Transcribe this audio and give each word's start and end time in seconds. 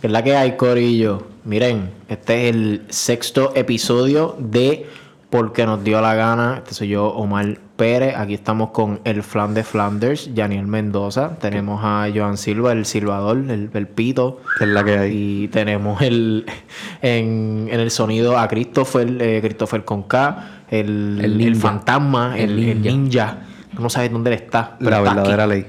¿Qué 0.00 0.06
es 0.08 0.12
la 0.12 0.22
que 0.22 0.36
hay, 0.36 0.56
Corillo? 0.56 1.26
Miren, 1.44 1.90
este 2.08 2.48
es 2.48 2.54
el 2.54 2.82
sexto 2.88 3.52
episodio 3.54 4.36
de 4.38 4.86
Porque 5.30 5.64
nos 5.66 5.82
dio 5.82 6.00
la 6.00 6.14
gana. 6.14 6.56
Este 6.58 6.74
soy 6.74 6.88
yo, 6.88 7.08
Omar 7.08 7.58
Pérez. 7.76 8.14
Aquí 8.16 8.34
estamos 8.34 8.70
con 8.70 9.00
el 9.04 9.22
Flan 9.22 9.54
de 9.54 9.64
Flanders, 9.64 10.30
Janiel 10.34 10.66
Mendoza. 10.66 11.36
Tenemos 11.40 11.80
a 11.82 12.08
Joan 12.14 12.36
Silva, 12.36 12.72
el 12.72 12.84
silbador, 12.86 13.38
el, 13.38 13.70
el 13.72 13.88
pito. 13.88 14.40
¿Qué 14.58 14.64
es 14.64 14.70
la 14.70 14.84
que 14.84 14.98
hay? 14.98 15.12
Y 15.44 15.48
tenemos 15.48 16.00
el 16.02 16.46
en, 17.02 17.68
en 17.70 17.80
el 17.80 17.90
sonido 17.90 18.38
a 18.38 18.46
Christopher, 18.48 19.16
eh, 19.20 19.40
Christopher 19.42 19.84
con 19.84 20.04
K, 20.04 20.62
el, 20.70 21.20
El 21.22 21.40
el 21.40 21.56
fantasma, 21.56 22.38
el, 22.38 22.80
ninja. 22.82 23.38
No 23.78 23.90
sabes 23.90 24.12
dónde 24.12 24.30
él 24.30 24.36
está. 24.42 24.76
pero 24.78 24.90
La 24.90 24.96
está 24.98 25.10
aquí. 25.10 25.16
verdadera 25.18 25.46
ley. 25.46 25.66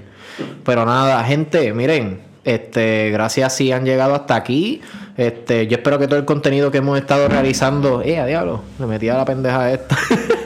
Pero 0.63 0.85
nada, 0.85 1.23
gente, 1.23 1.73
miren, 1.73 2.21
este, 2.47 3.11
gracias 3.11 3.55
si 3.55 3.73
han 3.73 3.83
llegado 3.83 4.15
hasta 4.15 4.35
aquí. 4.35 4.81
Este, 5.17 5.67
yo 5.67 5.77
espero 5.77 5.99
que 5.99 6.07
todo 6.07 6.17
el 6.17 6.25
contenido 6.25 6.71
que 6.71 6.77
hemos 6.77 6.97
estado 6.97 7.27
realizando, 7.27 8.01
eh, 8.01 8.19
a 8.19 8.25
diablo, 8.25 8.61
me 8.79 8.87
metí 8.87 9.09
a 9.09 9.17
la 9.17 9.25
pendeja 9.25 9.71
esta. 9.71 9.97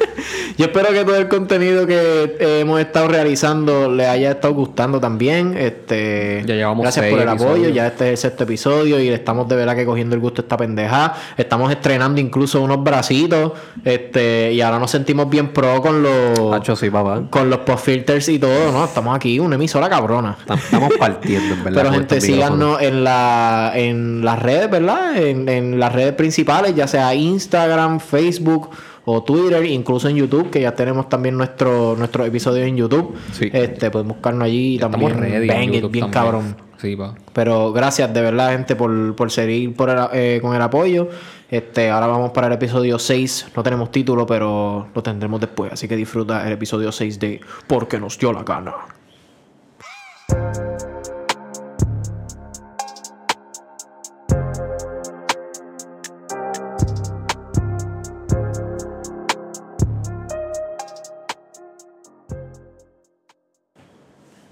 yo 0.57 0.65
espero 0.65 0.89
que 0.89 1.03
todo 1.05 1.15
el 1.17 1.27
contenido 1.27 1.85
que 1.87 2.37
hemos 2.61 2.79
estado 2.79 3.07
realizando 3.07 3.91
le 3.91 4.07
haya 4.07 4.31
estado 4.31 4.53
gustando 4.53 4.99
también. 4.99 5.55
Este, 5.57 6.43
Ya 6.45 6.55
llevamos 6.55 6.83
gracias 6.83 7.05
por 7.07 7.19
el 7.19 7.29
apoyo, 7.29 7.69
ya 7.69 7.87
este 7.87 8.05
es 8.05 8.11
el 8.11 8.17
sexto 8.17 8.43
episodio 8.43 8.99
y 8.99 9.09
le 9.09 9.15
estamos 9.15 9.47
de 9.47 9.55
verdad 9.55 9.75
que 9.75 9.85
cogiendo 9.85 10.15
el 10.15 10.21
gusto 10.21 10.41
a 10.41 10.43
esta 10.43 10.57
pendeja. 10.57 11.13
Estamos 11.37 11.71
estrenando 11.71 12.19
incluso 12.21 12.61
unos 12.61 12.83
bracitos, 12.83 13.53
este, 13.83 14.53
y 14.53 14.61
ahora 14.61 14.79
nos 14.79 14.91
sentimos 14.91 15.29
bien 15.29 15.49
pro 15.53 15.81
con 15.81 16.03
los 16.03 16.53
Hacho, 16.53 16.75
sí, 16.75 16.89
papá. 16.89 17.23
con 17.29 17.49
los 17.49 17.59
post 17.59 17.85
filters 17.85 18.29
y 18.29 18.39
todo, 18.39 18.71
¿no? 18.71 18.85
Estamos 18.85 19.15
aquí, 19.15 19.39
una 19.39 19.55
emisora 19.55 19.89
cabrona. 19.89 20.37
Tam- 20.47 20.57
Estamos 20.57 20.93
partiendo, 20.99 21.53
en 21.55 21.63
verdad. 21.63 21.81
Pero 21.81 21.93
gente, 21.93 22.21
síganos 22.21 22.81
en 22.81 23.03
la 23.03 23.71
en 23.75 24.23
las 24.23 24.39
redes, 24.39 24.69
¿verdad? 24.69 25.17
En, 25.17 25.47
en 25.49 25.79
las 25.79 25.91
redes 25.93 26.13
principales, 26.13 26.75
ya 26.75 26.87
sea 26.87 27.13
Instagram, 27.15 27.99
Facebook 27.99 28.69
o 29.05 29.23
Twitter, 29.23 29.65
incluso 29.65 30.07
en 30.09 30.15
YouTube, 30.15 30.49
que 30.49 30.61
ya 30.61 30.73
tenemos 30.75 31.09
también 31.09 31.35
nuestro 31.37 31.95
nuestro 31.95 32.23
episodio 32.25 32.63
en 32.63 32.77
YouTube. 32.77 33.15
Sí. 33.31 33.49
Este, 33.51 33.89
pueden 33.91 34.07
buscarnos 34.07 34.43
allí 34.45 34.75
y 34.75 34.79
también 34.79 35.17
ready. 35.19 35.47
bang 35.47 35.63
it, 35.63 35.69
bien 35.71 35.81
también. 35.81 36.09
cabrón. 36.11 36.55
Sí, 36.77 36.95
pa. 36.95 37.13
Pero 37.33 37.71
gracias 37.73 38.11
de 38.13 38.21
verdad, 38.21 38.51
gente, 38.51 38.75
por, 38.75 39.15
por 39.15 39.29
seguir 39.31 39.75
por 39.75 39.89
el- 39.89 39.99
eh, 40.13 40.39
con 40.41 40.55
el 40.55 40.61
apoyo. 40.61 41.09
Este, 41.49 41.89
ahora 41.89 42.07
vamos 42.07 42.31
para 42.31 42.47
el 42.47 42.53
episodio 42.53 42.97
6. 42.97 43.47
No 43.55 43.61
tenemos 43.61 43.91
título, 43.91 44.25
pero 44.25 44.87
lo 44.95 45.03
tendremos 45.03 45.39
después. 45.41 45.73
Así 45.73 45.87
que 45.87 45.95
disfruta 45.95 46.45
el 46.47 46.53
episodio 46.53 46.91
6 46.91 47.19
de 47.19 47.41
Porque 47.67 47.99
nos 47.99 48.17
dio 48.17 48.31
la 48.33 48.43
gana. 48.43 48.73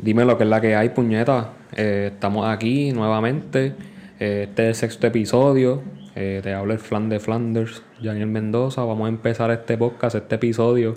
Dime 0.10 0.26
lo 0.26 0.40
que 0.40 0.44
es 0.44 0.50
la 0.50 0.60
que 0.60 0.76
hay, 0.76 0.90
puñeta. 0.90 1.52
Eh, 1.78 2.10
estamos 2.14 2.48
aquí 2.48 2.92
nuevamente. 2.94 3.74
Eh, 4.20 4.48
este 4.50 4.64
es 4.64 4.70
el 4.70 4.74
sexto 4.90 5.06
episodio. 5.06 5.84
Eh, 6.16 6.40
te 6.42 6.52
habla 6.52 6.74
el 6.74 6.80
flan 6.80 7.10
de 7.10 7.20
Flanders, 7.20 7.84
Daniel 8.02 8.26
Mendoza. 8.26 8.84
Vamos 8.86 9.06
a 9.06 9.10
empezar 9.10 9.52
este 9.52 9.78
podcast, 9.78 10.16
este 10.16 10.34
episodio. 10.34 10.96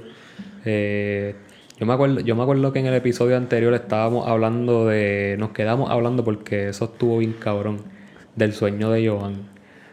Yo, 0.64 1.84
me 1.86 1.92
acuerdo, 1.92 2.20
yo 2.20 2.34
me 2.34 2.42
acuerdo 2.42 2.72
que 2.72 2.78
en 2.78 2.86
el 2.86 2.94
episodio 2.94 3.36
anterior 3.36 3.74
estábamos 3.74 4.26
hablando 4.26 4.86
de. 4.86 5.36
Nos 5.38 5.50
quedamos 5.50 5.90
hablando 5.90 6.24
porque 6.24 6.70
eso 6.70 6.86
estuvo 6.86 7.18
bien 7.18 7.34
cabrón. 7.38 7.82
Del 8.34 8.54
sueño 8.54 8.90
de 8.90 9.06
Joan. 9.06 9.34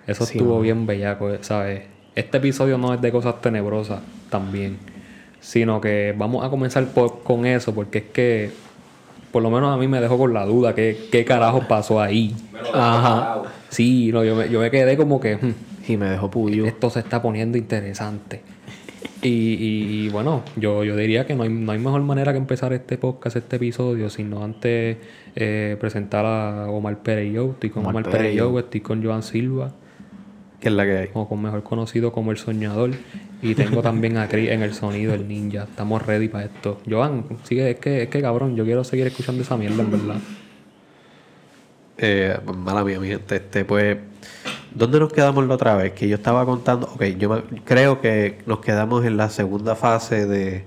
Eso 0.08 0.26
Sí, 0.26 0.38
estuvo 0.38 0.62
bien 0.62 0.86
bellaco, 0.86 1.30
¿sabes? 1.42 1.82
Este 2.16 2.38
episodio 2.38 2.78
no 2.78 2.94
es 2.94 3.02
de 3.02 3.12
cosas 3.12 3.42
tenebrosas 3.42 4.00
también. 4.30 4.78
Sino 5.42 5.82
que 5.82 6.16
vamos 6.18 6.46
a 6.46 6.50
comenzar 6.50 6.86
por- 6.94 7.22
con 7.22 7.46
eso, 7.46 7.76
porque 7.76 7.98
es 7.98 8.04
que 8.14 8.69
por 9.32 9.44
lo 9.44 9.50
menos 9.50 9.74
a 9.74 9.78
mí 9.78 9.88
me 9.88 10.00
dejó 10.02 10.18
con 10.18 10.34
la 10.34 10.46
duda 10.46 10.74
qué, 10.76 11.08
qué 11.12 11.24
carajo 11.26 11.68
pasó 11.68 12.02
ahí. 12.02 12.36
Ajá. 12.74 13.44
Sí, 13.70 14.12
no, 14.12 14.24
yo, 14.24 14.36
me, 14.36 14.50
yo 14.50 14.60
me 14.60 14.72
quedé 14.72 14.98
como 14.98 15.20
que 15.20 15.36
"Hmm, 15.36 15.54
Y 15.92 15.98
me 15.98 16.10
dejó 16.10 16.30
puyo. 16.32 16.66
esto 16.66 16.90
se 16.90 17.00
está 17.00 17.22
poniendo 17.22 17.58
interesante. 17.58 18.42
Y, 19.22 19.28
y- 19.28 20.06
y, 20.06 20.10
bueno, 20.10 20.44
yo, 20.56 20.84
yo 20.86 20.96
diría 20.96 21.26
que 21.26 21.36
no 21.36 21.44
hay, 21.44 21.50
no 21.50 21.72
hay 21.74 21.80
mejor 21.80 22.02
manera 22.02 22.32
que 22.32 22.38
empezar 22.38 22.72
este 22.74 22.98
podcast, 22.98 23.36
este 23.36 23.58
episodio, 23.58 24.10
sino 24.10 24.44
antes 24.44 24.98
eh, 25.36 25.76
presentar 25.80 26.26
a 26.26 26.70
Omar 26.70 27.00
Pérez 27.00 27.34
Yo. 27.34 27.52
Estoy 27.52 27.70
con 27.70 27.84
Omar 27.84 27.96
Omar, 27.96 28.04
Pérez 28.06 28.18
Pérez 28.20 28.36
Yo. 28.38 28.52
Yo, 28.52 28.60
estoy 28.60 28.80
con 28.82 29.04
Joan 29.04 29.24
Silva, 29.24 29.72
¿Qué 30.62 30.70
es 30.70 30.74
la 30.74 30.86
que 30.86 30.98
hay? 30.98 31.10
o 31.14 31.28
con 31.28 31.42
mejor 31.42 31.64
conocido 31.64 32.12
como 32.14 32.32
El 32.32 32.38
Soñador. 32.38 32.92
Y 33.42 33.56
tengo 33.56 33.82
también 33.82 34.18
a 34.18 34.28
Chris 34.28 34.50
en 34.50 34.62
el 34.62 34.74
sonido, 34.74 35.14
el 35.14 35.28
ninja. 35.28 35.64
Estamos 35.64 36.06
ready 36.06 36.28
para 36.28 36.46
esto. 36.46 36.82
Joan, 36.90 37.26
sigue, 37.44 37.72
es 37.72 37.80
que, 37.80 38.04
es 38.04 38.10
que 38.10 38.22
cabrón, 38.22 38.56
yo 38.56 38.66
quiero 38.66 38.84
seguir 38.84 39.08
escuchando 39.08 39.42
esa 39.44 39.56
mierda, 39.56 39.82
en 39.84 39.92
verdad. 39.92 40.18
Eh, 41.98 42.38
mala 42.58 42.84
mía, 42.84 43.00
mi. 43.00 43.12
Este, 43.12 43.66
pues, 43.66 43.98
¿dónde 44.74 45.00
nos 45.00 45.12
quedamos 45.12 45.46
la 45.48 45.56
otra 45.56 45.76
vez? 45.76 45.94
Que 45.94 46.08
yo 46.08 46.16
estaba 46.16 46.46
contando. 46.46 46.88
Ok, 46.94 47.04
yo 47.18 47.30
me- 47.30 47.42
creo 47.64 48.02
que 48.02 48.40
nos 48.46 48.60
quedamos 48.60 49.06
en 49.06 49.18
la 49.18 49.30
segunda 49.30 49.76
fase 49.76 50.26
de. 50.26 50.66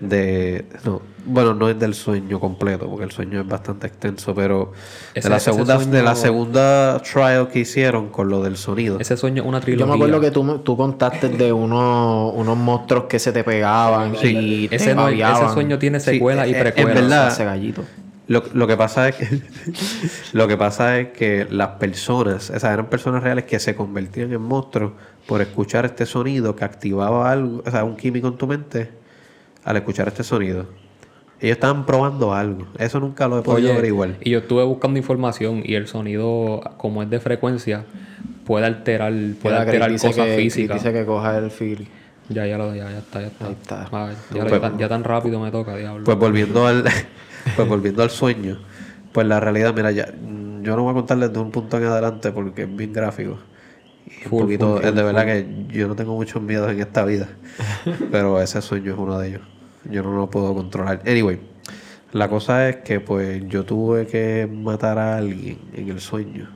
de 0.00 0.64
no, 0.84 1.02
bueno, 1.26 1.52
no 1.54 1.68
es 1.68 1.78
del 1.78 1.92
sueño 1.94 2.40
completo, 2.40 2.88
porque 2.88 3.04
el 3.04 3.10
sueño 3.12 3.40
es 3.42 3.46
bastante 3.46 3.86
extenso, 3.86 4.34
pero 4.34 4.72
Ese- 5.14 5.28
de 5.28 5.34
la 5.34 5.40
segunda, 5.40 5.76
de 5.78 6.02
la 6.02 6.14
segunda 6.14 7.02
trial 7.02 7.48
que 7.48 7.58
hicieron 7.60 8.08
con 8.08 8.28
lo 8.30 8.42
del 8.42 8.56
sonido. 8.56 8.98
Ese 8.98 9.16
sueño 9.18 9.44
una 9.44 9.58
Yo 9.58 9.64
trilogía. 9.64 9.86
me 9.86 9.94
acuerdo 9.94 10.20
que 10.20 10.30
tú, 10.30 10.42
me- 10.42 10.58
tú 10.60 10.76
contaste 10.78 11.28
de 11.28 11.52
unos, 11.52 12.32
unos 12.34 12.56
monstruos 12.56 13.04
que 13.04 13.18
se 13.18 13.32
te 13.32 13.44
pegaban 13.44 14.14
y 14.22 14.68
te 14.68 14.76
ese, 14.76 14.94
no- 14.94 15.08
ese 15.08 15.48
sueño 15.52 15.78
tiene 15.78 16.00
Sí, 16.00 16.12
secuela 16.12 16.46
y 16.46 16.52
eh, 16.52 16.56
en 16.56 16.60
precuela. 16.62 16.94
verdad, 16.94 17.28
Ese 17.28 17.44
gallito. 17.44 17.84
Lo, 18.30 18.44
lo 18.54 18.68
que 18.68 18.76
pasa 18.76 19.08
es 19.08 19.16
que 19.16 19.42
lo 20.34 20.46
que 20.46 20.56
pasa 20.56 21.00
es 21.00 21.08
que 21.08 21.48
las 21.50 21.70
personas, 21.80 22.50
o 22.50 22.60
sea, 22.60 22.72
eran 22.72 22.86
personas 22.86 23.24
reales 23.24 23.42
que 23.44 23.58
se 23.58 23.74
convertían 23.74 24.32
en 24.32 24.40
monstruos 24.40 24.92
por 25.26 25.40
escuchar 25.40 25.84
este 25.84 26.06
sonido 26.06 26.54
que 26.54 26.64
activaba 26.64 27.28
algo, 27.32 27.60
o 27.66 27.70
sea, 27.70 27.82
un 27.82 27.96
químico 27.96 28.28
en 28.28 28.36
tu 28.36 28.46
mente 28.46 28.88
al 29.64 29.76
escuchar 29.78 30.06
este 30.06 30.22
sonido. 30.22 30.66
Ellos 31.40 31.56
estaban 31.56 31.86
probando 31.86 32.32
algo. 32.32 32.68
Eso 32.78 33.00
nunca 33.00 33.26
lo 33.26 33.40
he 33.40 33.42
podido 33.42 33.70
Oye, 33.70 33.78
averiguar. 33.78 34.10
y 34.20 34.30
yo 34.30 34.38
estuve 34.38 34.62
buscando 34.62 34.98
información 35.00 35.62
y 35.64 35.74
el 35.74 35.88
sonido, 35.88 36.60
como 36.76 37.02
es 37.02 37.10
de 37.10 37.18
frecuencia, 37.18 37.84
puede 38.46 38.64
alterar, 38.66 39.10
puede 39.42 39.56
Mira, 39.56 39.60
alterar 39.62 39.90
cosas 39.92 40.14
que- 40.26 40.36
físicas. 40.36 40.76
Dice 40.76 40.92
que 40.92 41.04
coja 41.04 41.36
el 41.38 41.50
feel. 41.50 41.88
Ya, 42.28 42.46
ya, 42.46 42.56
lo, 42.58 42.72
ya, 42.76 42.88
ya 42.92 42.98
está, 42.98 43.22
ya 43.22 43.26
está. 43.26 43.46
Ahí 43.48 43.56
está. 43.60 43.88
Ya, 44.32 44.44
Pues- 44.46 44.62
ya 44.78 44.88
tan 44.88 45.02
rápido 45.02 45.40
me 45.40 45.50
toca, 45.50 45.74
diablo. 45.76 46.04
Pues 46.04 46.16
volviendo 46.16 46.64
al 46.64 46.84
pues 47.56 47.68
volviendo 47.68 48.02
al 48.02 48.10
sueño, 48.10 48.58
pues 49.12 49.26
la 49.26 49.40
realidad, 49.40 49.74
mira, 49.74 49.90
ya 49.90 50.12
yo 50.62 50.76
no 50.76 50.82
voy 50.82 50.90
a 50.90 50.94
contar 50.94 51.18
desde 51.18 51.38
un 51.38 51.50
punto 51.50 51.78
en 51.78 51.84
adelante 51.84 52.30
porque 52.32 52.62
es 52.62 52.76
bien 52.76 52.92
gráfico. 52.92 53.38
Y 54.06 54.24
un 54.24 54.42
poquito, 54.42 54.76
full, 54.76 54.84
es 54.84 54.94
de 54.94 55.02
full, 55.02 55.12
verdad 55.12 55.24
que 55.24 55.66
yo 55.68 55.88
no 55.88 55.94
tengo 55.94 56.14
muchos 56.14 56.42
miedos 56.42 56.70
en 56.70 56.80
esta 56.80 57.04
vida. 57.04 57.28
pero 58.10 58.40
ese 58.40 58.60
sueño 58.60 58.92
es 58.92 58.98
uno 58.98 59.18
de 59.18 59.28
ellos. 59.28 59.42
Yo 59.90 60.02
no 60.02 60.12
lo 60.12 60.28
puedo 60.28 60.54
controlar. 60.54 61.02
Anyway, 61.06 61.40
la 62.12 62.28
cosa 62.28 62.68
es 62.68 62.76
que 62.76 63.00
pues 63.00 63.42
yo 63.48 63.64
tuve 63.64 64.06
que 64.06 64.48
matar 64.50 64.98
a 64.98 65.16
alguien 65.16 65.58
en 65.74 65.88
el 65.88 66.00
sueño 66.00 66.48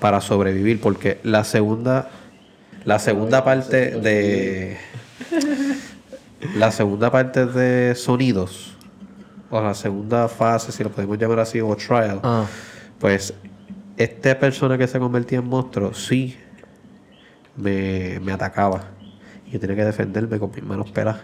para 0.00 0.20
sobrevivir 0.20 0.80
porque 0.80 1.20
la 1.22 1.44
segunda 1.44 2.10
la 2.84 2.98
segunda 2.98 3.44
parte 3.44 3.92
de 3.92 4.76
la 6.56 6.72
segunda 6.72 7.12
parte 7.12 7.46
de 7.46 7.94
sonidos 7.94 8.77
o 9.50 9.60
la 9.60 9.74
segunda 9.74 10.28
fase, 10.28 10.72
si 10.72 10.82
lo 10.84 10.90
podemos 10.90 11.18
llamar 11.18 11.40
así, 11.40 11.60
o 11.60 11.74
trial, 11.76 12.20
Ah. 12.22 12.44
pues 12.98 13.32
esta 13.96 14.38
persona 14.38 14.76
que 14.78 14.86
se 14.86 14.98
convertía 14.98 15.38
en 15.38 15.46
monstruo 15.46 15.92
sí 15.94 16.36
me, 17.56 18.20
me 18.20 18.32
atacaba. 18.32 18.82
Y 19.46 19.52
yo 19.52 19.60
tenía 19.60 19.76
que 19.76 19.84
defenderme 19.84 20.38
con 20.38 20.50
mis 20.54 20.62
manos 20.62 20.90
peladas. 20.90 21.22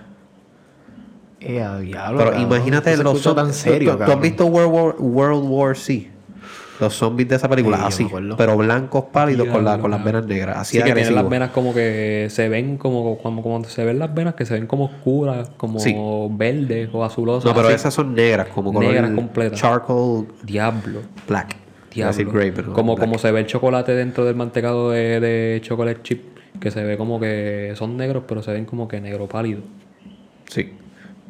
Eh, 1.40 1.56
diablo, 1.82 2.18
Pero 2.18 2.30
cabrón. 2.30 2.40
imagínate 2.40 2.96
los 2.96 3.22
tan 3.34 3.52
serio, 3.52 3.98
¿tú, 3.98 4.04
tú 4.06 4.12
has 4.12 4.20
visto 4.20 4.46
World 4.46 4.72
War, 4.72 4.94
World 4.98 5.44
War 5.46 5.76
C? 5.76 6.10
Los 6.80 6.94
zombies 6.94 7.28
de 7.28 7.36
esa 7.36 7.48
película, 7.48 7.76
Sí, 7.90 8.04
así, 8.04 8.08
pero 8.36 8.56
blancos 8.56 9.04
pálidos 9.12 9.46
con, 9.48 9.64
la, 9.64 9.78
con 9.78 9.90
las 9.92 10.02
venas 10.02 10.26
negras, 10.26 10.56
así 10.58 10.76
Sí, 10.78 10.82
que 10.82 10.92
tienen 10.92 11.14
las 11.14 11.28
venas 11.28 11.50
como 11.50 11.72
que 11.72 12.26
se 12.30 12.48
ven 12.48 12.78
como, 12.78 13.16
como, 13.18 13.42
como 13.42 13.62
se 13.64 13.84
ven 13.84 13.98
las 14.00 14.12
venas 14.12 14.34
que 14.34 14.44
se 14.44 14.54
ven 14.54 14.66
como 14.66 14.86
oscuras, 14.86 15.50
como 15.56 15.78
Sí. 15.78 15.94
verdes 16.30 16.88
o 16.92 17.04
azulosas. 17.04 17.44
No, 17.44 17.54
pero 17.54 17.68
así. 17.68 17.76
esas 17.76 17.94
son 17.94 18.14
negras, 18.14 18.48
como 18.48 18.72
color 18.72 18.90
Negras 18.92 19.12
completas. 19.12 19.60
charcoal 19.60 20.26
Diablo. 20.42 21.00
black. 21.28 21.56
Diablo. 21.92 22.32
gray, 22.32 22.50
pero 22.50 22.72
como, 22.72 22.96
black. 22.96 23.06
como 23.06 23.18
se 23.18 23.30
ve 23.30 23.38
el 23.40 23.46
chocolate 23.46 23.94
dentro 23.94 24.24
del 24.24 24.34
mantecado 24.34 24.90
de, 24.90 25.20
de 25.20 25.60
chocolate 25.62 26.00
chip, 26.02 26.22
que 26.58 26.72
se 26.72 26.82
ve 26.82 26.96
como 26.96 27.20
que 27.20 27.72
son 27.76 27.96
negros, 27.96 28.24
pero 28.26 28.42
se 28.42 28.50
ven 28.52 28.64
como 28.64 28.88
que 28.88 29.00
negro 29.00 29.28
pálido. 29.28 29.60
Sí. 30.50 30.72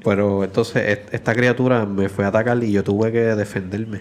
Pero 0.02 0.42
entonces 0.44 0.88
et- 0.88 1.08
esta 1.12 1.34
criatura 1.34 1.84
me 1.86 2.08
fue 2.08 2.24
a 2.24 2.28
atacar 2.28 2.62
y 2.64 2.72
yo 2.72 2.82
tuve 2.82 3.12
que 3.12 3.20
defenderme. 3.20 4.00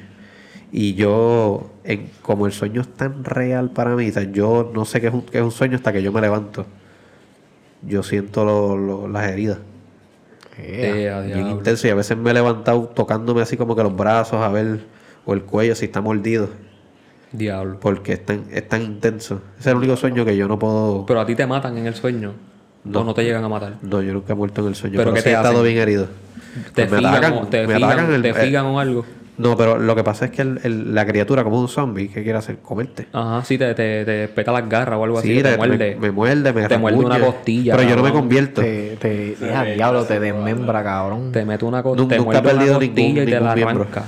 Y 0.75 0.95
yo, 0.95 1.69
en- 1.83 2.09
como 2.23 2.47
el 2.47 2.51
sueño 2.51 2.81
es 2.81 2.87
tan 2.87 3.23
real 3.23 3.69
para 3.69 3.95
mí, 3.95 4.09
o 4.09 4.11
sea, 4.11 4.23
yo 4.23 4.71
no 4.73 4.85
sé 4.85 4.99
qué 4.99 5.07
es, 5.07 5.13
un, 5.13 5.21
qué 5.21 5.37
es 5.37 5.43
un 5.43 5.51
sueño 5.51 5.75
hasta 5.75 5.93
que 5.93 6.01
yo 6.01 6.11
me 6.11 6.19
levanto. 6.19 6.65
Yo 7.83 8.01
siento 8.01 8.43
lo- 8.43 8.75
lo- 8.75 9.07
las 9.07 9.29
heridas. 9.29 9.59
Eh, 10.57 11.09
a 11.13 11.19
Bien 11.21 11.37
diablo. 11.37 11.55
intenso. 11.57 11.87
Y 11.87 11.91
a 11.91 11.95
veces 11.95 12.17
me 12.17 12.31
he 12.31 12.33
levantado 12.33 12.83
tocándome 12.95 13.41
así 13.41 13.55
como 13.55 13.75
que 13.75 13.83
los 13.83 13.95
brazos 13.95 14.41
a 14.41 14.49
ver, 14.49 14.81
o 15.25 15.33
el 15.33 15.43
cuello 15.43 15.75
si 15.75 15.85
está 15.85 16.01
mordido. 16.01 16.49
Diablo. 17.31 17.79
Porque 17.79 18.13
es 18.13 18.25
tan, 18.25 18.43
es 18.51 18.67
tan 18.67 18.81
intenso. 18.81 19.41
Ese 19.59 19.69
es 19.69 19.73
el 19.73 19.77
único 19.77 19.95
sueño 19.95 20.25
que 20.25 20.35
yo 20.35 20.47
no 20.47 20.57
puedo. 20.57 21.05
Pero 21.05 21.19
a 21.19 21.25
ti 21.25 21.35
te 21.35 21.45
matan 21.45 21.77
en 21.77 21.85
el 21.87 21.93
sueño. 21.95 22.33
O 22.91 23.03
no 23.03 23.13
te 23.13 23.23
llegan 23.23 23.43
a 23.43 23.49
matar. 23.49 23.77
No, 23.81 24.01
yo 24.01 24.11
nunca 24.13 24.33
he 24.33 24.35
muerto 24.35 24.61
en 24.61 24.67
el 24.69 24.75
sueño. 24.75 24.97
¿Pero 24.97 25.15
sí 25.15 25.23
te 25.23 25.29
he 25.29 25.33
estado 25.33 25.49
hacen? 25.59 25.63
bien 25.65 25.77
herido. 25.77 26.07
Te 26.73 26.85
Pues 26.85 26.91
me 26.91 26.97
figan, 26.97 27.13
atacan, 27.15 27.33
o, 27.33 27.47
te 27.47 27.67
me 27.67 27.75
figan, 27.75 27.91
atacan 27.91 28.13
el- 28.13 28.21
te 28.21 28.29
eh, 28.29 28.33
figan 28.33 28.65
o 28.65 28.79
algo. 28.79 29.05
No, 29.35 29.57
pero 29.57 29.79
lo 29.79 29.95
que 29.95 30.03
pasa 30.03 30.25
es 30.25 30.31
que 30.31 30.43
el- 30.43 30.59
el- 30.63 30.93
la 30.93 31.05
criatura, 31.07 31.43
como 31.43 31.59
un 31.59 31.67
zombie, 31.67 32.07
¿qué 32.07 32.21
quiere 32.23 32.37
hacer? 32.37 32.59
Comerte. 32.59 33.07
Ajá, 33.13 33.43
sí, 33.43 33.57
te, 33.57 33.73
te, 33.73 34.05
te 34.05 34.27
peta 34.27 34.51
las 34.51 34.69
garras 34.69 34.99
o 34.99 35.03
algo 35.03 35.17
así. 35.17 35.29
Sí, 35.29 35.41
te 35.41 35.49
te- 35.51 35.57
muerde. 35.57 35.95
Me, 35.95 36.01
me 36.01 36.11
muerde, 36.11 36.53
me 36.53 36.67
Te 36.67 36.77
muerde 36.77 36.99
una 36.99 37.19
costilla, 37.19 37.75
Pero 37.75 37.89
yo 37.89 37.95
no 37.95 38.03
me 38.03 38.11
convierto. 38.11 38.61
Te, 38.61 38.95
te, 38.97 39.35
ya, 39.41 39.63
diablo, 39.63 40.03
te 40.05 40.19
desmembra, 40.19 40.83
cabrón. 40.83 41.31
Te 41.31 41.45
mete 41.45 41.65
una 41.65 41.81
costilla. 41.81 42.07
Te 42.09 42.17
nunca 42.17 42.37
he 42.37 42.39
una 42.41 42.43
perdido 42.43 42.73
costilla 42.75 42.95
ningún- 43.07 43.23
y 43.23 43.25
te 43.31 43.39
la 43.39 43.55
miembro. 43.55 43.81
arranca. 43.83 44.03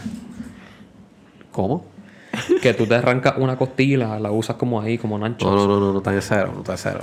¿Cómo? 1.52 1.86
Que 2.62 2.74
tú 2.74 2.86
te 2.86 2.96
arrancas 2.96 3.36
una 3.38 3.56
costilla 3.58 3.94
y 3.94 3.98
la, 3.98 4.20
la 4.20 4.32
usas 4.32 4.58
como 4.58 4.82
ahí, 4.82 4.98
como 4.98 5.18
nancho. 5.18 5.50
No, 5.50 5.56
no, 5.56 5.68
no, 5.68 5.80
no, 5.80 5.94
no 5.94 6.02
tan 6.02 6.22
cero, 6.22 6.54
no 6.56 6.62
tan 6.64 6.78
cero. 6.78 7.00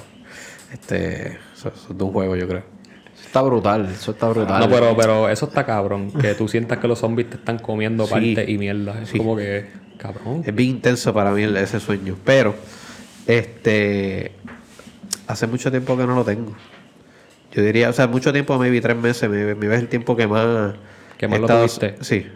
Este, 0.73 1.39
eso, 1.55 1.69
eso 1.69 1.87
es 1.91 1.99
de 1.99 2.05
un 2.05 2.13
juego, 2.13 2.37
yo 2.37 2.47
creo. 2.47 2.63
Está 3.25 3.41
brutal, 3.43 3.89
eso 3.93 4.11
está 4.13 4.29
brutal. 4.29 4.61
No, 4.61 4.69
pero, 4.69 4.95
pero 4.97 5.29
eso 5.29 5.47
está 5.47 5.65
cabrón. 5.65 6.11
Que 6.13 6.35
tú 6.35 6.49
sientas 6.49 6.79
que 6.79 6.89
los 6.89 6.99
zombies 6.99 7.31
te 7.31 7.37
están 7.37 7.59
comiendo 7.59 8.05
Sí. 8.07 8.11
parte 8.13 8.51
y 8.51 8.59
mierda. 8.59 9.01
Es 9.03 9.09
Sí. 9.11 9.19
como 9.19 9.37
que, 9.37 9.67
cabrón. 9.97 10.43
Es 10.45 10.55
bien 10.55 10.71
intenso 10.71 11.15
para 11.15 11.31
mí 11.33 11.43
ese 11.45 11.81
sueño. 11.81 12.17
Pero, 12.25 12.55
este, 13.27 14.33
hace 15.27 15.47
mucho 15.47 15.71
tiempo 15.71 15.97
que 15.97 16.07
no 16.07 16.15
lo 16.15 16.25
tengo. 16.25 16.55
Yo 17.53 17.63
diría, 17.63 17.89
o 17.91 17.93
sea, 17.93 18.07
mucho 18.07 18.33
tiempo, 18.33 18.59
maybe 18.59 18.81
tres 18.81 18.97
meses, 18.97 19.29
me, 19.29 19.55
ves 19.55 19.81
el 19.81 19.89
tiempo 19.89 20.17
que 20.17 20.27
más... 20.27 20.75
Que 21.19 21.29
más 21.29 21.37
he 21.37 21.41
lo 21.41 21.47
estado- 21.47 21.61
tuviste. 21.67 21.95
Sí, 22.01 22.27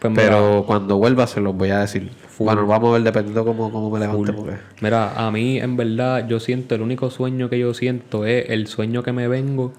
Pues 0.00 0.10
mira, 0.12 0.22
pero 0.24 0.64
cuando 0.66 0.96
vuelva 0.96 1.26
se 1.26 1.40
los 1.40 1.54
voy 1.54 1.70
a 1.70 1.80
decir. 1.80 2.10
Full. 2.28 2.46
Bueno, 2.46 2.66
vamos 2.66 2.90
a 2.90 2.92
ver 2.94 3.02
dependiendo 3.02 3.44
cómo, 3.44 3.70
cómo 3.70 3.90
me 3.90 3.98
levante. 4.00 4.32
Porque... 4.32 4.56
Mira, 4.80 5.12
a 5.14 5.30
mí 5.30 5.58
en 5.60 5.76
verdad 5.76 6.26
yo 6.26 6.40
siento, 6.40 6.74
el 6.74 6.80
único 6.82 7.10
sueño 7.10 7.50
que 7.50 7.58
yo 7.58 7.74
siento 7.74 8.24
es 8.24 8.48
el 8.50 8.66
sueño 8.66 9.02
que 9.02 9.12
me 9.12 9.28
vengo, 9.28 9.72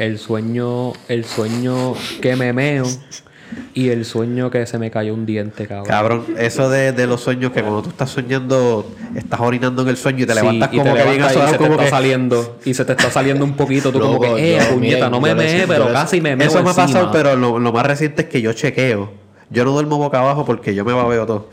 el 0.00 0.18
sueño, 0.18 0.94
el 1.08 1.24
sueño 1.26 1.94
que 2.22 2.34
me 2.34 2.52
meo 2.54 2.86
y 3.74 3.90
el 3.90 4.04
sueño 4.06 4.50
que 4.50 4.64
se 4.64 4.78
me 4.78 4.90
cayó 4.90 5.12
un 5.12 5.26
diente, 5.26 5.66
cabrón. 5.66 5.86
Cabrón, 5.86 6.24
eso 6.38 6.70
de, 6.70 6.92
de 6.92 7.06
los 7.06 7.20
sueños 7.20 7.52
que 7.52 7.60
cuando 7.60 7.82
tú 7.82 7.90
estás 7.90 8.08
soñando, 8.08 8.86
estás 9.14 9.40
orinando 9.40 9.82
en 9.82 9.88
el 9.88 9.96
sueño 9.98 10.22
y 10.22 10.26
te 10.26 10.32
Sí, 10.32 10.38
levantas 10.38 10.70
y 10.72 10.78
como 10.78 10.94
te 10.94 11.02
que 11.02 11.10
bien 11.10 11.26
te 11.26 11.56
como 11.58 11.72
está 11.72 11.84
que... 11.84 11.90
saliendo 11.90 12.58
y 12.64 12.72
se 12.72 12.84
te 12.86 12.92
está 12.92 13.10
saliendo 13.10 13.44
un 13.44 13.54
poquito, 13.56 13.92
tú 13.92 14.00
como 14.00 14.14
Loco, 14.14 14.36
que, 14.36 14.56
eh, 14.56 14.60
yo- 14.66 14.74
puñeta, 14.74 15.10
no 15.10 15.20
me 15.20 15.34
meé, 15.34 15.66
pero 15.66 15.88
yo 15.88 15.92
casi 15.92 16.20
me 16.22 16.34
meo 16.34 16.48
Eso 16.48 16.62
me 16.62 16.70
ha 16.70 16.74
pasado, 16.74 16.88
encima. 17.06 17.12
pero 17.12 17.36
lo, 17.36 17.58
lo 17.58 17.72
más 17.72 17.84
reciente 17.84 18.22
es 18.22 18.28
que 18.28 18.40
yo 18.40 18.52
chequeo. 18.54 19.10
Yo 19.50 19.64
no 19.64 19.72
duermo 19.72 19.98
boca 19.98 20.20
abajo 20.20 20.44
porque 20.46 20.74
yo 20.74 20.84
me 20.84 20.92
babeo 20.94 21.26
todo. 21.26 21.48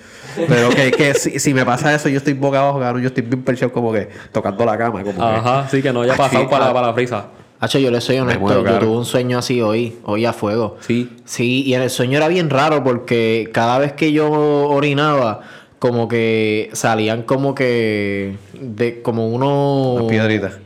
Pero 0.48 0.70
que, 0.70 0.92
que 0.92 1.16
si, 1.16 1.40
si 1.40 1.52
me 1.54 1.66
pasa 1.66 1.94
eso, 1.96 2.08
yo 2.10 2.20
estoy 2.20 2.34
boca 2.34 2.60
abajo, 2.60 2.80
cabrón, 2.80 3.02
yo 3.02 3.08
estoy 3.08 3.24
bien 3.24 3.42
perchado 3.44 3.74
como 3.74 3.92
que 3.92 4.08
tocando 4.32 4.64
la 4.66 4.78
cama. 4.78 5.02
Como 5.04 5.18
que, 5.18 5.22
Ajá, 5.24 5.68
sí, 5.70 5.82
que 5.82 5.92
no 5.92 6.02
haya 6.04 6.16
pasado 6.16 6.48
para, 6.48 6.70
ah. 6.70 6.74
para 6.74 6.88
la 6.88 6.94
frisa. 6.94 7.26
Hacho, 7.60 7.80
yo 7.80 7.90
le 7.90 8.02
soy 8.02 8.20
honesto, 8.20 8.64
yo 8.64 8.80
tuve 8.80 8.98
un 8.98 9.06
sueño 9.06 9.40
así 9.40 9.62
hoy, 9.62 9.96
hoy 10.04 10.26
a 10.26 10.34
fuego. 10.34 10.78
Sí. 10.82 11.10
Sí, 11.26 11.64
y 11.66 11.74
en 11.74 11.82
el 11.82 11.90
sueño 11.90 12.18
era 12.18 12.28
bien 12.28 12.50
raro 12.52 12.84
porque 12.84 13.50
cada 13.52 13.80
vez 13.80 13.94
que 13.94 14.12
yo 14.12 14.30
orinaba, 14.30 15.42
como 15.80 16.08
que 16.08 16.70
salían 16.74 17.24
como 17.24 17.56
que 17.56 18.36
de 18.54 19.02
como 19.02 19.28
unos 19.28 20.02
Unas 20.02 20.10
piedritas. 20.12 20.60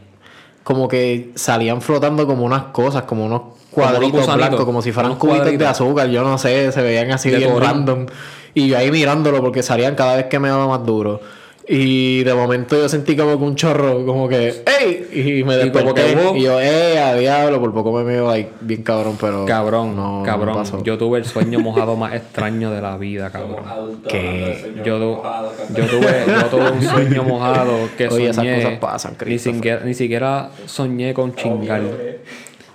como 0.63 0.87
que 0.87 1.31
salían 1.35 1.81
flotando 1.81 2.27
como 2.27 2.45
unas 2.45 2.63
cosas, 2.65 3.03
como 3.03 3.25
unos 3.25 3.41
cuadritos 3.71 4.33
blancos, 4.35 4.65
como 4.65 4.81
si 4.81 4.91
fueran 4.91 5.15
cubitos 5.15 5.57
de 5.57 5.65
azúcar, 5.65 6.09
yo 6.09 6.23
no 6.23 6.37
sé, 6.37 6.71
se 6.73 6.81
veían 6.81 7.11
así 7.11 7.29
De 7.29 7.37
bien 7.37 7.57
random. 7.57 8.05
Y 8.53 8.67
yo 8.67 8.77
ahí 8.77 8.91
mirándolo 8.91 9.41
porque 9.41 9.63
salían 9.63 9.95
cada 9.95 10.17
vez 10.17 10.25
que 10.25 10.39
me 10.39 10.49
daba 10.49 10.67
más 10.67 10.85
duro. 10.85 11.21
Y 11.67 12.23
de 12.23 12.33
momento 12.33 12.75
yo 12.75 12.89
sentí 12.89 13.15
como 13.15 13.37
que 13.37 13.43
un 13.43 13.55
chorro, 13.55 14.05
como 14.05 14.27
que 14.27 14.63
¡Ey! 14.81 15.07
Y 15.39 15.43
me 15.43 15.63
Y 15.65 15.69
como 15.71 15.93
desperté. 15.93 16.15
que, 16.15 16.21
wow. 16.23 16.35
Y 16.35 16.41
yo, 16.41 16.59
¡eh! 16.59 16.99
A 16.99 17.15
diablo, 17.15 17.59
por 17.61 17.71
poco 17.73 17.91
me 17.93 18.03
veo 18.03 18.27
like, 18.27 18.51
bien 18.61 18.81
cabrón, 18.83 19.15
pero. 19.21 19.45
Cabrón, 19.45 19.95
no, 19.95 20.19
no 20.19 20.23
cabrón. 20.25 20.55
pasó. 20.55 20.83
yo 20.83 20.97
tuve 20.97 21.19
el 21.19 21.25
sueño 21.25 21.59
mojado 21.59 21.95
más 21.95 22.13
extraño 22.15 22.71
de 22.71 22.81
la 22.81 22.97
vida, 22.97 23.29
cabrón. 23.29 24.01
¿Qué? 24.07 24.73
Yo, 24.83 24.97
tu- 24.97 25.75
yo 25.75 25.85
tuve, 25.85 26.23
yo 26.27 26.45
tuve 26.47 26.71
un 26.71 26.81
sueño 26.81 27.23
mojado 27.23 27.89
que 27.97 28.07
Oye, 28.07 28.23
esas 28.25 28.37
soñé. 28.37 28.55
cosas 28.63 28.79
pasan, 28.79 29.15
ni, 29.25 29.37
siquiera, 29.39 29.81
ni 29.85 29.93
siquiera 29.93 30.49
soñé 30.65 31.13
con 31.13 31.35
chingar. 31.35 31.81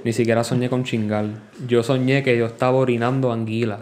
Ni 0.05 0.13
siquiera 0.13 0.45
soñé 0.45 0.71
con 0.71 0.85
chingar. 0.85 1.25
Yo 1.67 1.83
soñé 1.83 2.23
que 2.23 2.39
yo 2.39 2.47
estaba 2.47 2.77
orinando 2.79 3.33
anguilas. 3.33 3.81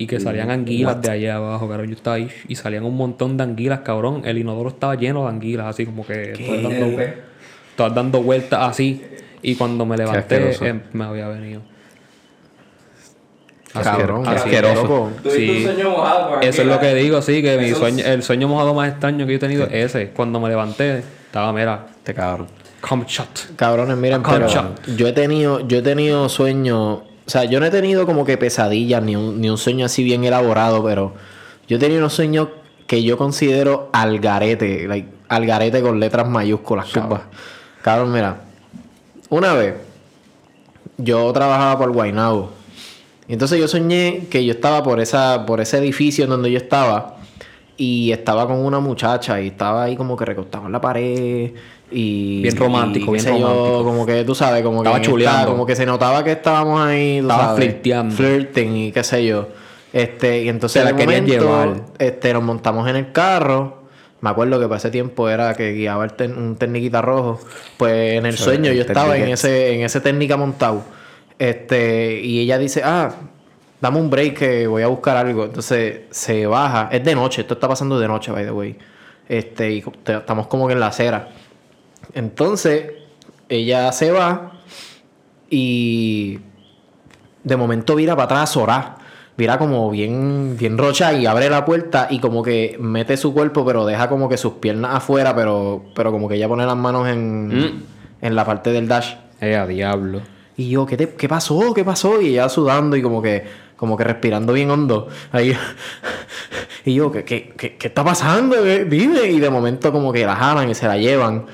Y 0.00 0.06
que 0.06 0.20
salían 0.20 0.50
anguilas 0.50 1.02
de 1.02 1.10
allá 1.10 1.36
abajo, 1.36 1.68
cabrón. 1.68 1.88
Yo 1.88 1.96
estaba 1.96 2.16
ahí 2.16 2.28
y 2.46 2.54
salían 2.54 2.84
un 2.84 2.96
montón 2.96 3.36
de 3.36 3.42
anguilas, 3.42 3.80
cabrón. 3.80 4.22
El 4.24 4.38
inodoro 4.38 4.68
estaba 4.68 4.94
lleno 4.94 5.24
de 5.24 5.28
anguilas, 5.30 5.66
así 5.66 5.84
como 5.84 6.06
que 6.06 6.34
todas 6.46 6.62
dando, 6.62 7.02
todas 7.76 7.94
dando 7.94 8.22
vueltas 8.22 8.60
así. 8.62 9.02
Y 9.42 9.56
cuando 9.56 9.84
me 9.86 9.96
levanté, 9.96 10.56
eh, 10.60 10.80
me 10.92 11.04
había 11.04 11.26
venido. 11.28 11.62
Cabrón, 13.72 14.26
así, 14.26 14.36
asqueroso. 14.48 15.10
Sí. 15.30 15.50
un 15.50 15.62
sueño 15.64 15.90
mojado 15.90 16.30
con 16.30 16.42
Eso 16.42 16.62
es 16.62 16.68
lo 16.68 16.80
que 16.80 16.94
digo, 16.94 17.20
sí, 17.22 17.42
que 17.42 17.58
mi 17.58 17.70
sueño, 17.72 18.04
el 18.04 18.22
sueño 18.22 18.48
mojado 18.48 18.74
más 18.74 18.90
extraño 18.90 19.26
que 19.26 19.32
yo 19.32 19.36
he 19.36 19.40
tenido 19.40 19.66
es 19.66 19.94
ese. 19.94 20.08
Cuando 20.10 20.40
me 20.40 20.48
levanté, 20.48 20.98
estaba, 21.26 21.52
mira, 21.52 21.86
Este 21.98 22.14
cabrón. 22.14 22.46
come 22.80 23.04
shot. 23.06 23.54
Cabrones, 23.56 23.96
miren, 23.96 24.22
pero 24.22 24.46
yo 24.96 25.08
he 25.08 25.12
tenido, 25.12 25.66
yo 25.66 25.78
he 25.78 25.82
tenido 25.82 26.28
sueños, 26.28 27.00
o 27.28 27.30
sea, 27.30 27.44
yo 27.44 27.60
no 27.60 27.66
he 27.66 27.70
tenido 27.70 28.06
como 28.06 28.24
que 28.24 28.38
pesadillas 28.38 29.02
ni 29.02 29.14
un, 29.14 29.38
ni 29.38 29.50
un 29.50 29.58
sueño 29.58 29.84
así 29.84 30.02
bien 30.02 30.24
elaborado, 30.24 30.82
pero 30.82 31.12
yo 31.68 31.76
he 31.76 31.78
tenido 31.78 32.00
unos 32.00 32.14
sueños 32.14 32.48
que 32.86 33.02
yo 33.02 33.18
considero 33.18 33.90
al 33.92 34.18
garete, 34.18 34.88
like, 34.88 35.10
al 35.28 35.44
garete 35.44 35.82
con 35.82 36.00
letras 36.00 36.26
mayúsculas, 36.26 36.88
cabrón. 36.90 37.20
Cabrón, 37.82 38.12
mira, 38.14 38.40
una 39.28 39.52
vez 39.52 39.74
yo 40.96 41.30
trabajaba 41.34 41.76
por 41.76 41.92
Guaynabo. 41.92 42.50
Entonces 43.28 43.60
yo 43.60 43.68
soñé 43.68 44.26
que 44.30 44.46
yo 44.46 44.54
estaba 44.54 44.82
por 44.82 44.98
esa, 44.98 45.44
por 45.44 45.60
ese 45.60 45.76
edificio 45.76 46.24
en 46.24 46.30
donde 46.30 46.50
yo 46.50 46.56
estaba. 46.56 47.17
Y 47.80 48.10
estaba 48.12 48.46
con 48.46 48.58
una 48.58 48.80
muchacha 48.80 49.40
y 49.40 49.46
estaba 49.48 49.84
ahí 49.84 49.96
como 49.96 50.16
que 50.16 50.24
recostado 50.24 50.66
en 50.66 50.72
la 50.72 50.80
pared. 50.80 51.52
Y. 51.90 52.42
Bien 52.42 52.56
romántico, 52.56 53.14
y 53.16 53.20
bien 53.22 53.38
yo, 53.38 53.46
romántico. 53.48 53.84
como 53.84 54.04
que 54.04 54.24
tú 54.24 54.34
sabes, 54.34 54.62
como 54.62 54.78
Estaba 54.78 54.96
que. 54.96 55.02
esta- 55.02 55.10
chuleando. 55.12 55.50
como 55.52 55.64
que 55.64 55.76
se 55.76 55.86
notaba 55.86 56.22
que 56.24 56.32
estábamos 56.32 56.80
ahí. 56.80 57.20
Tú 57.20 57.30
Estaba 57.30 57.54
flirteando. 57.56 58.14
Flirting 58.14 58.76
y 58.76 58.92
qué 58.92 59.02
sé 59.04 59.24
yo. 59.24 59.48
Este, 59.92 60.42
y 60.42 60.48
entonces 60.50 60.84
la 60.84 60.94
querías 60.94 61.22
momento, 61.22 61.44
llevar. 61.44 61.80
Este, 61.98 62.32
nos 62.34 62.42
montamos 62.42 62.86
en 62.88 62.96
el 62.96 63.12
carro. 63.12 63.78
Me 64.20 64.30
acuerdo 64.30 64.58
que 64.58 64.66
para 64.66 64.78
ese 64.78 64.90
tiempo 64.90 65.28
era 65.28 65.54
que 65.54 65.72
guiaba 65.72 66.04
el 66.04 66.12
ten- 66.14 66.36
un 66.36 66.56
técnica 66.56 67.00
rojo. 67.00 67.38
Pues 67.76 68.14
en 68.18 68.26
el 68.26 68.36
sueño 68.36 68.72
yo 68.72 68.82
estaba 68.82 69.16
en 69.16 69.28
ese, 69.28 69.74
en 69.76 69.82
ese 69.82 70.00
técnica 70.00 70.36
montado. 70.36 70.82
Este, 71.38 72.20
y 72.20 72.40
ella 72.40 72.58
dice, 72.58 72.82
ah, 72.84 73.12
dame 73.80 73.98
un 73.98 74.10
break 74.10 74.38
que 74.38 74.66
voy 74.66 74.82
a 74.82 74.88
buscar 74.88 75.16
algo. 75.16 75.44
Entonces 75.44 76.02
se 76.10 76.46
baja. 76.46 76.88
Es 76.92 77.04
de 77.04 77.14
noche, 77.14 77.42
esto 77.42 77.54
está 77.54 77.68
pasando 77.68 77.98
de 77.98 78.08
noche, 78.08 78.30
by 78.32 78.44
the 78.44 78.50
way. 78.50 78.76
Este, 79.28 79.70
y 79.72 79.82
te- 80.02 80.16
estamos 80.16 80.46
como 80.46 80.66
que 80.66 80.72
en 80.74 80.80
la 80.80 80.86
acera. 80.88 81.28
Entonces, 82.14 82.92
ella 83.48 83.92
se 83.92 84.10
va 84.10 84.52
y 85.50 86.38
de 87.44 87.56
momento 87.56 87.94
vira 87.94 88.14
para 88.14 88.24
atrás 88.24 88.56
orar. 88.56 88.96
Vira 89.36 89.56
como 89.56 89.88
bien, 89.90 90.56
bien 90.58 90.76
rocha 90.76 91.12
y 91.12 91.24
abre 91.26 91.48
la 91.48 91.64
puerta 91.64 92.08
y 92.10 92.18
como 92.18 92.42
que 92.42 92.76
mete 92.80 93.16
su 93.16 93.32
cuerpo, 93.32 93.64
pero 93.64 93.86
deja 93.86 94.08
como 94.08 94.28
que 94.28 94.36
sus 94.36 94.54
piernas 94.54 94.96
afuera, 94.96 95.34
pero, 95.36 95.84
pero 95.94 96.10
como 96.10 96.28
que 96.28 96.34
ella 96.34 96.48
pone 96.48 96.66
las 96.66 96.76
manos 96.76 97.06
en, 97.08 97.46
Mm. 97.48 97.82
en 98.22 98.34
la 98.34 98.44
parte 98.44 98.70
del 98.72 98.88
dash. 98.88 99.14
Eh, 99.40 99.54
a 99.54 99.64
diablo. 99.66 100.22
Y 100.56 100.70
yo, 100.70 100.86
¿qué, 100.86 100.96
te- 100.96 101.14
¿qué 101.14 101.28
pasó? 101.28 101.72
¿Qué 101.72 101.84
pasó? 101.84 102.20
Y 102.20 102.30
ella 102.30 102.48
sudando 102.48 102.96
y 102.96 103.02
como 103.02 103.22
que, 103.22 103.44
como 103.78 103.96
que 103.96 104.04
respirando 104.04 104.52
bien 104.52 104.70
hondo. 104.70 105.08
Ahí. 105.32 105.56
Y 106.84 106.94
yo, 106.94 107.12
¿qué, 107.12 107.22
qué, 107.24 107.52
qué, 107.56 107.76
qué 107.76 107.88
está 107.88 108.02
pasando? 108.02 108.62
¿Qué- 108.62 108.84
Dime. 108.86 109.24
Y 109.30 109.40
de 109.40 109.50
momento 109.50 109.92
como 109.92 110.10
que 110.12 110.24
la 110.24 110.34
jalan 110.36 110.70
y 110.70 110.74
se 110.74 110.86
la 110.86 110.96
llevan. 110.96 111.44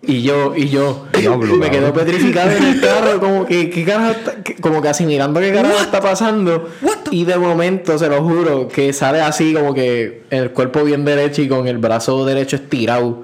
Y 0.00 0.22
yo, 0.22 0.54
y 0.54 0.68
yo, 0.68 1.06
Diablo, 1.18 1.56
me 1.56 1.70
quedo 1.70 1.92
petrificado 1.92 2.50
en 2.50 2.62
el 2.62 2.80
carro, 2.80 3.20
como 3.20 3.46
que, 3.46 3.70
¿qué 3.70 3.84
carajo 3.84 4.14
como 4.60 4.82
que 4.82 4.88
así 4.88 5.04
mirando 5.06 5.40
qué 5.40 5.52
carajo 5.52 5.78
está 5.80 6.00
pasando. 6.00 6.68
Y 7.10 7.24
de 7.24 7.36
momento, 7.38 7.98
se 7.98 8.08
lo 8.08 8.22
juro, 8.22 8.68
que 8.68 8.92
sale 8.92 9.20
así 9.22 9.54
como 9.54 9.72
que 9.74 10.22
el 10.30 10.50
cuerpo 10.52 10.84
bien 10.84 11.04
derecho 11.04 11.40
y 11.42 11.48
con 11.48 11.66
el 11.68 11.78
brazo 11.78 12.24
derecho 12.24 12.56
estirado. 12.56 13.22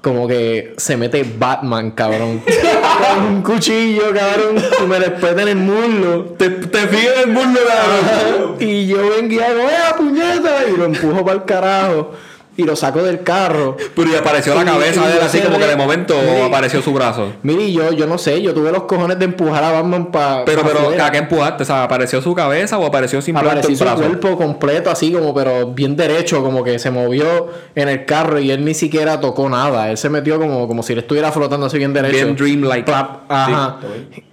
Como 0.00 0.28
que 0.28 0.74
se 0.76 0.96
mete 0.96 1.24
Batman, 1.38 1.90
cabrón. 1.90 2.42
con 2.98 3.24
un 3.24 3.42
cuchillo, 3.42 4.12
cabrón, 4.12 4.56
y 4.82 4.86
me 4.86 4.98
despeta 4.98 5.42
en 5.42 5.48
el 5.48 5.56
muslo. 5.56 6.24
Te, 6.36 6.50
te 6.50 6.78
fijas 6.88 7.16
en 7.16 7.28
el 7.28 7.34
mundo, 7.34 7.60
cabrón. 7.66 8.56
Y 8.60 8.86
yo 8.86 9.10
vengo 9.10 9.34
y 9.34 9.38
hago, 9.38 9.60
¡eh, 9.60 9.94
puñeta! 9.96 10.68
Y 10.68 10.76
lo 10.76 10.84
empujo 10.86 11.24
para 11.24 11.36
el 11.36 11.44
carajo. 11.44 12.12
Y 12.58 12.64
lo 12.64 12.74
saco 12.74 13.04
del 13.04 13.22
carro. 13.22 13.76
Pero 13.94 14.10
y 14.10 14.16
apareció 14.16 14.52
la 14.52 14.64
cabeza 14.64 15.06
de 15.06 15.12
él 15.14 15.20
así 15.22 15.38
como 15.38 15.58
que 15.58 15.66
de 15.68 15.76
momento 15.76 16.16
Mire, 16.20 16.42
apareció 16.42 16.82
su 16.82 16.92
brazo. 16.92 17.34
Mire, 17.44 17.70
yo, 17.70 17.92
yo 17.92 18.08
no 18.08 18.18
sé, 18.18 18.42
yo 18.42 18.52
tuve 18.52 18.72
los 18.72 18.82
cojones 18.82 19.16
de 19.20 19.26
empujar 19.26 19.62
a 19.62 19.70
Batman 19.70 20.10
para. 20.10 20.44
Pero, 20.44 20.62
pero, 20.64 21.04
¿a 21.04 21.10
qué 21.12 21.18
empujaste? 21.18 21.62
O 21.62 21.66
sea, 21.66 21.84
¿apareció 21.84 22.20
su 22.20 22.34
cabeza 22.34 22.76
o 22.76 22.84
apareció 22.84 23.22
simplemente 23.22 23.60
Apareció 23.60 23.76
su 23.78 23.84
brazo? 23.84 24.02
cuerpo 24.02 24.36
completo, 24.36 24.90
así 24.90 25.12
como, 25.12 25.32
pero 25.32 25.68
bien 25.68 25.94
derecho, 25.94 26.42
como 26.42 26.64
que 26.64 26.80
se 26.80 26.90
movió 26.90 27.46
en 27.76 27.88
el 27.88 28.04
carro 28.04 28.40
y 28.40 28.50
él 28.50 28.64
ni 28.64 28.74
siquiera 28.74 29.20
tocó 29.20 29.48
nada. 29.48 29.88
Él 29.92 29.96
se 29.96 30.08
metió 30.10 30.40
como, 30.40 30.66
como 30.66 30.82
si 30.82 30.96
le 30.96 31.02
estuviera 31.02 31.30
flotando 31.30 31.66
así 31.66 31.78
bien 31.78 31.92
derecho. 31.92 32.12
Bien 32.16 32.34
dreamlike. 32.34 32.90
Ajá. 33.28 33.76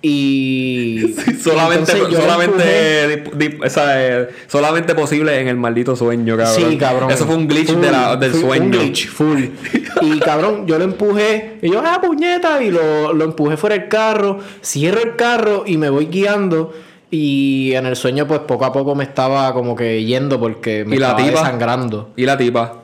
Y. 0.01 1.13
Solamente, 1.43 1.91
solamente, 2.11 3.23
o 3.63 3.69
sea, 3.69 3.85
eh, 4.21 4.29
solamente 4.47 4.95
posible 4.95 5.39
en 5.39 5.47
el 5.47 5.57
maldito 5.57 5.95
sueño, 5.95 6.35
cabrón. 6.35 6.55
Sí, 6.71 6.77
cabrón. 6.77 7.11
Eso 7.11 7.25
fue 7.27 7.35
un 7.35 7.47
glitch 7.47 7.69
de 7.71 7.91
la- 7.91 8.14
del 8.19 8.33
Un 8.33 8.41
sueño. 8.41 8.79
glitch, 8.79 9.07
full. 9.09 9.43
Y 10.01 10.19
cabrón, 10.19 10.65
yo 10.67 10.77
lo 10.77 10.83
empujé. 10.83 11.57
Y 11.61 11.71
yo, 11.71 11.81
ah, 11.85 11.99
puñeta. 12.01 12.61
Y 12.63 12.71
lo, 12.71 13.13
lo 13.13 13.25
empujé 13.25 13.57
fuera 13.57 13.77
del 13.77 13.87
carro. 13.87 14.39
Cierro 14.63 15.01
el 15.01 15.15
carro 15.15 15.63
y 15.65 15.77
me 15.77 15.89
voy 15.89 16.05
guiando. 16.07 16.73
Y 17.11 17.73
en 17.73 17.85
el 17.85 17.95
sueño, 17.95 18.27
pues 18.27 18.41
poco 18.41 18.65
a 18.65 18.73
poco 18.73 18.95
me 18.95 19.03
estaba 19.03 19.53
como 19.53 19.75
que 19.75 20.03
yendo 20.03 20.39
porque 20.39 20.83
me 20.85 20.95
¿Y 20.95 20.99
la 20.99 21.09
estaba 21.11 21.25
tipa? 21.27 21.39
desangrando. 21.41 22.09
Y 22.15 22.25
la 22.25 22.37
tipa. 22.37 22.81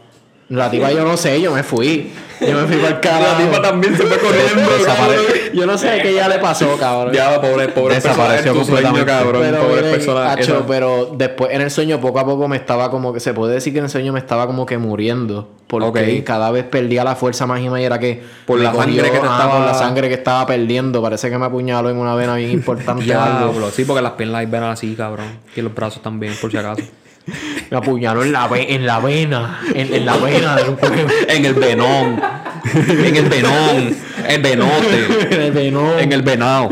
La 0.51 0.69
tipa 0.69 0.91
yo 0.91 1.05
no 1.05 1.15
sé, 1.15 1.39
yo 1.41 1.53
me 1.53 1.63
fui. 1.63 2.11
Yo 2.41 2.55
me 2.59 2.65
fui 2.67 2.75
para 2.77 2.95
el 2.95 2.99
carajo. 2.99 3.23
La 3.23 3.37
tipa 3.37 3.61
también 3.61 3.95
se 3.95 4.03
fue 4.03 4.17
corriendo. 4.17 4.69
Desapare-. 4.79 5.51
Yo 5.53 5.65
no 5.65 5.77
sé 5.77 5.99
qué 6.01 6.13
ya 6.13 6.27
le 6.27 6.39
pasó, 6.39 6.75
cabrón. 6.77 7.13
Ya, 7.13 7.39
pobre, 7.39 7.69
pobre 7.69 7.95
Desapareció 7.95 8.53
completamente. 8.53 9.05
cabrón. 9.05 9.43
pero, 9.43 9.61
pobre 9.67 9.81
persona. 9.83 10.33
esa- 10.33 10.65
pero 10.67 11.11
después 11.15 11.51
en 11.53 11.61
el 11.61 11.71
sueño 11.71 12.01
poco 12.01 12.19
a 12.19 12.25
poco 12.25 12.47
me 12.49 12.57
estaba 12.57 12.91
como 12.91 13.13
que 13.13 13.19
se 13.21 13.33
puede 13.33 13.53
decir 13.53 13.71
que 13.71 13.79
en 13.79 13.85
el 13.85 13.91
sueño 13.91 14.11
me 14.11 14.19
estaba 14.19 14.45
como 14.47 14.65
que 14.65 14.77
muriendo 14.77 15.49
porque 15.67 16.21
cada 16.25 16.51
vez 16.51 16.65
perdía 16.65 17.03
la 17.05 17.15
fuerza 17.15 17.45
más 17.47 17.61
y 17.61 17.69
más 17.69 17.79
y 17.79 17.83
era 17.85 17.97
que 17.99 18.21
Por 18.45 18.59
la 18.59 18.73
sangre 18.73 19.03
que 19.03 19.19
te 19.19 19.27
ah, 19.27 19.37
estaba- 19.37 19.57
por 19.57 19.65
la 19.67 19.73
sangre 19.73 20.07
que 20.09 20.15
estaba 20.15 20.45
perdiendo 20.45 21.01
parece 21.01 21.29
que 21.29 21.37
me 21.37 21.45
apuñaló 21.45 21.89
en 21.89 21.95
una 21.97 22.15
vena 22.15 22.35
bien 22.35 22.51
importante 22.59 23.15
o 23.15 23.21
algo. 23.21 23.71
Sí, 23.71 23.85
porque 23.85 24.01
las 24.01 24.13
piernas 24.13 24.49
ven 24.51 24.63
así, 24.63 24.95
cabrón. 24.95 25.27
Y 25.55 25.61
los 25.61 25.73
brazos 25.73 26.01
también, 26.01 26.33
por 26.41 26.51
si 26.51 26.57
acaso. 26.57 26.81
Me 27.69 27.77
apuñaló 27.77 28.23
en 28.23 28.31
la 28.31 28.47
ve- 28.47 28.73
en 28.73 28.85
la 28.85 28.99
vena 28.99 29.59
en, 29.73 29.93
en 29.93 30.05
la 30.05 30.17
vena 30.17 30.55
del 30.55 30.75
en 31.29 31.45
el 31.45 31.53
venón. 31.53 32.21
en 32.75 33.15
el 33.15 33.25
venón. 33.29 33.95
El 34.27 34.41
venote. 34.41 35.25
en 35.35 35.41
el 35.41 35.51
venón. 35.51 35.99
En 35.99 36.11
el 36.13 36.21
venado. 36.21 36.69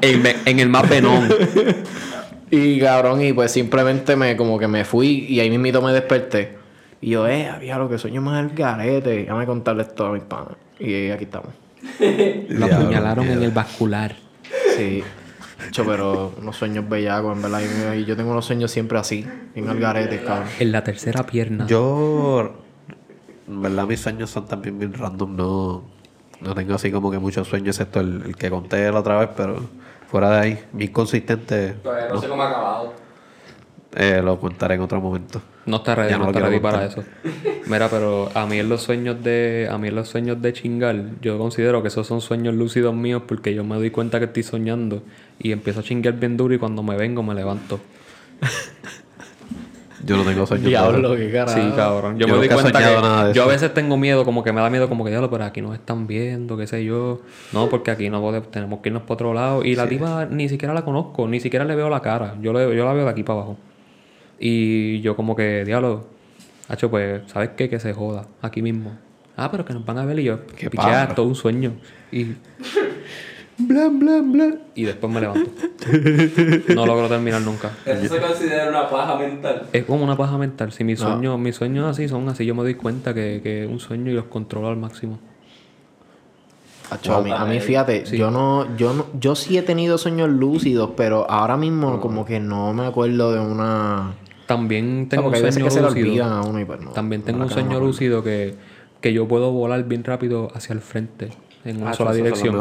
en, 0.00 0.22
en 0.44 0.60
el 0.60 0.68
más 0.68 0.88
venón. 0.88 1.28
Y 2.50 2.78
cabrón, 2.80 3.22
y 3.22 3.32
pues 3.32 3.50
simplemente 3.52 4.14
me 4.16 4.36
como 4.36 4.58
que 4.58 4.68
me 4.68 4.84
fui 4.84 5.26
y 5.28 5.40
ahí 5.40 5.50
mismito 5.50 5.82
me 5.82 5.92
desperté. 5.92 6.56
Y 7.00 7.10
yo, 7.10 7.26
eh, 7.28 7.48
había 7.48 7.76
lo 7.78 7.88
que 7.88 7.98
sueño 7.98 8.20
más 8.22 8.42
el 8.42 8.50
garete. 8.56 9.10
Déjame 9.10 9.46
contarle 9.46 9.82
esto 9.82 10.06
a 10.06 10.12
mis 10.12 10.22
panas. 10.22 10.54
Y 10.78 11.10
aquí 11.10 11.24
estamos. 11.24 11.48
Lo 12.48 12.66
apuñalaron 12.66 13.26
en 13.28 13.42
el 13.42 13.50
vascular. 13.50 14.14
Sí. 14.76 15.02
Hecho, 15.68 15.84
pero 15.86 16.34
unos 16.40 16.56
sueños 16.56 16.88
bellacos, 16.88 17.36
en 17.36 17.42
verdad. 17.42 17.94
Y 17.94 18.04
yo 18.04 18.16
tengo 18.16 18.30
unos 18.30 18.44
sueños 18.44 18.70
siempre 18.70 18.98
así, 18.98 19.26
en 19.54 19.68
el 19.68 19.80
garete, 19.80 20.22
cabrón. 20.22 20.48
En 20.58 20.72
la 20.72 20.84
tercera 20.84 21.24
pierna. 21.24 21.66
Yo, 21.66 22.56
en 23.48 23.62
verdad, 23.62 23.86
mis 23.86 24.00
sueños 24.00 24.30
son 24.30 24.46
también 24.46 24.78
bien 24.78 24.92
random. 24.92 25.34
No, 25.34 25.82
no 26.40 26.54
tengo 26.54 26.74
así 26.74 26.90
como 26.90 27.10
que 27.10 27.18
muchos 27.18 27.48
sueños, 27.48 27.76
excepto 27.76 28.00
el, 28.00 28.22
el 28.26 28.36
que 28.36 28.50
conté 28.50 28.90
la 28.92 29.00
otra 29.00 29.18
vez, 29.18 29.30
pero 29.36 29.60
fuera 30.10 30.30
de 30.30 30.40
ahí, 30.40 30.64
bien 30.72 30.92
consistente. 30.92 31.74
Todavía 31.82 32.08
no 32.08 32.20
sé 32.20 32.28
cómo 32.28 32.42
ha 32.42 32.50
acabado. 32.50 33.05
Eh, 33.96 34.20
lo 34.22 34.38
contaré 34.38 34.74
en 34.76 34.82
otro 34.82 35.00
momento. 35.00 35.40
No 35.66 35.78
está 35.78 35.94
ready, 35.96 36.10
Ya 36.10 36.18
no, 36.18 36.26
está 36.26 36.40
ready 36.40 36.60
para 36.60 36.84
eso. 36.84 37.02
Mira, 37.66 37.88
pero 37.88 38.28
a 38.34 38.46
mí 38.46 38.58
en 38.58 38.68
los 38.68 38.82
sueños 38.82 39.22
de 39.24 39.68
a 39.70 39.76
mí 39.78 39.88
en 39.88 39.96
los 39.96 40.08
sueños 40.08 40.40
de 40.40 40.52
chingar, 40.52 40.96
yo 41.20 41.38
considero 41.38 41.82
que 41.82 41.88
esos 41.88 42.06
son 42.06 42.20
sueños 42.20 42.54
lúcidos 42.54 42.94
míos 42.94 43.22
porque 43.26 43.54
yo 43.54 43.64
me 43.64 43.74
doy 43.76 43.90
cuenta 43.90 44.18
que 44.20 44.26
estoy 44.26 44.42
soñando 44.44 45.02
y 45.40 45.50
empiezo 45.52 45.80
a 45.80 45.82
chingar 45.82 46.14
bien 46.14 46.36
duro 46.36 46.54
y 46.54 46.58
cuando 46.58 46.82
me 46.84 46.96
vengo 46.96 47.22
me 47.24 47.34
levanto. 47.34 47.80
Yo 50.04 50.16
no 50.16 50.24
tengo 50.24 50.46
sueños. 50.46 50.66
Diablo, 50.68 51.10
de 51.10 51.26
qué 51.26 51.32
carajo. 51.32 51.58
Sí, 51.58 51.72
cabrón. 51.74 52.18
Yo, 52.18 52.26
Yo 52.28 52.34
me 52.34 52.38
doy 52.38 52.48
cuenta 52.48 52.78
que 52.78 52.84
nada 52.84 53.26
de 53.28 53.34
yo 53.34 53.42
a 53.42 53.46
veces 53.46 53.72
tengo 53.74 53.96
miedo, 53.96 54.24
como 54.24 54.44
que 54.44 54.52
me 54.52 54.60
da 54.60 54.70
miedo, 54.70 54.88
como 54.88 55.02
que 55.04 55.10
diablo, 55.10 55.30
pero 55.30 55.44
aquí 55.44 55.62
nos 55.62 55.74
están 55.74 56.06
viendo, 56.06 56.56
qué 56.56 56.66
sé 56.66 56.84
yo. 56.84 57.22
No, 57.52 57.68
porque 57.68 57.90
aquí 57.90 58.08
no 58.10 58.20
podemos, 58.20 58.50
tenemos 58.50 58.80
que 58.80 58.90
irnos 58.90 59.02
para 59.02 59.14
otro 59.14 59.34
lado. 59.34 59.64
Y 59.64 59.74
la 59.74 59.88
tipa 59.88 60.26
ni 60.26 60.48
siquiera 60.48 60.74
la 60.74 60.84
conozco, 60.84 61.26
ni 61.26 61.40
siquiera 61.40 61.64
le 61.64 61.74
veo 61.74 61.88
la 61.88 62.02
cara. 62.02 62.36
Yo, 62.40 62.52
le- 62.52 62.76
yo 62.76 62.84
la 62.84 62.92
veo 62.92 63.04
de 63.04 63.10
aquí 63.10 63.22
para 63.24 63.38
abajo. 63.40 63.56
Y 64.38 65.00
yo 65.00 65.16
como 65.16 65.34
que, 65.36 65.64
diablo, 65.64 66.06
hacho, 66.68 66.90
pues, 66.90 67.22
¿sabes 67.26 67.50
qué? 67.56 67.68
Que 67.68 67.80
se 67.80 67.92
joda, 67.92 68.26
aquí 68.42 68.62
mismo. 68.62 68.96
Ah, 69.36 69.50
pero 69.50 69.64
que 69.64 69.74
nos 69.74 69.84
van 69.84 69.98
a 69.98 70.04
ver 70.04 70.18
y 70.18 70.24
yo, 70.24 70.46
Qué 70.46 70.70
pichea, 70.70 71.08
todo 71.14 71.26
un 71.26 71.34
sueño. 71.34 71.72
Y... 72.10 72.34
Blan, 73.58 73.98
blan, 73.98 74.32
blan. 74.32 74.60
Y 74.74 74.84
después 74.84 75.10
me 75.10 75.20
levanto. 75.20 75.50
no 76.74 76.84
logro 76.84 77.08
terminar 77.08 77.40
nunca. 77.40 77.70
Eso 77.86 78.14
se 78.14 78.20
considera 78.20 78.68
una 78.68 78.88
paja 78.90 79.16
mental. 79.16 79.66
Es 79.72 79.84
como 79.84 80.04
una 80.04 80.16
paja 80.16 80.36
mental. 80.36 80.72
Si 80.72 80.84
mis 80.84 81.00
sueños, 81.00 81.38
mis 81.38 81.56
sueños 81.56 81.86
así 81.86 82.06
son 82.06 82.28
así, 82.28 82.44
yo 82.44 82.54
me 82.54 82.62
doy 82.62 82.74
cuenta 82.74 83.14
que, 83.14 83.40
que 83.42 83.64
es 83.64 83.70
un 83.70 83.80
sueño 83.80 84.10
y 84.10 84.14
los 84.14 84.26
controlo 84.26 84.68
al 84.68 84.76
máximo. 84.76 85.18
Acho, 86.90 87.16
a, 87.16 87.22
mí, 87.22 87.32
a 87.32 87.44
mí, 87.44 87.58
fíjate, 87.58 88.04
yo 88.04 88.30
no, 88.30 88.76
yo 88.76 88.92
no, 88.92 89.06
yo 89.18 89.34
sí 89.34 89.58
he 89.58 89.62
tenido 89.62 89.98
sueños 89.98 90.28
lúcidos, 90.28 90.90
pero 90.96 91.28
ahora 91.28 91.56
mismo 91.56 92.00
como 92.00 92.24
que 92.24 92.38
no 92.38 92.72
me 92.74 92.86
acuerdo 92.86 93.32
de 93.32 93.40
una. 93.40 94.14
También 94.46 94.84
O 94.84 94.98
sea, 95.00 95.08
tengo 95.10 95.28
un 95.28 95.34
sueño 95.36 95.64
que 95.64 95.70
se 95.70 95.80
le 95.80 95.86
lúcido. 95.88 96.08
olvidan 96.08 96.32
a 96.32 96.42
uno 96.42 96.60
y 96.60 96.64
pues 96.64 96.80
no. 96.80 96.90
También 96.90 97.22
tengo 97.22 97.42
un 97.42 97.50
sueño 97.50 97.80
lúcido 97.80 98.22
que, 98.22 98.54
que 99.00 99.12
yo 99.12 99.26
puedo 99.26 99.50
volar 99.52 99.84
bien 99.84 100.04
rápido 100.04 100.50
hacia 100.54 100.72
el 100.72 100.80
frente 100.80 101.28
en 101.64 101.78
una 101.82 101.90
Ah, 101.90 101.94
sola 101.94 102.10
dirección. 102.12 102.54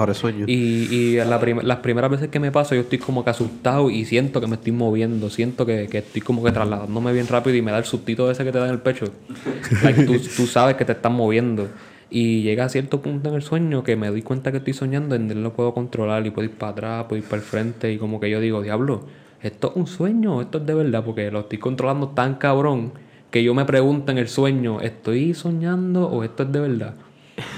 Y, 0.47 0.53
y 0.53 1.15
la 1.17 1.39
prim- 1.39 1.59
las 1.61 1.77
primeras 1.79 2.09
veces 2.09 2.29
que 2.29 2.39
me 2.39 2.51
paso 2.51 2.73
yo 2.73 2.81
estoy 2.81 2.97
como 2.97 3.23
que 3.23 3.29
asustado 3.29 3.91
y 3.91 4.03
siento 4.05 4.41
que 4.41 4.47
me 4.47 4.55
estoy 4.55 4.71
moviendo, 4.71 5.29
siento 5.29 5.63
que, 5.67 5.87
que 5.87 5.99
estoy 5.99 6.21
como 6.21 6.43
que 6.43 6.51
trasladándome 6.51 7.13
bien 7.13 7.27
rápido 7.27 7.55
y 7.55 7.61
me 7.61 7.71
da 7.71 7.77
el 7.77 7.85
sustito 7.85 8.31
ese 8.31 8.43
que 8.43 8.51
te 8.51 8.57
da 8.57 8.65
en 8.65 8.71
el 8.71 8.79
pecho. 8.79 9.05
Like, 9.83 10.03
tú, 10.05 10.13
tú 10.35 10.47
sabes 10.47 10.75
que 10.75 10.85
te 10.85 10.93
estás 10.93 11.11
moviendo. 11.11 11.67
Y 12.09 12.41
llega 12.43 12.65
a 12.65 12.69
cierto 12.69 13.01
punto 13.01 13.29
en 13.29 13.35
el 13.35 13.41
sueño 13.43 13.83
que 13.83 13.95
me 13.95 14.07
doy 14.09 14.21
cuenta 14.23 14.51
que 14.51 14.57
estoy 14.57 14.73
soñando, 14.73 15.15
en 15.15 15.29
él 15.29 15.43
lo 15.43 15.53
puedo 15.53 15.73
controlar 15.75 16.25
y 16.25 16.31
puedo 16.31 16.47
ir 16.47 16.55
para 16.55 16.71
atrás, 16.71 17.05
puedo 17.09 17.21
ir 17.21 17.27
para 17.27 17.41
el 17.41 17.47
frente 17.47 17.91
y 17.91 17.97
como 17.97 18.19
que 18.19 18.29
yo 18.29 18.39
digo, 18.39 18.61
diablo, 18.61 19.05
esto 19.47 19.69
es 19.71 19.75
un 19.75 19.87
sueño, 19.87 20.41
esto 20.41 20.57
es 20.59 20.65
de 20.65 20.73
verdad, 20.73 21.03
porque 21.03 21.29
lo 21.31 21.41
estoy 21.41 21.57
controlando 21.59 22.09
tan 22.09 22.35
cabrón 22.35 22.93
que 23.31 23.43
yo 23.43 23.53
me 23.53 23.65
pregunto 23.65 24.11
en 24.11 24.17
el 24.17 24.27
sueño, 24.27 24.81
¿estoy 24.81 25.33
soñando 25.33 26.07
o 26.07 26.23
esto 26.23 26.43
es 26.43 26.51
de 26.51 26.59
verdad? 26.59 26.93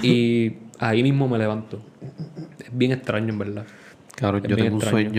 Y 0.02 0.54
ahí 0.80 1.04
mismo 1.04 1.28
me 1.28 1.38
levanto. 1.38 1.80
Es 2.60 2.70
bien 2.76 2.92
extraño, 2.92 3.30
en 3.30 3.40
verdad. 3.40 3.66
Es 4.44 4.50
yo 4.50 4.56
tengo 4.56 4.76
un 4.76 4.82
sueño. 4.92 5.12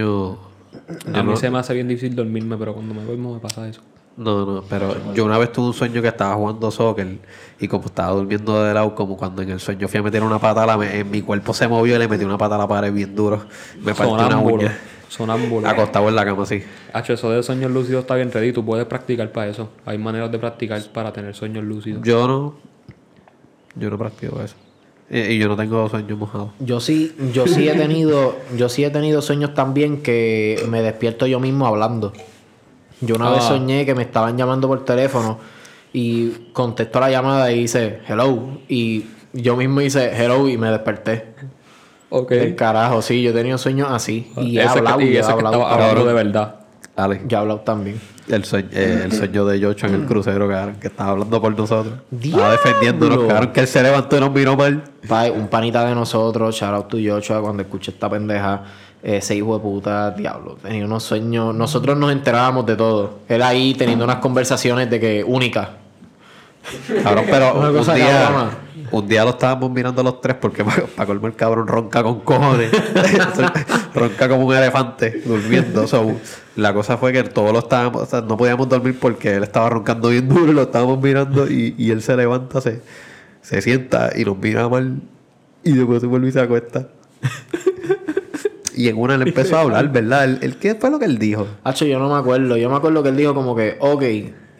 A 1.14 1.22
mí 1.22 1.30
no- 1.30 1.36
se 1.36 1.50
me 1.50 1.58
hace 1.58 1.74
bien 1.74 1.88
difícil 1.88 2.14
dormirme, 2.16 2.56
pero 2.56 2.74
cuando 2.74 2.92
me 2.94 3.02
duermo 3.04 3.34
me 3.34 3.40
pasa 3.40 3.68
eso. 3.68 3.80
No, 4.16 4.44
no, 4.44 4.62
pero 4.68 5.14
yo 5.14 5.24
una 5.24 5.38
vez 5.38 5.52
tuve 5.52 5.68
un 5.68 5.74
sueño 5.74 6.02
que 6.02 6.08
estaba 6.08 6.34
jugando 6.34 6.72
soccer 6.72 7.18
y 7.60 7.68
como 7.68 7.84
estaba 7.86 8.10
durmiendo 8.12 8.64
de 8.64 8.74
lado, 8.74 8.92
como 8.96 9.16
cuando 9.16 9.42
en 9.42 9.50
el 9.50 9.60
sueño 9.60 9.86
fui 9.86 10.00
a 10.00 10.02
meter 10.02 10.24
una 10.24 10.40
pata, 10.40 10.66
la, 10.66 10.76
me- 10.76 10.98
en 10.98 11.08
mi 11.08 11.22
cuerpo 11.22 11.54
se 11.54 11.68
movió 11.68 11.94
y 11.94 11.98
le 12.00 12.08
metí 12.08 12.24
una 12.24 12.36
pata 12.36 12.56
a 12.56 12.58
la 12.58 12.66
pared 12.66 12.92
bien 12.92 13.14
duro. 13.14 13.46
Me 13.80 13.94
partió 13.94 14.14
una 14.26 14.38
uña. 14.64 14.76
Sonámbulo. 15.08 15.66
Acostado 15.68 16.08
en 16.08 16.14
la 16.14 16.24
cama 16.24 16.42
así. 16.42 16.62
Hacho, 16.92 17.14
eso 17.14 17.30
de 17.30 17.42
sueños 17.42 17.70
lúcidos 17.70 18.02
está 18.02 18.14
bien 18.14 18.30
ready. 18.30 18.52
Tú 18.52 18.64
puedes 18.64 18.86
practicar 18.86 19.32
para 19.32 19.48
eso. 19.50 19.70
Hay 19.86 19.98
maneras 19.98 20.30
de 20.30 20.38
practicar 20.38 20.82
para 20.92 21.12
tener 21.12 21.34
sueños 21.34 21.64
lúcidos. 21.64 22.02
Yo 22.04 22.28
no. 22.28 22.54
Yo 23.74 23.90
no 23.90 23.98
practico 23.98 24.40
eso. 24.42 24.54
Y, 25.10 25.18
y 25.20 25.38
yo 25.38 25.48
no 25.48 25.56
tengo 25.56 25.88
sueños 25.88 26.18
mojados. 26.18 26.50
Yo 26.58 26.80
sí, 26.80 27.14
yo 27.32 27.46
sí 27.46 27.68
he 27.68 27.74
tenido, 27.74 28.36
yo 28.56 28.68
sí 28.68 28.84
he 28.84 28.90
tenido 28.90 29.22
sueños 29.22 29.54
también 29.54 30.02
que 30.02 30.62
me 30.68 30.82
despierto 30.82 31.26
yo 31.26 31.40
mismo 31.40 31.66
hablando. 31.66 32.12
Yo 33.00 33.14
una 33.16 33.30
vez 33.30 33.40
Ah. 33.44 33.48
soñé 33.48 33.86
que 33.86 33.94
me 33.94 34.02
estaban 34.02 34.36
llamando 34.36 34.68
por 34.68 34.84
teléfono 34.84 35.38
y 35.92 36.30
contesto 36.52 37.00
la 37.00 37.10
llamada 37.10 37.50
y 37.52 37.60
hice 37.60 38.00
hello 38.06 38.58
y 38.68 39.06
yo 39.32 39.56
mismo 39.56 39.80
hice 39.80 40.10
hello 40.14 40.48
y 40.48 40.58
me 40.58 40.70
desperté. 40.70 41.32
Ok. 42.10 42.30
Del 42.30 42.56
carajo, 42.56 43.02
sí, 43.02 43.22
yo 43.22 43.30
he 43.30 43.34
tenido 43.34 43.58
sueños 43.58 43.88
así 43.90 44.32
y 44.38 44.58
he 44.58 44.62
que- 44.62 44.68
hablado, 44.68 45.00
y 45.00 45.04
y 45.04 45.16
he 45.16 45.20
ese 45.20 45.28
que 45.28 45.32
hablado, 45.34 45.62
cabrón. 45.68 46.06
de 46.06 46.12
verdad. 46.14 46.54
Ale, 46.96 47.20
Yo 47.28 47.36
he 47.38 47.40
hablado 47.40 47.60
también. 47.60 48.00
el 48.28 48.44
sueño, 48.44 48.68
eh, 48.72 49.02
el 49.04 49.12
sueño 49.12 49.44
de 49.44 49.60
Yocho 49.60 49.86
en 49.86 49.94
el 49.94 50.04
crucero, 50.06 50.48
cabrón, 50.48 50.76
que 50.80 50.88
estaba 50.88 51.10
hablando 51.10 51.40
por 51.40 51.56
nosotros. 51.56 51.94
¡Diablo! 52.10 52.38
Estaba 52.52 52.52
defendiéndonos, 52.52 53.24
cabrón, 53.28 53.52
que 53.52 53.60
él 53.60 53.66
se 53.68 53.82
levantó 53.82 54.16
y 54.16 54.20
nos 54.20 54.32
miró 54.32 54.56
mal. 54.56 54.82
Pa- 55.06 55.30
un 55.30 55.46
panita 55.48 55.84
de 55.84 55.94
nosotros, 55.94 56.56
shout 56.56 56.74
out 56.74 56.88
to 56.88 56.98
Yochoa, 56.98 57.40
cuando 57.40 57.62
escuché 57.62 57.92
esta 57.92 58.10
pendeja, 58.10 58.62
ese 59.02 59.36
hijo 59.36 59.54
de 59.56 59.62
puta, 59.62 60.10
diablo, 60.10 60.56
tenía 60.60 60.84
unos 60.86 61.04
sueños. 61.04 61.54
Nosotros 61.54 61.96
nos 61.96 62.10
enterábamos 62.10 62.66
de 62.66 62.74
todo. 62.74 63.18
Él 63.28 63.42
ahí 63.42 63.74
teniendo 63.74 64.04
unas 64.04 64.16
conversaciones 64.16 64.90
de 64.90 64.98
que 64.98 65.22
únicas. 65.24 65.68
Cabrón, 67.04 67.24
pero 67.30 67.54
Una 67.54 67.70
un 67.70 67.76
cosa 67.76 67.94
día, 67.94 68.24
cabrona. 68.24 68.50
Un 68.90 69.08
día 69.08 69.24
lo 69.24 69.30
estábamos 69.30 69.70
mirando 69.70 70.02
los 70.02 70.20
tres 70.20 70.36
porque 70.40 70.64
para 70.96 71.06
colmo 71.06 71.26
el 71.26 71.34
cabrón 71.34 71.66
ronca 71.66 72.02
con 72.02 72.20
cojones. 72.20 72.70
ronca 73.94 74.28
como 74.28 74.46
un 74.46 74.54
elefante 74.54 75.22
durmiendo. 75.24 75.86
So, 75.86 76.16
la 76.56 76.72
cosa 76.74 76.96
fue 76.96 77.12
que 77.12 77.22
todos 77.24 77.52
lo 77.52 77.60
estábamos, 77.60 78.02
o 78.02 78.06
sea, 78.06 78.20
no 78.20 78.36
podíamos 78.36 78.68
dormir 78.68 78.98
porque 78.98 79.34
él 79.34 79.42
estaba 79.42 79.70
roncando 79.70 80.08
bien 80.08 80.28
duro 80.28 80.50
y 80.50 80.54
lo 80.54 80.62
estábamos 80.62 81.00
mirando 81.00 81.50
y, 81.50 81.74
y 81.78 81.90
él 81.90 82.02
se 82.02 82.16
levanta, 82.16 82.60
se, 82.60 82.82
se 83.42 83.62
sienta 83.62 84.10
y 84.16 84.24
nos 84.24 84.38
mira 84.38 84.68
mal 84.68 85.00
y 85.64 85.72
después 85.72 86.00
se 86.00 86.06
vuelve 86.06 86.28
y 86.28 86.32
se 86.32 86.40
acuesta. 86.40 86.88
y 88.74 88.88
en 88.88 88.96
una 88.96 89.16
le 89.16 89.24
empezó 89.28 89.56
a 89.56 89.62
hablar, 89.62 89.90
¿verdad? 89.92 90.24
¿El, 90.24 90.38
el 90.42 90.56
qué 90.56 90.74
fue 90.74 90.90
lo 90.90 90.98
que 90.98 91.04
él 91.04 91.18
dijo? 91.18 91.46
Hacho, 91.64 91.84
yo 91.84 91.98
no 91.98 92.08
me 92.08 92.18
acuerdo. 92.18 92.56
Yo 92.56 92.70
me 92.70 92.76
acuerdo 92.76 93.02
que 93.02 93.08
él 93.08 93.16
dijo 93.16 93.34
como 93.34 93.54
que, 93.56 93.76
ok. 93.80 94.02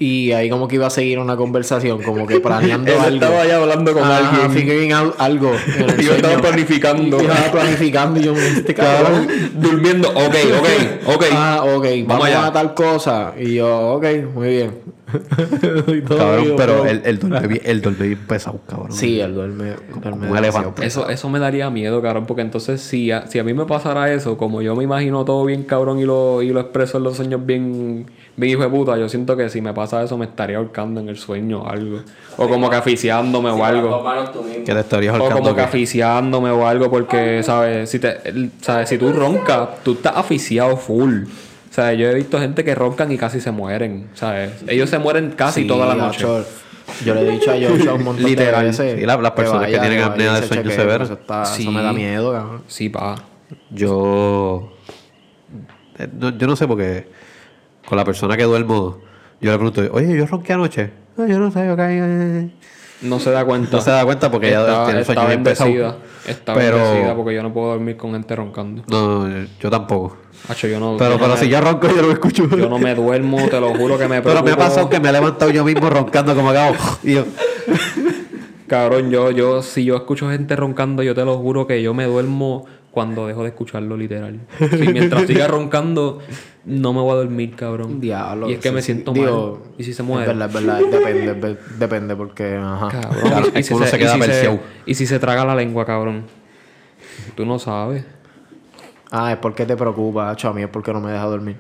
Y 0.01 0.31
ahí 0.33 0.49
como 0.49 0.69
que 0.69 0.77
iba 0.77 0.87
a 0.87 0.91
seguir 0.91 1.19
una 1.19 1.37
conversación, 1.37 2.01
como 2.03 2.25
que 2.27 2.39
planeando 2.41 2.93
Él 2.93 2.99
algo. 3.01 3.15
estaba 3.17 3.43
allá 3.43 3.57
hablando 3.57 3.93
con 3.95 4.03
Ajá, 4.05 4.29
alguien. 4.45 4.51
figuring 4.53 4.93
out 4.93 5.15
algo. 5.19 5.53
en 5.77 5.91
el 5.91 6.01
Y 6.01 6.05
yo 6.05 6.13
estaba 6.15 6.35
sueño. 6.35 6.49
planificando. 6.49 7.17
Y 7.19 7.23
yo 7.27 7.33
estaba 7.33 7.51
planificando 7.53 8.21
y 8.21 8.23
yo, 8.23 8.33
este 8.37 8.75
cabrón. 8.75 9.27
Durmiendo. 9.55 10.09
Ok, 10.11 10.35
ok, 10.59 11.15
ok. 11.17 11.25
Ah, 11.33 11.63
ok, 11.65 11.87
vamos, 12.07 12.27
allá. 12.27 12.47
a 12.47 12.53
tal 12.53 12.75
cosa. 12.75 13.33
Y 13.39 13.55
yo, 13.55 13.95
ok, 13.95 14.05
muy 14.35 14.49
bien. 14.49 14.71
Cabrón, 16.09 16.55
pero 16.57 16.85
él, 16.87 17.03
él 17.05 17.19
duerme 17.19 17.47
bien, 17.49 17.63
él 17.65 17.81
duerme 17.81 18.17
pesado, 18.17 18.61
cabrón. 18.67 18.93
Sí, 18.93 19.21
él 19.21 19.35
duerme. 19.35 19.75
duerme 20.03 20.31
un 20.31 20.37
elefante. 20.37 20.87
Eso, 20.87 21.09
eso 21.09 21.29
me 21.29 21.39
daría 21.39 21.71
miedo, 21.71 22.01
cabrón, 22.03 22.27
porque 22.27 22.43
entonces 22.43 22.81
si 22.81 23.11
a, 23.11 23.27
si 23.27 23.39
a 23.39 23.45
mí 23.45 23.55
me 23.55 23.65
pasara 23.65 24.13
eso, 24.13 24.37
como 24.37 24.63
yo 24.63 24.75
me 24.77 24.85
imagino 24.85 25.25
todo 25.25 25.45
bien 25.45 25.63
cabrón 25.65 25.99
y 25.99 26.05
lo, 26.05 26.43
y 26.43 26.51
lo 26.51 26.61
expreso 26.61 26.99
en 26.99 27.05
los 27.05 27.17
sueños 27.17 27.45
bien, 27.45 28.07
bien 28.37 28.53
hijo 28.53 28.63
de 28.63 28.69
puta, 28.69 28.97
yo 28.99 29.09
siento 29.09 29.37
que 29.37 29.49
si 29.49 29.61
me 29.61 29.73
pasa 29.73 30.03
eso 30.03 30.17
me 30.19 30.27
estaría 30.27 30.59
ahorcando 30.59 31.01
en 31.01 31.09
el 31.09 31.17
sueño 31.17 31.63
o 31.63 31.69
algo. 31.69 32.01
O 32.37 32.49
como 32.49 32.69
que 32.71 32.77
asfixiándome 32.77 33.51
o 33.51 33.65
algo. 33.65 34.05
Que 34.65 34.73
te 34.75 34.81
estarías 34.81 35.15
O 35.15 35.17
ahorcando. 35.17 35.43
como 35.43 35.55
que 35.55 35.61
¿qué? 35.63 35.67
asfixiándome 35.67 36.51
o 36.51 36.67
algo 36.67 36.91
porque, 36.91 37.43
¿sabes? 37.43 37.89
Si, 37.91 37.99
te, 37.99 38.29
el- 38.29 38.51
¿sabes? 38.61 38.89
si 38.89 38.99
tú 38.99 39.13
roncas, 39.13 39.83
tú 39.83 39.93
estás 39.93 40.17
asfixiado 40.17 40.77
full. 40.77 41.25
O 41.79 41.81
sea, 41.81 41.93
yo 41.95 42.09
he 42.09 42.15
visto 42.15 42.41
gente 42.41 42.65
que 42.65 42.75
roncan 42.75 43.13
y 43.13 43.17
casi 43.17 43.41
se 43.41 43.53
mueren, 43.53 44.09
¿sabes? 44.15 44.51
Ellos 44.67 44.91
se 44.91 44.99
mueren 44.99 45.31
casi 45.31 45.61
Sí, 45.63 45.69
toda 45.69 45.87
la 45.87 45.95
noche. 45.95 46.27
Yo 47.05 47.15
le 47.15 47.21
he 47.21 47.31
dicho 47.31 47.53
a 47.53 47.55
Joshua 47.55 47.93
un 47.95 48.03
montón 48.03 48.25
Literal, 48.29 48.63
de 48.63 48.67
veces. 48.67 48.99
sí, 48.99 49.07
la- 49.07 49.17
las 49.17 49.31
personas 49.31 49.67
que 49.69 49.79
tienen 49.79 50.01
vaya, 50.01 50.07
apnea 50.07 50.39
y 50.39 50.41
se 50.43 50.49
sueño 50.49 50.71
severo. 50.73 51.05
Eso, 51.05 51.13
está- 51.13 51.45
eso 51.45 51.55
Sí. 51.55 51.69
me 51.69 51.81
da 51.81 51.93
miedo, 51.93 52.33
cabrón. 52.33 52.63
Sí, 52.67 52.89
pa. 52.89 53.15
Yo. 53.71 54.73
eh, 56.01 56.09
no- 56.19 56.37
yo 56.37 56.49
no 56.49 56.57
sé 56.57 56.67
porque 56.67 57.07
con 57.87 57.97
la 57.97 58.05
persona 58.05 58.37
que 58.37 58.43
duermo, 58.43 58.99
yo 59.41 59.53
le 59.53 59.57
pregunto, 59.59 59.83
oye, 59.93 60.17
yo 60.17 60.27
ronqué 60.27 60.55
anoche. 60.55 60.91
No, 61.17 61.29
yo 61.29 61.39
no 61.39 61.53
sé, 61.53 61.71
ok. 61.71 61.79
eh". 61.81 62.51
No 63.03 63.21
se 63.21 63.31
da 63.31 63.45
cuenta. 63.45 63.77
No 63.77 63.83
se 63.83 63.91
da 63.91 64.05
cuenta 64.05 64.31
porque 64.31 64.49
ella 64.49 64.61
está, 64.61 64.85
tiene 64.87 64.99
el 65.01 65.05
sueño 65.07 65.21
está 65.21 65.29
bendecida. 65.31 65.97
Está 66.27 66.55
Pero- 66.55 66.77
bendecida 66.79 67.15
porque 67.15 67.35
yo 67.35 67.43
no 67.43 67.53
puedo 67.53 67.69
dormir 67.69 67.97
con 67.97 68.13
gente 68.13 68.35
roncando. 68.37 68.83
No, 68.89 69.29
yo 69.61 69.71
tampoco. 69.71 70.17
Hacho, 70.49 70.67
yo 70.69 70.79
no, 70.81 70.97
Pero, 70.97 71.11
yo 71.13 71.17
no 71.17 71.23
pero 71.23 71.35
me- 71.35 71.41
si 71.41 71.49
yo 71.49 71.61
ronco, 71.61 71.89
yo 71.89 72.03
no 72.03 72.11
escucho. 72.13 72.49
yo 72.49 72.69
no 72.69 72.79
me 72.79 72.95
duermo, 72.95 73.39
te 73.49 73.61
lo 73.61 73.75
juro 73.75 73.99
que 73.99 74.09
me 74.09 74.21
Pero 74.23 74.35
me 74.35 74.39
ha 74.41 74.43
preocupo. 74.43 74.65
pasado 74.65 74.89
que 74.89 74.99
me 75.01 75.09
he 75.09 75.13
levantado 75.13 75.51
yo 75.51 75.65
mismo 75.65 75.89
roncando 75.91 76.35
como. 76.35 76.53
Y 77.05 77.15
yo, 77.15 77.25
Cabrón, 78.67 79.11
yo, 79.11 79.31
yo, 79.31 79.63
si 79.63 79.85
yo 79.85 79.97
escucho 79.97 80.29
gente 80.31 80.55
roncando, 80.55 81.03
yo 81.03 81.15
te 81.15 81.25
lo 81.25 81.39
juro 81.39 81.67
que 81.67 81.83
yo 81.83 81.95
me 81.95 82.05
duermo 82.05 82.67
cuando 82.91 83.27
dejo 83.27 83.43
de 83.43 83.49
escucharlo, 83.51 83.97
literal. 83.97 84.41
Si 84.59 84.89
mientras 84.89 85.27
siga 85.27 85.47
roncando, 85.49 86.19
no 86.69 86.93
me 86.93 87.01
voy 87.01 87.13
a 87.13 87.15
dormir, 87.17 87.55
cabrón. 87.57 88.01
Diablo. 88.01 88.49
Y 88.49 88.53
es 88.55 88.59
que 88.61 88.69
sí, 88.69 88.75
me 88.75 88.81
sí. 88.83 88.87
siento 88.93 89.13
Digo, 89.13 89.61
mal. 89.65 89.73
¿Y 89.79 89.85
si 89.85 89.93
se 89.95 90.03
Es 90.03 90.09
muere? 90.09 90.27
verdad, 90.27 90.49
es 90.49 90.55
verdad. 90.55 90.79
Depende, 90.91 91.31
es 91.33 91.41
ver- 91.41 91.59
depende 91.79 92.15
porque... 92.17 92.57
Ajá. 92.57 92.89
Cabrón. 92.89 93.21
Claro, 93.23 93.47
y, 93.55 93.57
y 93.57 93.61
es 93.61 93.67
si 93.67 93.75
uno 93.75 93.87
se 93.87 93.99
queda 93.99 94.17
y 94.17 94.23
si 94.23 94.61
y 94.87 94.95
si 94.95 95.07
se 95.07 95.19
traga 95.19 95.45
la 95.45 95.55
lengua, 95.55 95.85
cabrón. 95.87 96.25
Tú 97.35 97.45
no 97.47 97.59
sabes. 97.59 98.05
Ah, 99.11 99.33
es 99.33 99.39
porque 99.39 99.65
te 99.65 99.77
preocupa, 99.77 100.31
Hacho. 100.31 100.49
A 100.49 100.53
mí 100.53 100.63
es 100.63 100.69
porque 100.69 100.93
no 100.93 101.01
me 101.01 101.11
deja 101.13 101.25
dormir. 101.25 101.57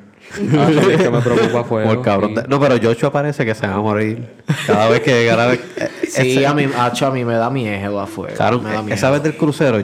Ah, 0.59 0.69
es 0.71 1.01
que 1.03 1.09
me 1.11 1.21
preocupa 1.21 1.65
fuego. 1.65 1.89
por 1.95 2.03
cabrón. 2.03 2.35
sí. 2.37 2.43
No, 2.49 2.61
pero 2.61 2.77
Joshua 2.83 3.11
parece 3.11 3.47
que 3.47 3.55
se 3.55 3.67
va 3.67 3.75
a 3.75 3.81
morir. 3.81 4.29
Cada 4.67 4.89
vez 4.91 5.01
que. 5.01 5.27
Cada 5.27 5.47
vez, 5.47 5.61
eh, 5.77 5.89
Sí, 6.07 6.33
ese- 6.39 6.47
a 6.47 6.53
mí, 6.55 6.67
Hacho, 6.77 7.07
a 7.07 7.11
mí 7.11 7.25
me 7.25 7.35
da 7.35 7.49
miedo 7.49 7.99
afuera. 8.01 8.35
Claro, 8.35 8.61
me 8.61 8.71
da 8.71 8.83
miedo. 8.83 8.95
esa 8.95 9.11
vez 9.11 9.23
del 9.23 9.37
crucero, 9.37 9.83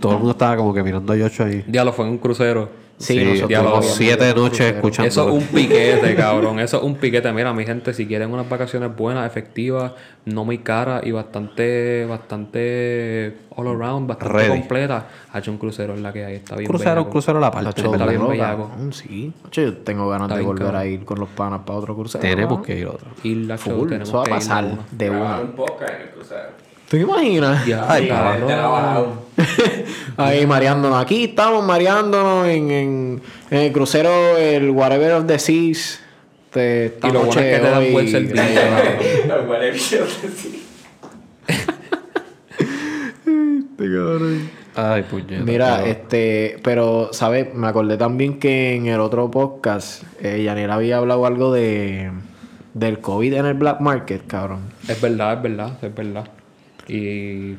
todo 0.00 0.12
el 0.12 0.18
mundo 0.18 0.30
estaba 0.32 0.56
como 0.56 0.72
que 0.72 0.82
mirando 0.82 1.12
a 1.12 1.16
Joshua 1.18 1.46
ahí. 1.46 1.64
Diablo, 1.66 1.92
fue 1.92 2.06
en 2.06 2.12
un 2.12 2.18
crucero. 2.18 2.70
Sí, 2.96 3.18
Sí, 3.18 3.24
nosotros 3.24 3.42
habíamos 3.44 3.86
siete 3.94 4.34
noches 4.34 4.74
escuchando. 4.74 5.08
Eso 5.08 5.28
es 5.28 5.34
un 5.34 5.42
piquete, 5.48 6.14
cabrón. 6.16 6.60
Eso 6.60 6.76
es 6.78 6.82
un 6.84 6.94
piquete. 6.94 7.32
Mira, 7.32 7.52
mi 7.52 7.66
gente, 7.66 7.92
si 7.92 8.06
quieren 8.06 8.32
unas 8.32 8.48
vacaciones 8.48 8.94
buenas, 8.96 9.26
efectivas, 9.26 9.92
no 10.26 10.44
muy 10.44 10.58
caras 10.58 11.02
y 11.04 11.10
bastante, 11.10 12.06
bastante 12.06 13.36
all 13.56 13.66
around, 13.68 14.06
bastante 14.08 14.32
Ready. 14.38 14.48
completa, 14.48 15.06
hacho 15.32 15.50
un 15.50 15.58
crucero 15.58 15.94
es 15.94 16.00
la 16.00 16.12
que 16.12 16.24
hay. 16.24 16.34
Está 16.36 16.56
bien 16.56 16.68
Crucero, 16.68 16.94
bellaco. 16.96 17.10
crucero 17.10 17.40
la 17.40 17.50
parte. 17.50 17.80
Está 17.82 18.06
bien 18.06 18.28
bellaco. 18.28 18.68
cabrón, 18.68 18.92
Sí. 18.92 19.32
Yo 19.50 19.76
tengo 19.78 20.08
ganas 20.08 20.26
Está 20.28 20.36
de 20.38 20.42
volver 20.44 20.62
cabrón. 20.66 20.80
a 20.80 20.86
ir 20.86 21.04
con 21.04 21.18
los 21.18 21.28
panas 21.30 21.60
para 21.66 21.78
otro 21.78 21.96
crucero. 21.96 22.22
Tenemos 22.22 22.64
que 22.64 22.78
ir 22.78 22.86
a 22.86 22.90
otro. 22.90 23.08
Isla 23.24 23.56
Show, 23.58 23.78
Full, 23.80 23.88
tenemos 23.88 24.08
Eso 24.08 24.18
va 24.18 24.22
a 24.24 24.26
pasar 24.28 24.64
una. 24.64 24.78
de 24.90 25.10
una. 25.10 25.40
un 25.40 25.52
podcast 25.52 25.90
en 25.94 26.00
el 26.02 26.08
crucero. 26.10 26.42
¿Tú 26.88 26.96
te 26.96 27.02
imaginas? 27.02 27.66
Ya, 27.66 27.86
Ay, 27.88 28.08
cabrón. 28.08 29.23
Ahí 30.16 30.46
mareándonos. 30.46 31.02
Aquí 31.02 31.24
estamos 31.24 31.64
mareándonos 31.64 32.46
en, 32.46 32.70
en, 32.70 33.22
en 33.50 33.58
el 33.58 33.72
crucero, 33.72 34.36
el 34.36 34.70
Whatever 34.70 35.12
of 35.12 35.26
the 35.26 35.38
Seas. 35.38 36.00
Te, 36.50 36.86
esta 36.86 37.08
Y 37.08 37.12
lo 37.12 37.24
bueno 37.24 37.40
es 37.40 37.46
que 37.56 37.60
te 37.64 37.70
dan 37.70 37.92
buen 37.92 38.08
servicio. 38.08 38.44
Lo 39.28 39.46
cual 39.46 39.64
es 39.64 39.90
bien 39.90 40.04
sí. 40.36 40.60
Ay, 44.76 45.02
puñeta. 45.02 45.44
Mira, 45.44 45.76
pero- 45.78 45.86
este, 45.90 46.56
pero, 46.62 47.08
¿sabes? 47.12 47.54
Me 47.54 47.66
acordé 47.66 47.96
también 47.96 48.38
que 48.38 48.74
en 48.74 48.86
el 48.86 49.00
otro 49.00 49.30
podcast, 49.30 50.02
eh, 50.20 50.42
Yanir 50.42 50.70
había 50.70 50.98
hablado 50.98 51.26
algo 51.26 51.52
de 51.52 52.10
del 52.74 52.98
COVID 52.98 53.34
en 53.34 53.46
el 53.46 53.54
black 53.54 53.80
market, 53.80 54.26
cabrón. 54.26 54.62
Es 54.88 55.00
verdad, 55.00 55.34
es 55.34 55.42
verdad, 55.42 55.78
es 55.80 55.94
verdad. 55.94 56.28
Y 56.88 57.54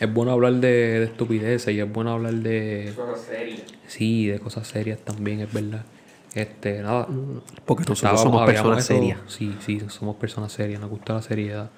es 0.00 0.12
bueno 0.12 0.32
hablar 0.32 0.54
de, 0.54 0.68
de 1.00 1.04
estupideces 1.04 1.74
y 1.74 1.80
es 1.80 1.90
bueno 1.90 2.12
hablar 2.12 2.34
de... 2.34 2.92
Cosa 2.96 3.16
seria. 3.16 3.56
Sí, 3.86 4.26
de 4.26 4.38
cosas 4.38 4.66
serias 4.68 4.98
también, 5.00 5.40
es 5.40 5.52
verdad. 5.52 5.84
Este, 6.34 6.82
nada. 6.82 7.06
Porque 7.64 7.84
nosotros 7.88 8.20
somos 8.20 8.44
personas 8.44 8.78
eso- 8.84 8.94
serias. 8.94 9.18
Sí, 9.26 9.56
sí, 9.64 9.80
somos 9.88 10.16
personas 10.16 10.52
serias, 10.52 10.80
nos 10.80 10.90
gusta 10.90 11.14
la 11.14 11.22
seriedad. 11.22 11.70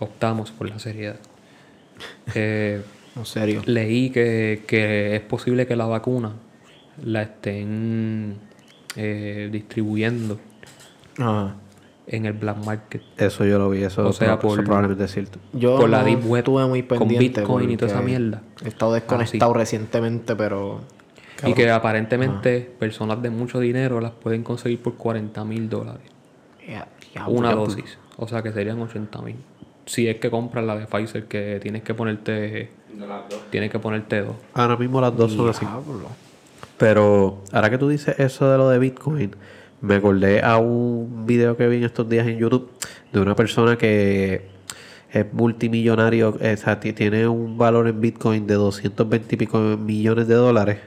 Optamos 0.00 0.50
por 0.50 0.68
la 0.68 0.78
seriedad. 0.78 1.16
Eh, 2.34 2.80
En 3.16 3.26
serio. 3.26 3.62
leí 3.66 4.10
que, 4.10 4.62
que 4.66 5.14
es 5.16 5.20
posible 5.22 5.66
que 5.66 5.76
la 5.76 5.84
vacuna 5.86 6.32
la 7.04 7.22
estén 7.22 8.36
eh, 8.96 9.48
distribuyendo 9.52 10.38
Ajá. 11.18 11.56
En 12.12 12.26
el 12.26 12.32
black 12.32 12.64
market. 12.64 13.02
Eso 13.16 13.44
yo 13.44 13.58
lo 13.58 13.70
vi, 13.70 13.82
eso, 13.84 14.06
O 14.06 14.12
sea, 14.12 14.34
eso 14.34 14.38
por- 14.40 14.64
probablemente 14.64 15.04
es 15.04 15.12
cierto. 15.12 15.38
Yo 15.52 15.78
Por 15.78 15.88
la 15.88 16.02
deep 16.02 16.24
web, 16.26 16.40
estuve 16.40 16.66
muy 16.66 16.82
con 16.82 16.98
pendiente. 16.98 17.40
Bitcoin 17.40 17.70
y 17.70 17.76
toda 17.76 17.92
esa 17.92 18.02
mierda. 18.02 18.42
He 18.64 18.68
estado 18.68 18.94
desconectado 18.94 19.54
recientemente, 19.54 20.34
pero. 20.36 20.80
Y 21.46 21.54
que 21.54 21.70
aparentemente 21.70 22.60
personas 22.78 23.22
de 23.22 23.30
mucho 23.30 23.60
dinero 23.60 24.00
las 24.00 24.10
pueden 24.12 24.42
conseguir 24.42 24.82
por 24.82 24.94
40 24.96 25.44
mil 25.44 25.68
dólares. 25.70 26.02
Una 27.26 27.48
diablo. 27.50 27.64
dosis. 27.66 27.98
O 28.16 28.28
sea 28.28 28.42
que 28.42 28.52
serían 28.52 28.80
80 28.80 29.22
mil. 29.22 29.36
Si 29.86 30.06
es 30.08 30.16
que 30.16 30.30
compras 30.30 30.64
la 30.64 30.76
de 30.76 30.86
Pfizer, 30.86 31.24
que 31.26 31.58
tienes 31.62 31.82
que 31.82 31.94
ponerte. 31.94 32.70
No 32.94 33.06
las 33.06 33.28
dos. 33.30 33.40
Tienes 33.50 33.70
que 33.70 33.78
ponerte 33.78 34.20
dos. 34.22 34.34
Ahora 34.52 34.76
mismo 34.76 35.00
las 35.00 35.16
dos 35.16 35.32
son 35.32 35.48
así. 35.48 35.64
Pero 36.76 37.42
ahora 37.52 37.70
que 37.70 37.78
tú 37.78 37.88
dices 37.88 38.18
eso 38.18 38.50
de 38.50 38.58
lo 38.58 38.68
de 38.68 38.78
Bitcoin, 38.78 39.34
me 39.80 39.94
acordé 39.96 40.42
a 40.42 40.58
un 40.58 41.24
video 41.26 41.56
que 41.56 41.66
vi 41.68 41.78
en 41.78 41.84
estos 41.84 42.08
días 42.08 42.26
en 42.26 42.38
YouTube 42.38 42.70
de 43.12 43.20
una 43.20 43.34
persona 43.34 43.76
que 43.76 44.42
es 45.12 45.26
multimillonario, 45.32 46.36
eh, 46.40 46.54
o 46.54 46.56
sea, 46.56 46.78
ti- 46.80 46.92
tiene 46.92 47.26
un 47.26 47.58
valor 47.58 47.88
en 47.88 48.00
Bitcoin 48.00 48.46
de 48.46 48.54
220 48.54 49.34
y 49.34 49.38
pico 49.38 49.58
millones 49.58 50.28
de 50.28 50.34
dólares, 50.34 50.78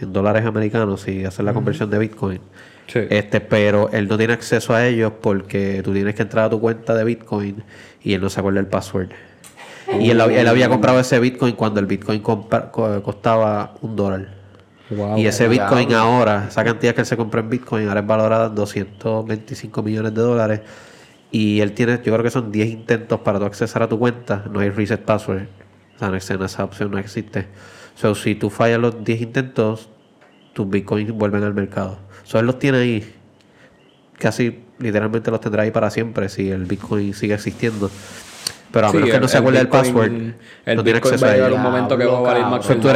en 0.00 0.12
dólares 0.12 0.44
americanos, 0.44 1.00
si 1.02 1.24
haces 1.24 1.44
la 1.44 1.54
conversión 1.54 1.88
de 1.90 1.98
Bitcoin. 1.98 2.40
Sí. 2.86 3.00
Este, 3.10 3.40
pero 3.40 3.88
él 3.92 4.06
no 4.08 4.18
tiene 4.18 4.34
acceso 4.34 4.74
a 4.74 4.86
ellos 4.86 5.12
porque 5.20 5.80
tú 5.82 5.92
tienes 5.92 6.14
que 6.14 6.22
entrar 6.22 6.44
a 6.44 6.50
tu 6.50 6.60
cuenta 6.60 6.94
de 6.94 7.02
Bitcoin 7.04 7.62
y 8.02 8.12
él 8.12 8.20
no 8.20 8.28
se 8.28 8.40
acuerda 8.40 8.60
el 8.60 8.66
password. 8.66 9.08
Y 10.00 10.10
él, 10.10 10.20
él 10.20 10.48
había 10.48 10.68
comprado 10.68 11.00
ese 11.00 11.18
Bitcoin 11.18 11.54
cuando 11.54 11.80
el 11.80 11.86
Bitcoin 11.86 12.20
costaba 12.20 13.74
un 13.82 13.96
dólar. 13.96 14.35
Wow. 14.90 15.18
Y 15.18 15.26
ese. 15.26 15.48
Bitcoin 15.48 15.92
ahora, 15.94 16.46
esa 16.48 16.62
cantidad 16.64 16.94
que 16.94 17.00
él 17.00 17.06
se 17.06 17.16
compró 17.16 17.40
en 17.40 17.50
Bitcoin, 17.50 17.88
ahora 17.88 18.00
es 18.00 18.06
valorada 18.06 18.46
en 18.46 18.54
225 18.54 19.82
millones 19.82 20.14
de 20.14 20.20
dólares. 20.22 20.60
Y 21.32 21.60
él 21.60 21.72
tiene, 21.72 21.96
yo 22.04 22.12
creo 22.12 22.22
que 22.22 22.30
son 22.30 22.52
10 22.52 22.68
intentos 22.68 23.20
para 23.20 23.38
tú 23.38 23.44
accesar 23.46 23.82
a 23.82 23.88
tu 23.88 23.98
cuenta. 23.98 24.44
No 24.50 24.60
hay 24.60 24.70
reset 24.70 25.00
password. 25.02 25.42
O 25.96 25.98
sea, 25.98 26.08
no 26.08 26.16
existe, 26.16 26.44
esa 26.44 26.64
opción 26.64 26.90
no 26.90 26.98
existe. 26.98 27.46
So, 27.94 28.14
si 28.14 28.34
tú 28.36 28.48
fallas 28.50 28.78
los 28.78 29.02
10 29.04 29.22
intentos, 29.22 29.88
tus 30.52 30.68
Bitcoins 30.68 31.10
vuelven 31.12 31.42
al 31.42 31.52
mercado. 31.54 31.98
So, 32.22 32.38
él 32.38 32.46
los 32.46 32.58
tiene 32.58 32.78
ahí 32.78 33.12
casi 34.18 34.62
literalmente 34.78 35.30
los 35.30 35.40
tendrá 35.40 35.62
ahí 35.62 35.70
para 35.70 35.90
siempre 35.90 36.28
si 36.28 36.50
el 36.50 36.64
Bitcoin 36.64 37.12
sigue 37.14 37.34
existiendo. 37.34 37.90
Pero 38.70 38.86
a 38.86 38.90
Sí, 38.90 38.96
menos 38.98 39.10
que 39.10 39.20
no 39.20 39.28
se 39.28 39.38
acuerde 39.38 39.60
el 39.60 39.68
Bitcoin- 39.68 39.70
password, 39.70 40.12
el 40.66 40.76
no 40.76 40.84
tiene 40.84 40.98
acceso 40.98 41.24
va 41.24 41.30
a 41.30 41.32
a 41.32 41.34
llegar 41.34 41.50
ello. 41.50 41.56
un 41.56 41.62
momento 41.62 41.98
que 41.98 42.04
va 42.04 42.18
a 42.18 42.20
valer 42.20 42.42
más 42.46 42.66
que 42.66 42.72
el 42.74 42.82
So, 42.82 42.88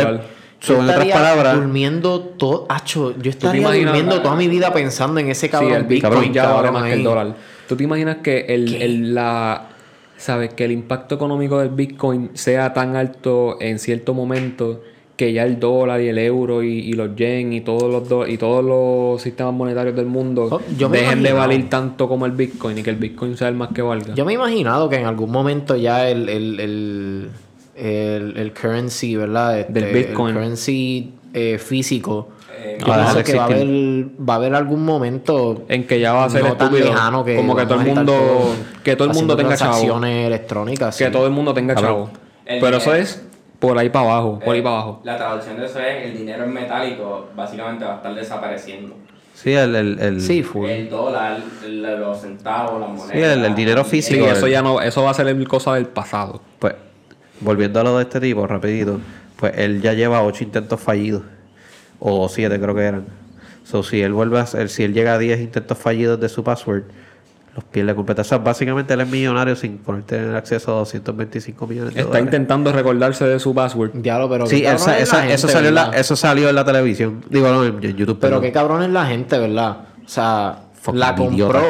tú 0.64 0.72
eres- 0.74 0.86
dólar. 0.86 0.96
so, 0.96 1.02
en 1.02 1.06
otras 1.06 1.08
palabras, 1.08 1.56
durmiendo 1.56 2.20
todo. 2.20 2.66
Acho, 2.68 3.14
yo 3.20 3.30
estaría 3.30 3.66
durmiendo 3.66 4.20
toda 4.22 4.36
mi 4.36 4.48
vida 4.48 4.72
pensando 4.72 5.18
en 5.20 5.28
ese 5.30 5.46
Sí, 5.46 5.50
cabrón 5.52 5.72
el 5.72 5.84
Bitcoin 5.84 6.12
Bitcoin, 6.12 6.32
ya 6.32 6.42
vale 6.44 6.54
cabrón, 6.56 6.74
más 6.74 6.84
que 6.84 6.92
el 6.92 7.02
dólar. 7.04 7.34
¿Tú 7.68 7.76
te 7.76 7.84
imaginas 7.84 8.16
que 8.22 8.46
el, 8.48 8.74
el- 8.76 9.14
la 9.14 9.66
sabes 10.16 10.52
que 10.54 10.64
el 10.66 10.72
impacto 10.72 11.14
económico 11.14 11.58
del 11.60 11.70
Bitcoin 11.70 12.30
sea 12.34 12.74
tan 12.74 12.94
alto 12.94 13.56
en 13.60 13.78
cierto 13.78 14.12
momento 14.12 14.82
que 15.16 15.32
ya 15.32 15.44
el 15.44 15.58
dólar 15.60 16.00
y 16.00 16.08
el 16.08 16.18
euro 16.18 16.62
y, 16.62 16.68
y 16.78 16.92
los 16.94 17.14
yen 17.16 17.52
y 17.54 17.60
todos 17.62 17.90
los 17.92 18.08
do- 18.08 18.26
y 18.26 18.36
todos 18.38 18.62
los 18.64 19.20
sistemas 19.22 19.52
monetarios 19.54 19.94
del 19.94 20.06
mundo 20.06 20.48
Oh, 20.50 20.60
yo 20.78 20.88
me 20.88 20.98
he 20.98 21.02
dejen 21.02 21.22
de 21.22 21.32
valer 21.34 21.68
tanto 21.70 22.08
como 22.08 22.24
el 22.26 22.32
Bitcoin 22.32 22.76
y 22.78 22.82
que 22.82 22.88
el 22.90 22.96
Bitcoin 22.96 23.36
sea 23.36 23.48
el 23.48 23.54
más 23.54 23.68
que 23.74 23.82
valga? 23.82 24.14
Yo 24.14 24.24
me 24.26 24.32
he 24.32 24.34
imaginado 24.34 24.88
que 24.90 24.96
en 24.96 25.06
algún 25.06 25.30
momento 25.30 25.76
ya 25.76 26.08
el, 26.08 26.28
el, 26.28 26.60
el, 26.60 27.30
el, 27.80 28.36
el 28.36 28.52
currency, 28.52 29.16
¿verdad? 29.16 29.60
Este, 29.60 29.72
Del 29.72 29.92
Bitcoin. 29.94 30.28
El 30.28 30.34
currency 30.42 31.14
eh, 31.32 31.58
físico. 31.58 32.28
Eh, 32.62 32.76
yo 32.78 32.84
que 32.84 32.90
va 33.36 33.44
a, 33.44 33.46
haber, 33.46 33.66
va 33.66 34.34
a 34.34 34.36
haber 34.36 34.54
algún 34.54 34.84
momento 34.84 35.62
en 35.68 35.86
que 35.86 35.98
ya 35.98 36.12
va 36.12 36.24
a 36.24 36.30
ser 36.30 36.42
no 36.42 36.56
tan 36.56 36.66
estúpido 36.68 36.90
lejano 36.92 37.24
que 37.24 37.34
como 37.36 37.56
que 37.56 37.64
todo 37.64 37.80
el 37.80 37.86
mundo 37.86 38.54
que 38.84 38.96
todo 38.96 39.08
el 39.08 39.14
mundo 39.14 39.34
tenga 39.34 39.56
chavo 39.56 40.04
electrónicas. 40.04 40.96
que 40.98 41.06
sí. 41.06 41.10
todo 41.10 41.24
el 41.26 41.32
mundo 41.32 41.54
tenga 41.54 41.74
chavo 41.74 42.10
El 42.44 42.60
pero 42.60 42.76
eso 42.76 42.94
es 42.94 43.24
por 43.58 43.78
ahí 43.78 43.88
para 43.88 44.10
abajo 44.10 44.40
por 44.44 44.52
ahí 44.54 44.60
eh, 44.60 44.62
para 44.62 44.74
abajo 44.74 45.00
La 45.04 45.16
traducción 45.16 45.56
de 45.58 45.64
eso 45.64 45.80
es 45.80 46.04
el 46.04 46.18
dinero 46.18 46.44
en 46.44 46.52
metálico 46.52 47.28
básicamente 47.34 47.84
va 47.86 47.94
a 47.94 47.96
estar 47.96 48.14
desapareciendo. 48.14 48.94
sí, 49.32 49.52
el, 49.54 49.74
el, 49.74 49.98
el- 49.98 50.20
Sí. 50.20 50.44
El 50.66 50.90
dólar, 50.90 51.38
el- 51.64 51.82
los 51.82 52.20
centavos, 52.20 52.78
las 52.78 52.90
monedas. 52.90 53.10
Sí, 53.12 53.18
el- 53.22 53.44
el 53.46 53.54
dinero 53.54 53.84
sí 53.84 53.90
físico. 53.90 54.26
eso 54.26 54.44
el- 54.46 54.52
ya 54.52 54.60
no 54.60 54.82
eso 54.82 55.02
va 55.02 55.12
a 55.12 55.14
ser 55.14 55.28
el 55.28 55.48
cosa 55.48 55.74
del 55.76 55.86
pasado 55.86 56.42
pues, 56.58 56.74
volviendo 57.40 57.80
a 57.80 57.84
lo 57.84 57.96
de 57.98 58.04
este 58.04 58.20
tipo, 58.20 58.46
rapidito, 58.46 59.00
pues 59.36 59.52
él 59.56 59.80
ya 59.82 59.92
lleva 59.94 60.22
ocho 60.22 60.44
intentos 60.44 60.80
fallidos, 60.80 61.22
o 61.98 62.28
siete 62.28 62.60
creo 62.60 62.74
que 62.74 62.82
eran. 62.82 63.04
So, 63.64 63.82
si 63.82 64.02
él 64.02 64.12
vuelve 64.12 64.38
a 64.38 64.42
hacer, 64.42 64.68
si 64.68 64.82
él 64.82 64.92
llega 64.92 65.14
a 65.14 65.18
10 65.18 65.40
intentos 65.40 65.78
fallidos 65.78 66.18
de 66.18 66.28
su 66.28 66.42
password, 66.42 66.82
los 67.54 67.64
pierde 67.64 67.94
completo. 67.94 68.22
O 68.22 68.24
sea, 68.24 68.38
básicamente 68.38 68.94
él 68.94 69.00
es 69.00 69.08
millonario 69.08 69.54
sin 69.56 69.78
poder 69.78 70.02
tener 70.04 70.34
acceso 70.34 70.72
a 70.72 70.78
225 70.80 71.66
millones 71.66 71.94
de 71.94 72.00
está 72.00 72.08
dólares. 72.10 72.26
intentando 72.26 72.72
recordarse 72.72 73.24
de 73.26 73.38
su 73.38 73.54
password 73.54 73.90
Diablo, 73.94 74.28
pero 74.28 74.46
Sí, 74.46 74.56
qué 74.58 74.62
cabrón 74.64 74.80
esa- 74.82 74.96
es 74.98 75.02
esa- 75.04 75.24
la 75.24 75.32
eso, 75.34 75.48
salió 75.48 75.68
en 75.68 75.74
la, 75.74 75.90
eso 75.90 76.16
salió 76.16 76.48
en 76.48 76.54
la 76.56 76.64
televisión. 76.64 77.24
Digo, 77.28 77.48
no, 77.48 77.64
en, 77.64 77.74
en 77.84 77.96
YouTube. 77.96 78.18
Pero 78.20 78.36
perdón. 78.36 78.42
qué 78.42 78.52
cabrón 78.52 78.82
es 78.82 78.90
la 78.90 79.06
gente, 79.06 79.38
¿verdad? 79.38 79.76
O 80.04 80.08
sea, 80.08 80.62
Fucking 80.80 81.00
la 81.00 81.14
compró. 81.14 81.34
idiota. 81.34 81.60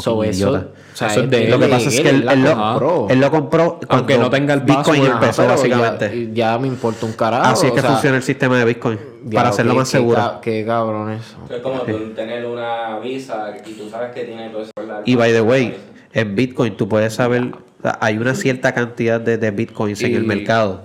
so, 0.00 0.24
eso, 0.24 0.70
sea, 0.98 1.08
Eso 1.08 1.20
es 1.20 1.30
de 1.30 1.44
él. 1.44 1.50
Lo 1.50 1.58
que 1.58 1.66
pasa 1.68 1.88
es 1.88 2.00
que 2.00 2.08
él, 2.10 2.28
él 2.28 2.42
lo, 2.42 2.56
compró. 2.56 3.06
él 3.10 3.20
lo 3.20 3.30
compró 3.30 3.80
Aunque 3.88 4.18
no 4.18 4.28
tenga 4.30 4.54
el 4.54 4.60
Bitcoin 4.60 5.00
password. 5.02 5.12
empezó, 5.22 5.46
básicamente. 5.46 6.28
Ya, 6.32 6.52
ya 6.52 6.58
me 6.58 6.66
importa 6.68 7.06
un 7.06 7.12
carajo. 7.12 7.44
Así 7.46 7.66
es 7.66 7.72
o 7.72 7.74
que 7.74 7.80
sea, 7.80 7.90
funciona 7.90 8.16
el 8.16 8.22
sistema 8.22 8.58
de 8.58 8.64
Bitcoin. 8.64 8.98
diablo, 8.98 9.30
para 9.34 9.48
hacerlo 9.50 9.72
qué- 9.72 9.78
más 9.78 9.88
qué 9.90 9.96
seguro. 9.98 10.40
Qué 10.42 10.64
cabrón 10.66 11.10
eso. 11.12 11.36
Es 11.50 11.60
como 11.60 11.80
tú 11.82 12.10
tener 12.14 12.44
una 12.46 12.98
visa 12.98 13.54
y 13.64 13.72
tú 13.72 13.88
sabes 13.88 14.12
que 14.14 14.24
tiene 14.24 14.48
todo 14.50 14.62
eso. 14.62 14.70
Y 15.04 15.14
by 15.14 15.32
the 15.32 15.40
way, 15.40 15.76
en 16.12 16.34
Bitcoin 16.34 16.76
tú 16.76 16.88
puedes 16.88 17.14
saber, 17.14 17.42
o 17.44 17.82
sea, 17.82 17.96
hay 18.00 18.16
una 18.18 18.34
cierta 18.34 18.72
cantidad 18.74 19.20
de, 19.20 19.38
de 19.38 19.50
Bitcoins 19.52 20.02
en 20.02 20.14
el 20.16 20.24
Y- 20.24 20.26
mercado. 20.26 20.82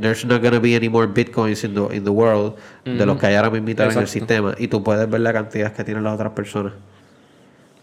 There's 0.00 0.24
not 0.24 0.42
gonna 0.42 0.58
be 0.58 0.74
any 0.74 0.88
more 0.88 1.06
Bitcoins 1.06 1.62
in 1.64 1.74
the, 1.74 1.96
in 1.96 2.04
the 2.04 2.10
world 2.10 2.54
de 2.84 3.06
los 3.06 3.16
que 3.18 3.26
hay 3.26 3.34
ahora 3.36 3.50
mismo 3.50 3.68
en 3.68 3.98
el 3.98 4.08
sistema. 4.08 4.54
Y 4.58 4.68
tú 4.68 4.82
puedes 4.82 5.08
ver 5.08 5.20
la 5.20 5.32
cantidad 5.32 5.72
que 5.72 5.84
tienen 5.84 6.02
las 6.04 6.14
otras 6.14 6.32
personas. 6.32 6.72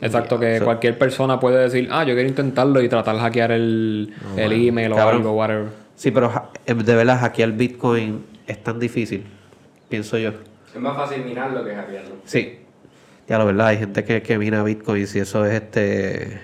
Exacto, 0.02 0.40
que 0.40 0.60
so- 0.60 0.66
cualquier 0.66 0.98
persona 0.98 1.40
puede 1.40 1.60
decir, 1.64 1.90
ah, 1.92 2.04
yo 2.06 2.14
quiero 2.14 2.30
intentarlo 2.30 2.82
y 2.82 2.88
tratar 2.90 3.16
de 3.16 3.22
hackear 3.22 3.52
el, 3.52 4.14
el 4.38 4.52
email 4.68 4.94
o 4.94 4.98
algo, 5.08 5.32
whatever. 5.34 5.68
Sí, 5.96 6.12
pero 6.12 6.32
eh, 6.66 6.74
de 6.74 6.96
verdad 6.96 7.20
hackear 7.20 7.52
Bitcoin 7.52 8.24
es 8.48 8.64
tan 8.64 8.80
difícil, 8.80 9.26
pienso 9.90 10.18
yo. 10.18 10.32
Es 10.74 10.80
más 10.80 10.96
fácil 10.96 11.26
minarlo 11.26 11.66
que 11.66 11.76
hackearlo. 11.76 12.16
Sí. 12.26 12.60
Ya 13.28 13.38
la 13.38 13.44
verdad, 13.44 13.68
hay 13.68 13.78
gente 13.78 14.04
que, 14.06 14.22
que 14.22 14.38
mina 14.40 14.64
Bitcoins 14.64 15.16
y 15.16 15.20
eso 15.20 15.46
es 15.46 15.54
este... 15.56 16.40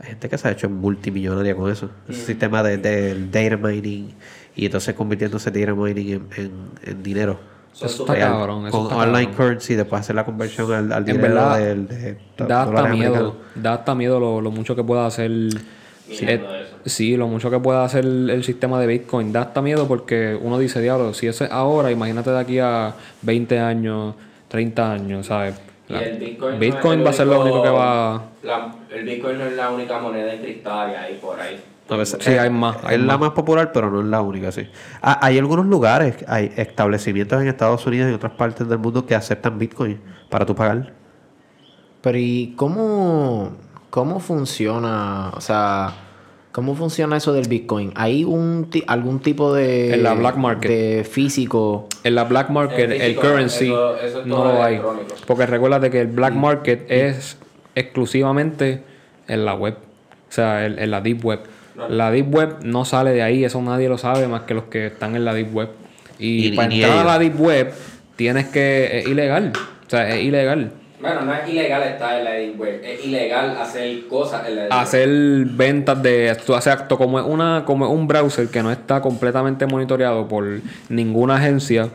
Hay 0.00 0.10
gente 0.10 0.28
que 0.28 0.38
se 0.38 0.46
ha 0.46 0.52
hecho 0.52 0.70
multimillonaria 0.70 1.56
con 1.56 1.70
eso. 1.72 1.90
Ese 2.08 2.24
sistema 2.24 2.62
de, 2.62 2.78
del 2.78 3.30
data 3.32 3.56
mining 3.56 4.14
y 4.54 4.66
entonces 4.66 4.94
convirtiéndose 4.94 5.50
data 5.50 5.74
mining 5.74 6.10
en, 6.12 6.28
en, 6.36 6.52
en 6.84 7.02
dinero. 7.02 7.40
Eso 7.86 8.02
está 8.02 8.14
real. 8.14 8.30
cabrón, 8.32 8.66
eso 8.66 8.76
con 8.76 8.82
está 8.86 8.96
online 8.96 9.28
cabrón. 9.30 9.34
currency, 9.36 9.74
después 9.74 10.00
hacer 10.00 10.16
la 10.16 10.24
conversión 10.24 10.72
al, 10.72 10.92
al 10.92 10.98
En 10.98 11.04
dinero 11.04 11.22
verdad, 11.34 11.58
del, 11.58 11.86
de 11.88 12.18
Da 12.36 12.62
hasta 12.62 12.72
miedo, 12.86 12.86
americanos. 13.14 13.32
da 13.54 13.74
hasta 13.74 13.94
miedo 13.94 14.20
lo, 14.20 14.40
lo 14.40 14.50
mucho 14.50 14.74
que 14.76 14.84
pueda 14.84 15.06
hacer... 15.06 15.30
Minando 15.30 16.54
eh, 16.54 16.66
sí, 16.86 17.16
lo 17.18 17.28
mucho 17.28 17.50
que 17.50 17.58
pueda 17.58 17.84
hacer 17.84 18.04
el, 18.04 18.30
el 18.30 18.42
sistema 18.42 18.80
de 18.80 18.86
Bitcoin. 18.86 19.30
Da 19.32 19.42
hasta 19.42 19.60
miedo 19.60 19.86
porque 19.86 20.38
uno 20.40 20.58
dice, 20.58 20.80
diablo, 20.80 21.12
si 21.12 21.26
eso 21.26 21.44
es 21.44 21.50
ahora, 21.50 21.90
imagínate 21.90 22.30
de 22.30 22.38
aquí 22.38 22.58
a 22.58 22.94
20 23.22 23.58
años, 23.60 24.14
30 24.48 24.92
años, 24.92 25.26
¿sabes? 25.26 25.54
Y 25.88 25.92
La- 25.92 26.00
el 26.04 26.18
Bitcoin, 26.18 26.52
no 26.54 26.58
Bitcoin 26.58 26.98
el 27.00 27.06
va 27.06 27.10
a 27.10 27.12
ser 27.12 27.26
lo 27.26 27.40
único 27.42 27.62
que 27.62 27.68
va... 27.68 28.22
la- 28.42 28.74
el 28.90 29.04
Bitcoin 29.04 29.36
no 29.38 29.44
es 29.44 29.52
la 29.52 29.70
única 29.70 29.98
moneda 29.98 30.32
encriptada 30.32 30.90
que 30.90 30.96
hay 30.96 31.14
por 31.16 31.38
ahí. 31.38 31.60
A 31.90 31.96
veces- 31.96 32.18
Sí, 32.22 32.32
hay 32.32 32.50
más, 32.50 32.76
hay 32.84 32.96
es 32.96 33.00
la 33.02 33.16
más. 33.16 33.30
popular, 33.30 33.72
pero 33.72 33.90
no 33.90 34.00
es 34.00 34.06
la 34.06 34.20
única, 34.20 34.52
sí. 34.52 34.68
Ah, 35.00 35.18
hay 35.22 35.38
algunos 35.38 35.66
lugares, 35.66 36.16
hay 36.28 36.52
establecimientos 36.56 37.40
en 37.40 37.48
Estados 37.48 37.86
Unidos 37.86 38.06
y 38.06 38.08
en 38.10 38.14
otras 38.16 38.32
partes 38.32 38.68
del 38.68 38.78
mundo 38.78 39.06
que 39.06 39.14
aceptan 39.14 39.58
Bitcoin 39.58 39.98
para 40.28 40.44
tú 40.44 40.54
pagar. 40.54 40.92
Pero 42.02 42.18
¿y 42.18 42.54
cómo, 42.56 43.52
cómo 43.90 44.20
funciona? 44.20 45.30
O 45.34 45.40
sea, 45.40 45.94
¿cómo 46.52 46.74
funciona 46.74 47.16
eso 47.16 47.32
del 47.32 47.48
Bitcoin? 47.48 47.92
¿Hay 47.96 48.22
un 48.24 48.68
algún 48.86 49.20
tipo 49.20 49.52
de... 49.54 49.94
En 49.94 50.02
la 50.02 50.14
black 50.14 50.36
market. 50.36 50.70
De 50.70 51.04
físico? 51.04 51.88
En 52.04 52.14
la 52.14 52.24
black 52.24 52.50
market, 52.50 52.90
El 52.90 53.16
currency, 53.16 53.64
eso- 53.66 53.96
eso 53.96 54.20
es 54.20 54.26
no 54.26 54.36
todo 54.36 54.52
lo 54.52 54.62
hay. 54.62 54.80
Porque 55.26 55.46
recuérdate 55.46 55.90
que 55.90 56.02
el 56.02 56.08
black 56.08 56.34
market 56.34 56.86
es 56.90 57.38
exclusivamente 57.74 58.84
en 59.26 59.44
la 59.44 59.54
web. 59.54 59.76
O 60.28 60.32
sea, 60.32 60.66
en, 60.66 60.78
en 60.78 60.90
la 60.90 61.00
deep 61.00 61.24
web. 61.24 61.40
La 61.88 62.10
deep 62.10 62.34
web 62.34 62.56
no 62.64 62.84
sale 62.84 63.12
de 63.12 63.22
ahí, 63.22 63.44
eso 63.44 63.62
nadie 63.62 63.88
lo 63.88 63.98
sabe 63.98 64.26
más 64.28 64.42
que 64.42 64.54
los 64.54 64.64
que 64.64 64.86
están 64.86 65.14
en 65.16 65.24
la 65.24 65.34
deep 65.34 65.54
web. 65.54 65.68
Y, 66.18 66.48
Y- 66.48 66.52
para 66.56 66.72
y 66.74 66.82
entrar 66.82 66.98
a 67.00 67.04
la 67.04 67.18
deep 67.18 67.40
web 67.40 67.72
tienes 68.16 68.46
que... 68.48 68.98
Es 68.98 69.06
ilegal. 69.06 69.52
O 69.86 69.90
sea, 69.90 70.08
es 70.08 70.22
ilegal. 70.24 70.72
Bueno, 71.00 71.20
no 71.20 71.32
es 71.32 71.48
ilegal 71.48 71.80
estar 71.84 72.18
en 72.18 72.24
la 72.24 72.32
deep 72.32 72.58
web, 72.58 72.80
es 72.84 73.04
ilegal 73.04 73.56
hacer 73.56 74.08
cosas 74.08 74.48
en 74.48 74.56
la 74.56 74.62
deep 74.62 74.72
web. 74.72 74.80
hacer 74.80 75.08
ventas 75.44 76.02
de 76.02 76.36
tú 76.44 76.56
haces 76.56 76.72
acto 76.72 76.98
como 76.98 77.20
es 77.20 77.24
una 77.24 77.62
como 77.64 77.86
es 77.86 77.92
un 77.92 78.08
browser 78.08 78.48
que 78.48 78.64
no 78.64 78.72
está 78.72 79.00
completamente 79.00 79.64
monitoreado 79.66 80.26
por 80.26 80.44
ninguna 80.88 81.36
agencia 81.36 81.88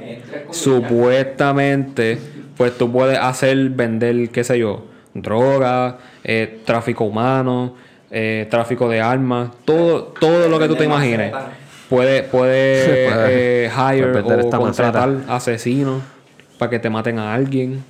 supuestamente 0.52 2.18
pues 2.56 2.78
tú 2.78 2.90
puedes 2.92 3.18
hacer 3.18 3.58
vender 3.72 4.30
qué 4.30 4.44
sé 4.46 4.60
yo 4.60 4.86
droga 5.14 5.98
eh, 6.24 6.60
tráfico 6.66 7.04
humano 7.04 7.76
eh, 8.14 8.48
tráfico 8.50 8.88
de 8.88 9.02
armas 9.02 9.50
todo 9.66 10.04
todo 10.20 10.48
lo 10.48 10.60
que 10.60 10.68
tú 10.68 10.76
te 10.76 10.86
imagines 10.86 11.34
puede 11.90 12.24
puede 12.24 13.10
Puede- 13.10 13.66
eh, 13.66 13.70
hire 13.70 14.06
o 14.12 14.40
esta 14.40 14.58
contratar 14.58 15.10
maceta. 15.10 15.36
asesinos 15.36 16.02
para 16.58 16.70
que 16.70 16.80
te 16.80 16.90
maten 16.90 17.20
a 17.20 17.34
alguien 17.34 17.84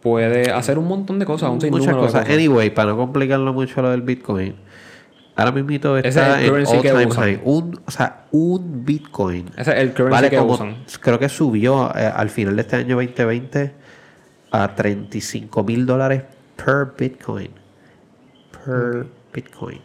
puede 0.00 0.50
hacer 0.50 0.78
un 0.78 0.86
montón 0.88 1.18
de 1.18 1.26
cosas 1.26 1.50
un 1.50 1.58
Muchas 1.70 1.94
de 1.94 2.00
cosas. 2.00 2.28
Anyway, 2.30 2.70
para 2.70 2.90
no 2.92 2.96
complicarlo 2.96 3.52
mucho 3.52 3.82
lo 3.82 3.90
del 3.90 4.02
Bitcoin, 4.02 4.54
ahora 5.34 5.50
mismo 5.52 5.70
está 5.98 5.98
es 5.98 6.16
el 6.16 6.44
en 6.44 6.48
currency 6.50 6.76
all 6.76 6.82
que 6.82 6.90
time 6.90 7.10
high. 7.10 7.40
Un, 7.44 7.80
o 7.84 7.90
sea, 7.90 8.24
un 8.30 8.84
Bitcoin 8.84 9.46
ese 9.56 9.72
es 9.72 9.78
el 9.78 9.90
currency 9.92 10.12
vale 10.12 10.30
que 10.30 10.36
como, 10.38 10.52
usan 10.54 10.76
creo 11.00 11.18
que 11.18 11.28
subió 11.28 11.90
eh, 11.96 12.06
al 12.06 12.30
final 12.30 12.54
de 12.56 12.62
este 12.62 12.76
año 12.76 12.96
2020 12.96 13.72
a 14.52 14.74
35 14.74 15.64
mil 15.64 15.84
dólares 15.86 16.22
per 16.56 16.92
Bitcoin. 16.96 17.50
Per 18.64 19.06
Bitcoin. 19.36 19.78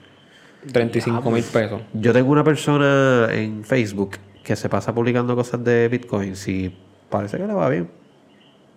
35 0.71 1.29
mil 1.31 1.43
pesos. 1.43 1.81
Yo 1.93 2.13
tengo 2.13 2.31
una 2.31 2.43
persona 2.43 3.27
en 3.31 3.63
Facebook 3.63 4.17
que 4.43 4.55
se 4.55 4.69
pasa 4.69 4.93
publicando 4.95 5.35
cosas 5.35 5.63
de 5.63 5.87
Bitcoin 5.87 6.33
y 6.47 6.71
parece 7.09 7.37
que 7.37 7.45
le 7.47 7.53
va 7.53 7.69
bien. 7.69 7.89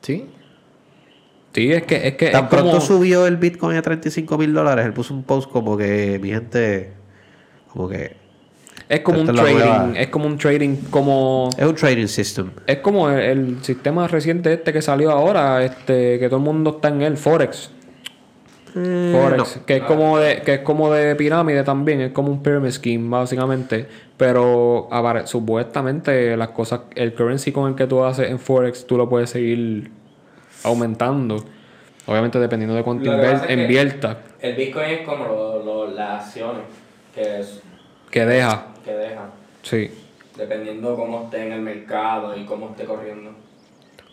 ¿Sí? 0.02 0.26
Sí, 1.54 1.72
es 1.72 1.84
que 1.84 2.08
es 2.08 2.14
que 2.16 2.30
Tan 2.30 2.44
es 2.44 2.50
como- 2.50 2.62
pronto 2.62 2.80
subió 2.80 3.26
el 3.26 3.36
Bitcoin 3.36 3.76
a 3.76 3.82
35 3.82 4.36
mil 4.38 4.52
dólares, 4.52 4.84
él 4.86 4.92
puso 4.92 5.14
un 5.14 5.22
post 5.22 5.50
como 5.50 5.76
que 5.76 6.18
mi 6.20 6.30
gente, 6.30 6.92
como 7.72 7.88
que 7.88 8.16
es 8.88 9.00
como 9.00 9.20
un 9.20 9.26
trading, 9.28 9.94
es 9.96 10.08
como 10.08 10.26
un 10.26 10.36
trading 10.36 10.76
como 10.90 11.48
es 11.56 11.64
un 11.64 11.74
trading 11.74 12.06
system. 12.08 12.50
es 12.66 12.78
como 12.78 13.08
el, 13.08 13.20
el 13.20 13.64
sistema 13.64 14.08
reciente 14.08 14.52
este 14.52 14.72
que 14.72 14.82
salió 14.82 15.10
ahora, 15.12 15.64
este 15.64 16.18
que 16.18 16.26
todo 16.28 16.38
el 16.38 16.44
mundo 16.44 16.70
está 16.70 16.88
en 16.88 17.02
él, 17.02 17.16
Forex. 17.16 17.70
Forex, 18.74 19.60
que 19.66 19.76
es 19.76 19.82
como 19.84 20.18
de 20.18 20.42
que 20.42 20.54
es 20.54 20.60
como 20.60 20.92
de 20.92 21.14
pirámide 21.14 21.62
también, 21.62 22.00
es 22.00 22.12
como 22.12 22.30
un 22.32 22.42
pyramid 22.42 22.70
scheme 22.70 23.08
básicamente, 23.08 23.86
pero 24.16 24.88
apare- 24.90 25.26
supuestamente 25.26 26.36
las 26.36 26.48
cosas 26.48 26.80
el 26.96 27.14
currency 27.14 27.52
con 27.52 27.68
el 27.70 27.76
que 27.76 27.86
tú 27.86 28.02
haces 28.02 28.30
en 28.30 28.38
Forex 28.40 28.86
tú 28.86 28.96
lo 28.96 29.08
puedes 29.08 29.30
seguir 29.30 29.90
aumentando. 30.64 31.44
Obviamente 32.06 32.38
dependiendo 32.38 32.74
de 32.76 32.82
cuánto 32.82 33.04
inviertas, 33.10 34.18
El 34.40 34.54
Bitcoin 34.56 34.86
es 34.90 35.00
como 35.06 35.24
lo- 35.24 35.62
lo- 35.64 35.90
las 35.90 36.24
acciones 36.26 36.62
que, 37.14 37.40
es- 37.40 37.62
que 38.10 38.26
deja. 38.26 38.66
que 38.84 38.92
deja, 38.92 39.30
Sí. 39.62 39.90
dependiendo 40.36 40.96
cómo 40.96 41.22
esté 41.24 41.46
en 41.46 41.52
el 41.52 41.60
mercado 41.62 42.36
y 42.36 42.44
cómo 42.44 42.70
esté 42.70 42.84
corriendo. 42.84 43.30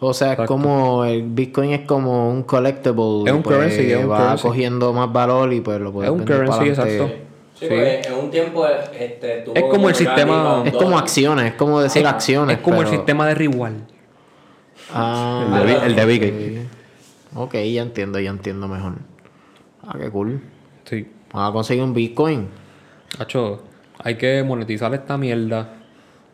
O 0.03 0.13
sea, 0.15 0.33
es 0.33 0.39
como 0.47 1.05
el 1.05 1.21
Bitcoin 1.21 1.71
es 1.73 1.81
como 1.81 2.31
un 2.31 2.41
collectible. 2.41 3.29
Es 3.29 3.31
un 3.35 3.43
pues, 3.43 3.55
currency, 3.55 3.91
es 3.91 4.03
un 4.03 4.09
va 4.09 4.17
currency. 4.17 4.47
cogiendo 4.47 4.93
más 4.93 5.13
valor 5.13 5.53
y 5.53 5.61
pues 5.61 5.79
lo 5.79 5.91
puedes 5.93 6.11
Es 6.11 6.17
un 6.17 6.25
currency, 6.25 6.69
exacto. 6.69 7.07
Sí, 7.53 7.67
Sí. 7.67 7.67
en 7.71 8.13
un 8.15 8.31
tiempo 8.31 8.65
este, 8.67 9.37
estuvo 9.37 9.53
Es 9.55 9.63
como 9.65 9.89
el 9.89 9.93
sistema- 9.93 10.63
Es 10.65 10.73
como 10.73 10.97
acciones, 10.97 11.45
es 11.45 11.53
como 11.53 11.79
decir 11.79 12.07
acciones. 12.07 12.57
Es 12.57 12.63
como 12.63 12.81
el 12.81 12.87
sistema 12.87 13.27
de 13.27 13.35
reward. 13.35 13.73
Ah, 14.91 15.59
El 15.61 15.67
de 15.67 15.85
el 15.85 15.95
de 15.95 16.05
Big 16.05 16.67
ok. 17.35 17.53
Ya 17.53 17.83
entiendo, 17.83 18.19
ya 18.19 18.31
entiendo 18.31 18.67
mejor. 18.67 18.93
Ah, 19.87 19.95
qué 19.99 20.09
cool. 20.09 20.41
Sí. 20.85 21.07
Vamos 21.31 21.49
a 21.49 21.53
conseguir 21.53 21.83
un 21.83 21.93
Bitcoin. 21.93 22.47
Hacho, 23.19 23.61
hay 24.03 24.15
que 24.15 24.43
monetizar 24.43 24.91
esta 24.95 25.15
mierda. 25.17 25.75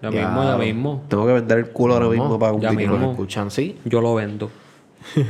Ya 0.01 0.11
mismo, 0.11 0.43
ya 0.43 0.57
mismo. 0.57 1.03
Tengo 1.07 1.25
que 1.25 1.33
vender 1.33 1.57
el 1.57 1.69
culo 1.69 1.95
ahora 1.95 2.07
mismo 2.07 2.37
para 2.37 2.53
un 2.53 2.61
ya 2.61 2.69
Bitcoin. 2.69 2.89
¿Nos 2.89 2.99
mismo. 2.99 3.11
escuchan? 3.13 3.51
Sí. 3.51 3.77
Yo 3.85 4.01
lo 4.01 4.15
vendo. 4.15 4.51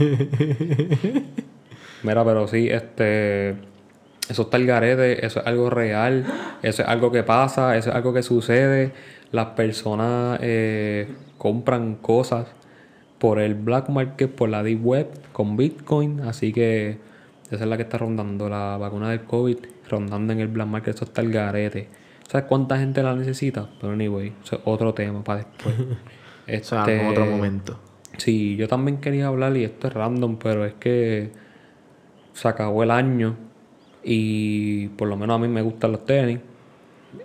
Mira, 2.04 2.26
pero 2.26 2.48
sí, 2.48 2.70
este. 2.70 3.56
Eso 4.30 4.42
está 4.42 4.58
el 4.58 4.66
garete, 4.66 5.26
eso 5.26 5.40
es 5.40 5.48
algo 5.48 5.70
real, 5.70 6.26
eso 6.62 6.82
es 6.82 6.88
algo 6.90 7.14
que 7.14 7.24
pasa, 7.24 7.78
eso 7.78 7.92
es 7.92 7.96
algo 7.96 8.14
que 8.14 8.24
sucede. 8.24 8.92
Las 9.32 9.48
personas 9.48 10.38
eh, 10.42 11.08
compran 11.38 11.96
cosas 11.96 12.48
por 13.20 13.40
el 13.40 13.56
black 13.56 13.88
market, 13.88 14.30
por 14.30 14.50
la 14.50 14.64
deep 14.64 14.86
web, 14.86 15.08
con 15.32 15.56
Bitcoin. 15.56 16.20
Así 16.22 16.52
que 16.52 16.98
esa 17.50 17.64
es 17.64 17.70
la 17.70 17.78
que 17.78 17.84
está 17.84 18.00
rondando 18.00 18.50
la 18.50 18.76
vacuna 18.78 19.12
del 19.12 19.22
COVID, 19.22 19.58
rondando 19.90 20.34
en 20.34 20.42
el 20.42 20.50
black 20.50 20.68
market. 20.68 20.96
Eso 20.96 21.06
está 21.06 21.22
el 21.22 21.32
garete. 21.32 21.88
¿Sabes 22.28 22.48
cuánta 22.48 22.78
gente 22.78 23.02
la 23.04 23.16
necesita? 23.16 23.70
Pero 23.80 23.94
anyway, 23.94 24.34
eso 24.44 24.58
es 24.58 24.62
otro 24.66 24.94
tema 24.94 25.24
para 25.24 25.40
después. 25.40 25.76
O 26.50 26.64
sea, 26.64 26.86
en 26.86 26.90
Este, 26.92 27.10
otro 27.10 27.26
momento. 27.26 27.78
Sí, 28.18 28.56
yo 28.56 28.70
también 28.70 29.00
quería 29.02 29.28
hablar 29.28 29.58
y 29.58 29.66
esto 29.66 29.88
es 29.90 29.94
random, 29.94 30.38
pero 30.38 30.64
es 30.66 30.74
que 30.76 31.32
se 32.32 32.48
acabó 32.48 32.84
el 32.84 32.92
año 32.92 33.36
y 34.02 34.88
por 34.90 35.10
lo 35.10 35.18
menos 35.18 35.36
a 35.36 35.40
mí 35.40 35.50
me 35.50 35.62
gustan 35.62 35.92
los 35.92 36.06
tenis. 36.06 36.40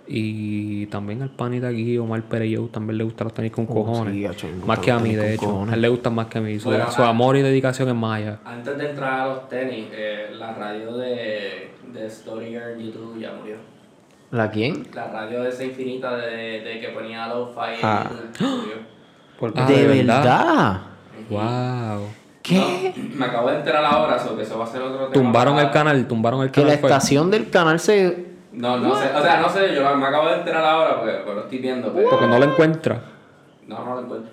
Y 0.07 0.87
también 0.87 1.21
al 1.21 1.29
panita 1.29 1.69
aquí, 1.69 1.97
Omar 1.97 2.23
Pereyou, 2.23 2.67
también 2.67 2.97
le 2.97 3.05
gustan 3.05 3.25
los 3.27 3.33
tenis 3.33 3.51
con 3.53 3.65
cojones. 3.65 4.29
Oh, 4.29 4.33
sí, 4.33 4.47
gustan 4.47 4.67
más 4.67 4.79
que 4.79 4.91
a 4.91 4.99
mí, 4.99 5.15
de 5.15 5.35
hecho. 5.35 5.45
cojones. 5.45 5.71
A 5.71 5.75
él 5.75 5.81
le 5.81 5.87
gustan 5.87 6.15
más 6.15 6.27
que 6.27 6.37
a 6.39 6.41
mí. 6.41 6.59
Su, 6.59 6.67
Bueno, 6.69 6.91
su 6.91 7.01
amor 7.03 7.37
y 7.37 7.41
dedicación 7.43 7.87
es 7.87 7.95
maya. 7.95 8.39
Antes 8.43 8.77
de 8.77 8.89
entrar 8.89 9.21
a 9.21 9.27
los 9.27 9.47
tenis, 9.47 9.85
eh, 9.93 10.31
la 10.33 10.53
radio 10.53 10.97
de, 10.97 11.71
de 11.93 12.05
Story 12.07 12.55
en 12.57 12.79
YouTube 12.79 13.19
ya 13.21 13.31
murió. 13.39 13.55
¿La 14.33 14.49
quién? 14.49 14.87
La 14.95 15.07
radio 15.09 15.43
de 15.43 15.49
esa 15.49 15.63
infinita 15.63 16.15
de, 16.15 16.61
de 16.61 16.79
que 16.79 16.87
ponía 16.89 17.27
lo-fi 17.27 17.75
en 17.79 17.79
Ah. 17.83 18.09
YouTube 18.09 18.49
murió. 18.61 18.75
Porque 19.39 19.59
Ah, 19.61 19.65
¿De 19.67 19.87
¿de 19.87 20.03
verdad? 20.03 20.81
Wow. 21.29 22.07
¿Qué? 22.41 22.93
No, 22.97 23.15
me 23.19 23.25
acabo 23.25 23.49
de 23.51 23.57
enterar 23.57 23.85
ahora, 23.85 24.17
so 24.17 24.35
que 24.35 24.41
eso 24.41 24.57
va 24.57 24.65
a 24.65 24.67
ser 24.67 24.81
otro 24.81 24.97
tema. 25.07 25.13
Tumbaron 25.13 25.53
para- 25.55 25.67
el 25.67 25.71
canal, 25.73 26.07
tumbaron 26.07 26.41
el 26.41 26.49
Que 26.51 26.61
la 26.61 26.65
canal. 26.67 26.79
fue. 26.81 26.89
estación 26.89 27.29
del 27.31 27.49
canal 27.51 27.79
se... 27.79 28.33
No, 28.53 28.77
no 28.77 28.95
sé, 28.95 29.05
o 29.15 29.21
sea, 29.21 29.39
no 29.39 29.49
sé, 29.49 29.73
yo 29.75 29.95
me 29.95 30.05
acabo 30.07 30.27
de 30.29 30.35
enterar 30.39 30.65
ahora 30.65 30.97
porque, 30.99 31.13
porque 31.17 31.33
lo 31.35 31.41
estoy 31.43 31.57
viendo, 31.59 31.93
pero... 31.93 32.09
Porque 32.09 32.27
no 32.27 32.39
lo 32.39 32.45
encuentra. 32.45 33.01
No, 33.67 33.85
no 33.85 33.95
lo 33.95 34.01
encuentro. 34.01 34.31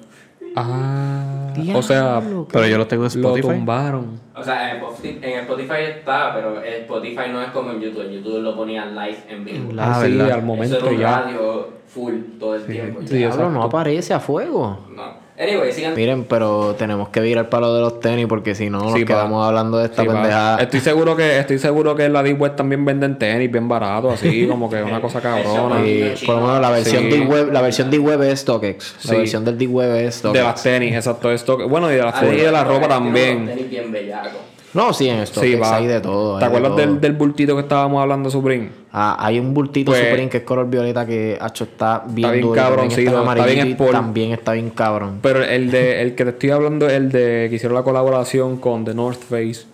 Ah, 0.56 1.52
o 1.74 1.82
sea, 1.82 2.20
Pero 2.52 2.66
yo 2.66 2.78
lo 2.78 2.86
tengo 2.86 3.04
en 3.06 3.20
lo 3.22 3.28
Spotify. 3.36 3.48
tumbaron. 3.48 4.20
O 4.34 4.42
sea, 4.42 4.70
en 4.70 4.76
Spotify, 4.78 5.18
en 5.22 5.38
Spotify 5.40 5.74
está, 5.98 6.34
pero 6.34 6.60
Spotify 6.62 7.22
no 7.30 7.42
es 7.42 7.50
como 7.50 7.72
en 7.72 7.80
YouTube. 7.80 8.06
En 8.06 8.12
YouTube 8.12 8.42
lo 8.42 8.56
ponían 8.56 8.94
live 8.94 9.18
en 9.28 9.44
vivo. 9.44 9.70
En 9.70 9.78
Ah, 9.78 9.92
Ah, 9.96 10.04
sí, 10.04 10.10
¿verdad? 10.12 10.26
al 10.32 10.38
Eso 10.38 10.46
momento 10.46 10.76
era 10.78 10.86
un 10.90 10.98
ya. 10.98 11.20
radio 11.20 11.68
full 11.86 12.14
todo 12.38 12.54
el 12.56 12.64
tiempo. 12.66 13.00
Sí, 13.04 13.16
Diablo, 13.16 13.50
no 13.50 13.62
aparece 13.62 14.14
a 14.14 14.20
fuego. 14.20 14.86
No. 14.94 15.30
Anyway, 15.40 15.72
sigan. 15.72 15.94
Miren, 15.94 16.24
pero 16.24 16.74
tenemos 16.79 17.09
que 17.09 17.26
ir 17.26 17.38
al 17.38 17.48
palo 17.48 17.74
de 17.74 17.81
los 17.81 17.98
tenis 17.98 18.26
porque 18.29 18.55
si 18.55 18.68
no 18.68 18.81
nos 18.81 18.92
Sí, 18.92 19.00
pa. 19.07 19.14
quedamos 19.14 19.46
hablando 19.46 19.79
de 19.79 19.87
esta 19.87 20.03
Sí, 20.03 20.09
pendejada. 20.09 20.61
Estoy 20.61 20.81
seguro 20.81 21.16
que 21.16 21.38
estoy 21.38 21.59
seguro 21.59 21.94
que 21.96 22.05
en 22.05 22.12
la 22.12 22.22
Deep 22.22 22.38
Web 22.40 22.57
también 22.57 22.85
venden 22.85 23.18
tenis 23.18 23.50
bien 23.50 23.66
barato, 23.66 24.11
así 24.11 24.46
como 24.48 24.68
que 24.68 24.83
una 24.83 25.00
cosa 25.00 25.20
cabrona. 25.22 25.81
Y 25.87 26.14
por 26.26 26.35
lo 26.37 26.42
menos 26.42 26.61
la 26.61 26.70
versión 26.70 27.05
Sí. 27.05 27.09
de 27.11 27.20
web, 27.22 27.53
la 27.53 27.62
versión 27.62 27.90
de 27.90 27.98
web 27.98 28.22
es 28.22 28.40
StockX. 28.40 28.96
La 29.05 29.11
Sí. 29.12 29.16
versión 29.16 29.44
del 29.46 29.57
D-Web 29.57 29.90
es 29.96 30.05
De 30.05 30.12
StockX. 30.12 30.42
las 30.42 30.62
tenis, 30.62 30.94
exacto. 30.94 31.31
Esto, 31.33 31.68
bueno, 31.68 31.90
y 31.90 31.94
de 31.94 32.03
las 32.03 32.14
Ah, 32.16 32.20
tenis 32.20 32.42
y 32.42 32.44
de 32.44 32.53
la 32.53 32.62
ropa 32.64 32.88
también. 32.88 33.46
tenis 33.46 33.70
bien 33.70 33.90
bellacos. 33.90 34.33
No, 34.72 34.92
sí, 34.92 35.09
en 35.09 35.26
StockX 35.26 35.48
Sí, 35.50 35.59
hay 35.64 35.87
de 35.88 36.00
todo. 36.00 36.35
¿Te 36.38 36.44
de 36.44 36.46
acuerdas 36.46 36.70
todo. 36.72 36.80
del, 36.80 37.00
del 37.00 37.12
bultito 37.14 37.56
que 37.56 37.62
estábamos 37.62 38.00
hablando, 38.00 38.30
Supreme? 38.30 38.68
Ah, 38.92 39.16
hay 39.18 39.38
un 39.40 39.52
bultito 39.52 39.90
Pues- 39.90 40.02
Supreme 40.04 40.28
que 40.28 40.37
es 40.38 40.42
color 40.44 40.68
violeta 40.70 41.04
que 41.06 41.37
hacho, 41.40 41.64
está 41.64 42.04
bien, 42.06 42.30
bien 42.30 42.42
duro. 42.42 42.54
y 42.54 42.56
también 42.56 42.76
cabroncito, 42.76 43.11
está 43.11 43.33
está 43.33 43.46
bien. 43.46 43.76
También 43.92 44.33
está 44.33 44.52
bien 44.52 44.70
cabrón. 44.70 45.18
Pero 45.22 45.42
el 45.44 45.70
de 45.72 46.02
el 46.02 46.14
que 46.14 46.24
te 46.24 46.30
estoy 46.30 46.50
hablando 46.50 46.87
es 46.87 46.92
el 46.92 47.11
de 47.11 47.46
que 47.50 47.56
hicieron 47.56 47.74
la 47.76 47.83
colaboración 47.83 48.59
con 48.59 48.85
The 48.85 48.94
North 48.94 49.22
Face. 49.22 49.66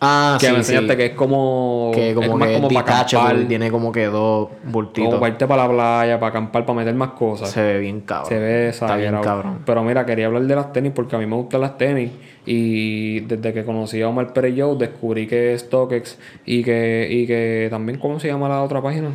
Ah, 0.00 0.36
Que 0.40 0.46
sí, 0.46 0.52
me 0.52 0.58
enseñaste 0.58 0.90
sí. 0.92 0.96
que 0.96 1.06
es 1.06 1.12
como. 1.14 1.90
que 1.92 2.14
como 2.14 2.26
es 2.28 2.34
más 2.36 2.48
que 2.48 2.54
como 2.54 2.68
para 2.68 3.00
acampar. 3.00 3.36
tiene 3.48 3.68
como 3.70 3.90
que 3.90 4.06
dos 4.06 4.48
bultitos. 4.64 5.08
Como 5.08 5.18
para 5.20 5.32
irte 5.32 5.46
para 5.48 5.66
la 5.66 5.72
playa, 5.72 6.20
para 6.20 6.30
acampar, 6.30 6.64
para 6.64 6.78
meter 6.78 6.94
más 6.94 7.10
cosas. 7.10 7.50
Se 7.50 7.60
ve 7.60 7.80
bien 7.80 8.02
cabrón. 8.02 8.28
Se 8.28 8.38
ve 8.38 8.68
Está 8.68 8.86
bien 8.96 9.08
exagerado. 9.08 9.24
cabrón. 9.24 9.58
Pero 9.66 9.82
mira, 9.82 10.06
quería 10.06 10.26
hablar 10.26 10.42
de 10.44 10.54
las 10.54 10.72
tenis 10.72 10.92
porque 10.94 11.16
a 11.16 11.18
mí 11.18 11.26
me 11.26 11.34
gustan 11.34 11.60
las 11.62 11.76
tenis. 11.76 12.12
Y 12.50 13.20
desde 13.20 13.52
que 13.52 13.62
conocí 13.62 14.00
a 14.00 14.08
Omar 14.08 14.32
Pereyou 14.32 14.78
descubrí 14.78 15.26
que 15.26 15.58
StockX 15.58 16.16
y 16.46 16.64
que, 16.64 17.06
y 17.10 17.26
que 17.26 17.68
también, 17.68 17.98
¿cómo 17.98 18.18
se 18.18 18.28
llama 18.28 18.48
la 18.48 18.62
otra 18.62 18.80
página? 18.80 19.10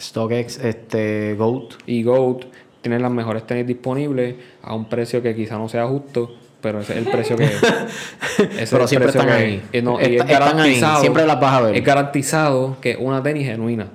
StockX, 0.00 0.60
este, 0.62 1.34
Goat. 1.34 1.74
Y 1.86 2.04
Goat 2.04 2.44
tienen 2.80 3.02
las 3.02 3.10
mejores 3.10 3.44
tenis 3.44 3.66
disponibles 3.66 4.36
a 4.62 4.76
un 4.76 4.88
precio 4.88 5.20
que 5.20 5.34
quizá 5.34 5.58
no 5.58 5.68
sea 5.68 5.88
justo, 5.88 6.32
pero 6.60 6.78
ese 6.78 6.92
es 6.92 7.06
el 7.06 7.12
precio 7.12 7.36
que 7.36 7.42
es. 7.42 7.60
Ese 8.60 8.76
Pero 8.76 8.86
siempre 8.86 9.10
precio 9.10 9.20
están 9.20 9.28
ahí. 9.30 9.60
es. 9.72 9.82
Y, 9.82 10.14
es 10.14 10.20
están 10.20 10.28
ahí, 10.28 10.32
garantizado. 10.38 11.00
siempre 11.00 11.26
las 11.26 11.40
vas 11.40 11.54
a 11.54 11.60
ver. 11.62 11.76
Es 11.76 11.84
garantizado 11.84 12.76
que 12.80 12.92
es 12.92 12.98
una 13.00 13.20
tenis 13.20 13.46
genuina. 13.46 13.88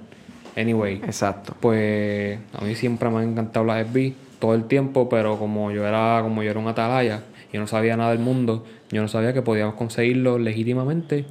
Anyway. 0.58 0.96
Exacto. 0.96 1.56
Pues 1.62 2.38
a 2.52 2.66
mí 2.66 2.76
siempre 2.76 3.10
me 3.10 3.20
han 3.20 3.30
encantado 3.30 3.66
las 3.66 3.88
SB 3.88 4.14
todo 4.40 4.54
el 4.54 4.66
tiempo, 4.66 5.08
pero 5.08 5.40
como 5.40 5.72
yo 5.72 5.88
era 5.88 6.20
como 6.22 6.44
yo 6.44 6.52
era 6.52 6.60
un 6.60 6.68
atalaya, 6.68 7.22
yo 7.56 7.62
no 7.62 7.68
sabía 7.68 7.98
nada 7.98 8.12
del 8.12 8.20
mundo, 8.20 8.63
yo 8.91 9.02
no 9.02 9.08
sabía 9.08 9.34
que 9.34 9.41
podíamos 9.41 9.76
conseguirlo 9.76 10.38
legítimamente 10.38 11.26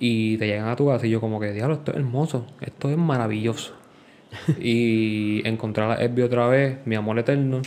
y 0.00 0.36
te 0.38 0.46
llegan 0.46 0.68
a 0.68 0.76
tu 0.76 0.86
casa 0.88 1.06
y 1.06 1.10
yo 1.10 1.20
como 1.20 1.38
que, 1.40 1.52
diablo, 1.52 1.74
esto 1.74 1.90
es 1.92 1.98
hermoso, 1.98 2.46
esto 2.60 2.88
es 2.90 2.96
maravilloso. 2.96 3.74
y 4.60 5.46
encontré 5.46 5.86
las 5.86 6.00
SB 6.00 6.24
otra 6.24 6.46
vez, 6.48 6.78
mi 6.86 6.96
amor 6.96 7.18
eterno, 7.18 7.62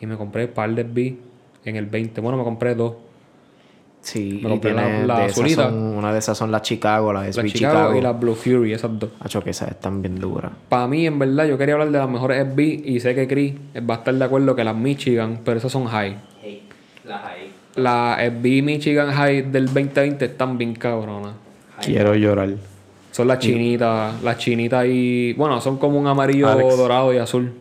y 0.00 0.06
me 0.06 0.16
compré 0.16 0.46
un 0.46 0.52
par 0.52 0.74
de 0.74 0.82
SB 0.82 1.16
en 1.64 1.76
el 1.76 1.86
20. 1.86 2.20
Bueno, 2.20 2.38
me 2.38 2.44
compré 2.44 2.74
dos. 2.74 2.94
Sí, 4.00 4.40
Me 4.42 4.48
compré 4.48 4.72
la- 4.72 5.04
la 5.04 5.24
azulita. 5.24 5.64
son- 5.68 5.74
una 5.98 6.12
de 6.12 6.20
esas 6.20 6.38
son 6.38 6.50
las 6.52 6.62
Chicago, 6.62 7.12
las 7.12 7.24
La 7.24 7.28
SB 7.42 7.48
Chicago, 7.52 7.74
Chicago. 7.74 7.98
y 7.98 8.00
la 8.00 8.12
Blue 8.12 8.34
Fury, 8.34 8.72
esas 8.72 8.96
dos. 8.98 9.10
Hacho, 9.20 9.42
que 9.42 9.50
esas 9.50 9.70
están 9.72 10.00
bien 10.00 10.18
duras. 10.20 10.52
Para 10.68 10.86
mí, 10.86 11.04
en 11.06 11.18
verdad, 11.18 11.46
yo 11.46 11.58
quería 11.58 11.74
hablar 11.74 11.90
de 11.90 11.98
las 11.98 12.08
mejores 12.08 12.38
SB 12.46 12.60
y 12.84 13.00
sé 13.00 13.14
que 13.14 13.26
Chris 13.26 13.54
va 13.88 13.94
a 13.94 13.98
estar 13.98 14.14
de 14.14 14.24
acuerdo 14.24 14.54
que 14.54 14.64
las 14.64 14.76
Michigan, 14.76 15.40
pero 15.44 15.58
esas 15.58 15.72
son 15.72 15.86
high. 15.86 16.16
Las 17.76 18.18
SB 18.20 18.62
Michigan 18.62 19.12
High 19.12 19.50
del 19.50 19.66
2020 19.66 20.24
están 20.24 20.58
bien 20.58 20.74
cabronas. 20.74 21.32
Quiero 21.82 22.14
llorar. 22.14 22.50
Son 23.12 23.26
las 23.26 23.38
chinitas, 23.38 24.22
las 24.22 24.38
chinitas 24.38 24.86
y... 24.86 25.32
Bueno, 25.34 25.60
son 25.60 25.78
como 25.78 25.98
un 25.98 26.06
amarillo 26.06 26.48
Alex. 26.48 26.76
dorado 26.76 27.12
y 27.12 27.18
azul. 27.18 27.52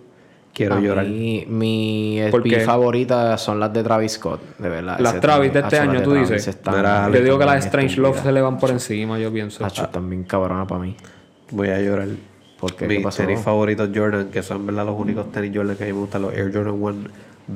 Quiero 0.54 0.76
A 0.76 0.80
llorar. 0.80 1.06
mí, 1.06 1.46
mi 1.48 2.20
¿Por 2.32 2.42
SB 2.42 2.50
qué? 2.50 2.60
favorita 2.62 3.38
son 3.38 3.60
las 3.60 3.72
de 3.74 3.84
Travis 3.84 4.14
Scott, 4.14 4.42
de 4.58 4.70
verdad. 4.70 5.00
Las 5.00 5.20
Travis 5.20 5.54
de 5.54 5.60
este 5.60 5.76
las 5.76 5.84
año, 5.88 6.00
de 6.00 6.02
tú 6.06 6.12
Travis 6.12 6.30
dices. 6.30 6.48
están 6.48 6.76
Mira, 6.78 7.08
bien 7.08 7.20
Yo 7.20 7.24
digo 7.26 7.40
que 7.40 7.46
las 7.46 7.66
Strange 7.66 7.98
Love 8.02 8.22
se 8.24 8.32
le 8.32 8.42
van 8.42 8.58
por 8.58 8.72
encima, 8.72 9.20
yo 9.20 9.32
pienso. 9.32 9.64
Hacho, 9.64 9.88
también 9.90 10.24
cabrona 10.24 10.66
para 10.66 10.82
mí. 10.82 10.96
Voy 11.52 11.70
a 11.70 11.80
llorar. 11.80 12.08
¿Por 12.60 12.76
qué? 12.76 12.88
¿Qué 12.88 13.00
Mis 13.00 13.16
tenis 13.16 13.40
favoritos 13.40 13.90
Jordan, 13.94 14.30
que 14.30 14.42
son 14.42 14.58
en 14.58 14.66
verdad 14.68 14.86
los 14.88 15.00
únicos 15.00 15.32
tenis 15.32 15.52
Jordan 15.56 15.76
que 15.76 15.84
a 15.84 15.88
mí 15.88 15.94
me 15.94 16.00
gustan, 16.00 16.24
los 16.24 16.34
Air 16.34 16.52
Jordan 16.52 16.74
1 16.82 16.96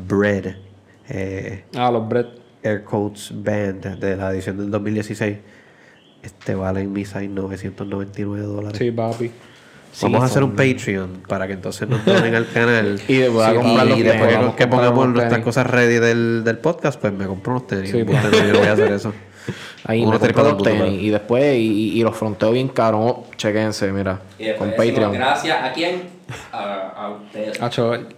Bread. 0.07 0.55
Eh, 1.09 1.63
Ah, 1.75 1.91
los 1.91 2.07
Brett. 2.07 2.27
Air 2.63 2.83
Coats 2.83 3.31
Band 3.33 3.99
de 3.99 4.15
la 4.15 4.31
edición 4.31 4.57
del 4.57 4.69
2016. 4.69 5.37
Este 6.21 6.53
vale 6.53 6.81
en 6.81 6.93
mi 6.93 7.05
size 7.05 7.27
999 7.27 8.45
dólares. 8.45 8.77
Sí, 8.77 8.91
papi. 8.91 9.31
Sí, 9.91 10.05
Vamos 10.05 10.21
a 10.21 10.25
hacer 10.25 10.43
un 10.43 10.51
Patreon 10.51 11.23
para 11.27 11.47
que 11.47 11.53
entonces 11.53 11.89
nos 11.89 12.05
donen 12.05 12.35
al 12.35 12.47
canal. 12.49 13.01
Y 13.07 13.15
después 13.17 13.45
a 13.45 13.49
Sí, 13.51 13.55
comprar 13.57 13.85
y 13.87 13.89
los 13.89 14.03
después 14.03 14.55
que- 14.55 14.67
pongamos 14.67 15.05
nuestras 15.07 15.29
tenis. 15.31 15.43
cosas 15.43 15.67
ready 15.67 15.95
del, 15.95 16.43
del 16.45 16.57
podcast, 16.59 17.01
pues 17.01 17.11
me 17.11 17.25
compro 17.25 17.53
unos 17.53 17.67
tenis. 17.67 17.89
Sí, 17.91 18.03
botón, 18.03 18.31
yo 18.31 18.53
no 18.53 18.59
voy 18.59 18.67
a 18.67 18.73
hacer 18.73 18.91
eso. 18.93 19.11
Ahí 19.85 20.03
Unos 20.03 20.21
me 20.21 20.27
tenis 20.29 20.43
los 20.53 20.63
tenis. 20.63 21.01
Y 21.01 21.09
después, 21.09 21.57
y, 21.57 21.99
y 21.99 22.03
los 22.03 22.15
fronteo 22.15 22.51
bien 22.51 22.67
cabrón. 22.69 23.01
Oh, 23.03 23.25
chequense, 23.35 23.91
mira. 23.91 24.21
Y 24.37 24.53
Con 24.53 24.69
decimos 24.69 24.75
Patreon. 24.91 25.13
gracias 25.13 25.57
a 25.63 25.73
quién? 25.73 26.03
A, 26.51 26.89
a 27.05 27.09
ustedes. 27.09 27.61
A, 27.61 27.69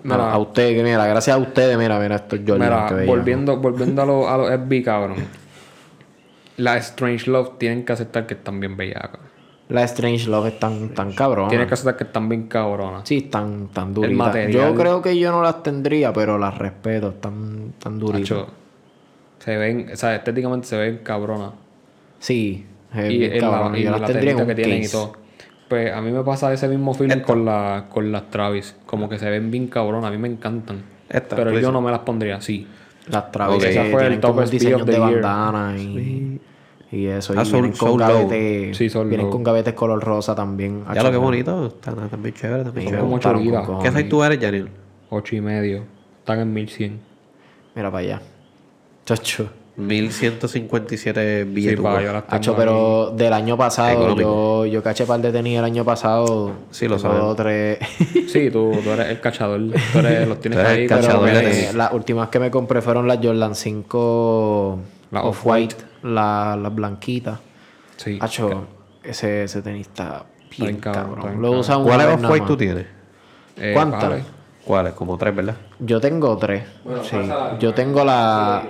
mira, 0.03 0.31
a 0.31 0.37
ustedes, 0.37 0.83
mira, 0.83 1.05
gracias 1.07 1.35
a 1.35 1.39
ustedes, 1.39 1.77
mira, 1.77 1.99
mira, 1.99 2.15
estos 2.15 2.39
Jordan 2.45 2.59
mira, 2.89 3.05
volviendo, 3.05 3.57
volviendo 3.57 4.01
a 4.01 4.05
los 4.05 4.27
a 4.27 4.37
los 4.37 4.49
SB, 4.51 4.83
cabrón. 4.83 5.15
Las 6.57 6.89
Strange 6.91 7.29
Love 7.31 7.57
tienen 7.57 7.83
que 7.83 7.93
aceptar 7.93 8.27
que 8.27 8.35
están 8.35 8.59
bien 8.59 8.77
bellacas. 8.77 9.19
Las 9.69 9.91
Strange 9.91 10.29
Love 10.29 10.47
están 10.47 10.89
tan 10.89 11.13
cabronas. 11.13 11.49
Tienen 11.49 11.67
que 11.67 11.73
aceptar 11.73 11.97
que 11.97 12.03
están 12.03 12.29
bien 12.29 12.47
cabronas. 12.47 13.07
Sí, 13.07 13.17
están 13.17 13.69
tan 13.69 13.93
duritas. 13.93 14.17
material- 14.27 14.51
Yo 14.51 14.75
creo 14.75 15.01
que 15.01 15.17
yo 15.17 15.31
no 15.31 15.41
las 15.41 15.63
tendría, 15.63 16.13
pero 16.13 16.37
las 16.37 16.55
respeto. 16.57 17.09
Están 17.09 17.73
tan 17.79 17.97
duritas. 17.97 18.45
Se 19.39 19.57
ven, 19.57 19.89
o 19.91 19.95
sea, 19.95 20.15
estéticamente 20.15 20.67
se 20.67 20.77
ven 20.77 20.99
cabronas. 21.03 21.51
Sí, 22.19 22.65
es 22.93 23.11
y 23.11 23.19
la, 23.39 23.71
y 23.75 23.83
Yo 23.83 23.91
la 23.91 23.97
las 23.97 24.11
tendría 24.11 24.31
en 24.31 24.37
telita 24.37 24.41
un 24.43 24.47
que 24.47 24.55
tienen 24.55 24.83
y 24.83 24.87
todo. 24.87 25.13
Pues 25.69 25.91
a 25.93 26.01
mí 26.01 26.11
me 26.11 26.23
pasa 26.23 26.51
ese 26.53 26.67
mismo 26.67 26.93
feeling 26.93 27.21
con, 27.21 27.45
la, 27.45 27.85
con 27.89 28.11
las 28.11 28.29
Travis. 28.29 28.75
Como 28.85 29.09
que 29.09 29.17
se 29.17 29.29
ven 29.29 29.49
bien 29.49 29.67
cabronas. 29.67 30.05
A 30.05 30.11
mí 30.11 30.17
me 30.17 30.27
encantan. 30.27 30.83
Esta, 31.09 31.35
pero 31.35 31.57
yo 31.59 31.71
no 31.71 31.81
me 31.81 31.91
las 31.91 32.01
pondría 32.01 32.37
así. 32.37 32.67
Las 33.09 33.31
Travis 33.31 33.57
Ok. 33.57 33.61
que 33.63 33.69
Esa 33.69 33.81
fue 33.85 33.91
el 33.91 33.97
tienen 34.19 34.21
como 34.21 34.33
top 34.35 34.43
speed 34.43 34.59
diseños 34.59 34.81
of 34.81 34.85
the 34.85 34.91
de 34.93 34.97
year. 34.97 35.21
bandana 35.21 35.77
y, 35.77 36.41
y 36.91 37.05
eso. 37.07 37.33
Ah, 37.35 37.41
y 37.41 37.45
son- 37.45 37.61
vienen 37.61 37.77
con 37.77 37.97
gavetes. 37.97 38.77
Sí, 38.77 38.89
son 38.89 39.09
vienen 39.09 39.29
con 39.29 39.43
gavetes 39.43 39.73
color 39.73 40.03
rosa 40.03 40.35
también. 40.35 40.83
Ya 40.93 41.01
lo 41.03 41.09
que 41.09 41.15
Hacho, 41.17 41.21
bonito. 41.21 41.67
Está 41.67 41.93
también 41.93 42.33
chévere. 42.35 42.63
También 42.63 42.85
me 42.85 42.89
chévere. 42.91 43.01
como 43.01 43.11
gustaron 43.15 43.43
chorida. 43.43 43.63
con 43.63 43.79
¿Qué 43.81 43.89
size 43.89 44.03
tú 44.05 44.23
eres, 44.23 44.39
Janil? 44.39 44.69
Ocho 45.09 45.35
y 45.35 45.41
medio. 45.41 45.83
Están 46.19 46.39
en 46.39 46.53
1100. 46.53 46.99
Mira 47.75 47.89
para 47.91 48.03
allá. 48.03 48.21
Chacho. 49.05 49.49
1157 49.75 51.43
Sí, 51.43 51.49
billetes. 51.49 51.75
tengo 51.77 51.89
Hacho, 52.29 52.51
ahí. 52.51 52.57
pero 52.57 53.11
del 53.15 53.33
año 53.33 53.57
pasado, 53.57 54.15
yo, 54.15 54.65
yo 54.65 54.83
caché 54.83 55.05
par 55.05 55.19
de 55.21 55.31
tenis 55.31 55.57
el 55.59 55.65
año 55.65 55.83
pasado. 55.83 56.51
Sí, 56.71 56.87
lo 56.87 56.99
sabemos. 56.99 57.35
tres. 57.35 57.79
Sí, 58.27 58.49
tú, 58.51 58.71
tú 58.83 58.89
eres 58.91 59.09
el 59.09 59.19
cachador. 59.19 59.59
Tú 59.91 59.99
eres, 59.99 60.27
los 60.27 60.39
tienes 60.39 60.59
Tú 60.59 60.65
eres 60.65 60.77
ahí. 60.77 60.83
el 60.83 60.89
pero 60.89 61.19
tenis. 61.21 61.73
las 61.75 61.91
últimas 61.93 62.29
que 62.29 62.39
me 62.39 62.49
compré 62.51 62.81
fueron 62.81 63.07
las 63.07 63.19
Jordan 63.21 63.53
5 63.55 64.79
La 65.11 65.23
Off-White, 65.23 65.75
la- 66.03 66.57
las 66.59 66.73
blanquitas. 66.75 67.39
Sí. 67.97 68.17
Hacho, 68.21 68.65
ese, 69.03 69.43
ese 69.43 69.61
tenis 69.61 69.87
está 69.87 70.25
bien 70.57 70.77
cabrón, 70.77 71.15
cabrón. 71.15 71.19
Lo 71.19 71.41
cabrón. 71.49 71.59
usan 71.59 71.77
una 71.81 71.85
¿Cuáles 71.87 72.07
vez 72.07 72.15
nada 72.17 72.27
off-white 72.27 72.47
tú 72.47 72.57
tienes? 72.57 72.85
Eh, 73.57 73.71
¿Cuántas? 73.73 74.09
vale. 74.09 74.23
¿Cuáles? 74.65 74.93
Como 74.93 75.17
tres, 75.17 75.35
¿verdad? 75.35 75.55
Yo 75.79 75.99
tengo 76.01 76.37
tres. 76.37 76.63
Bueno, 76.83 77.03
sí. 77.03 77.17
Yo 77.59 77.73
tengo 77.73 78.03
la, 78.03 78.63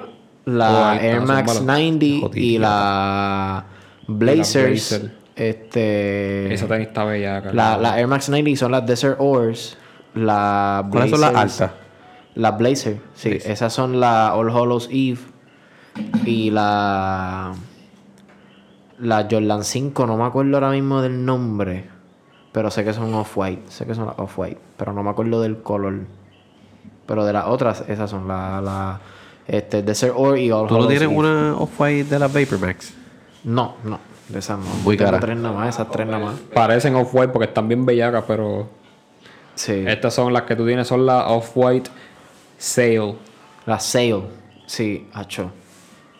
la 0.45 0.93
Oh, 0.93 1.01
Air 1.01 1.21
Max 1.21 1.53
zúmbalo. 1.53 1.79
90 1.79 2.37
y 2.39 2.57
la 2.57 3.65
Blazers. 4.07 4.89
Blazer. 4.91 5.11
Este. 5.35 6.53
Esa 6.53 6.67
tenis 6.67 6.87
está 6.87 7.05
bella. 7.05 7.41
La, 7.53 7.77
la 7.77 7.99
Air 7.99 8.07
Max 8.07 8.29
90 8.29 8.55
son 8.59 8.71
las 8.71 8.85
Desert 8.85 9.17
Ores. 9.19 9.77
La 10.13 10.85
¿Cuáles 10.91 11.09
son 11.11 11.21
las 11.21 11.35
altas? 11.35 11.71
Las 12.35 12.57
Blazer, 12.57 12.99
sí. 13.15 13.29
Blazer. 13.29 13.51
Esas 13.51 13.73
son 13.73 13.99
la 13.99 14.35
All 14.35 14.49
Hallows 14.49 14.89
Eve. 14.91 15.19
Y 16.25 16.49
la. 16.51 17.53
La 18.99 19.27
Jordan 19.29 19.63
5, 19.63 20.05
no 20.07 20.17
me 20.17 20.23
acuerdo 20.23 20.55
ahora 20.55 20.69
mismo 20.69 21.01
del 21.01 21.25
nombre. 21.25 21.89
Pero 22.51 22.69
sé 22.69 22.83
que 22.83 22.93
son 22.93 23.13
off-white. 23.15 23.63
Sé 23.69 23.85
que 23.85 23.95
son 23.95 24.05
las 24.05 24.19
off-white. 24.19 24.59
Pero 24.77 24.93
no 24.93 25.01
me 25.03 25.09
acuerdo 25.09 25.41
del 25.41 25.61
color. 25.63 26.01
Pero 27.07 27.25
de 27.25 27.33
las 27.33 27.47
otras, 27.47 27.83
esas 27.87 28.09
son 28.09 28.27
la. 28.27 28.61
la 28.61 28.99
este, 29.47 29.81
Desert 29.83 30.13
Ore 30.15 30.41
y 30.41 30.51
All 30.51 30.67
¿Tú 30.67 30.77
no 30.77 30.87
tienes 30.87 31.03
Eve. 31.07 31.15
una 31.15 31.55
off-white 31.57 32.05
de 32.09 32.19
la 32.19 32.27
Vapor 32.27 32.59
Max? 32.59 32.93
No, 33.43 33.75
no. 33.83 33.99
De 34.29 34.39
esas 34.39 34.57
no. 34.57 34.65
Muy 34.83 34.95
Tengo 34.97 35.11
cara. 35.11 35.19
tres 35.19 35.37
nada 35.37 35.53
más, 35.55 35.75
esas 35.75 35.91
tres 35.91 36.07
nada 36.07 36.19
más. 36.25 36.35
Parecen 36.53 36.95
off-white 36.95 37.29
porque 37.33 37.47
están 37.47 37.67
bien 37.67 37.85
bellacas, 37.85 38.23
pero 38.27 38.69
Sí. 39.55 39.83
estas 39.85 40.13
son 40.13 40.31
las 40.33 40.43
que 40.43 40.55
tú 40.55 40.65
tienes, 40.65 40.87
son 40.87 41.05
las 41.05 41.25
off-white 41.27 41.89
sale. 42.57 43.15
La 43.65 43.79
Sale. 43.79 44.23
Sí, 44.65 45.07
hacho. 45.13 45.51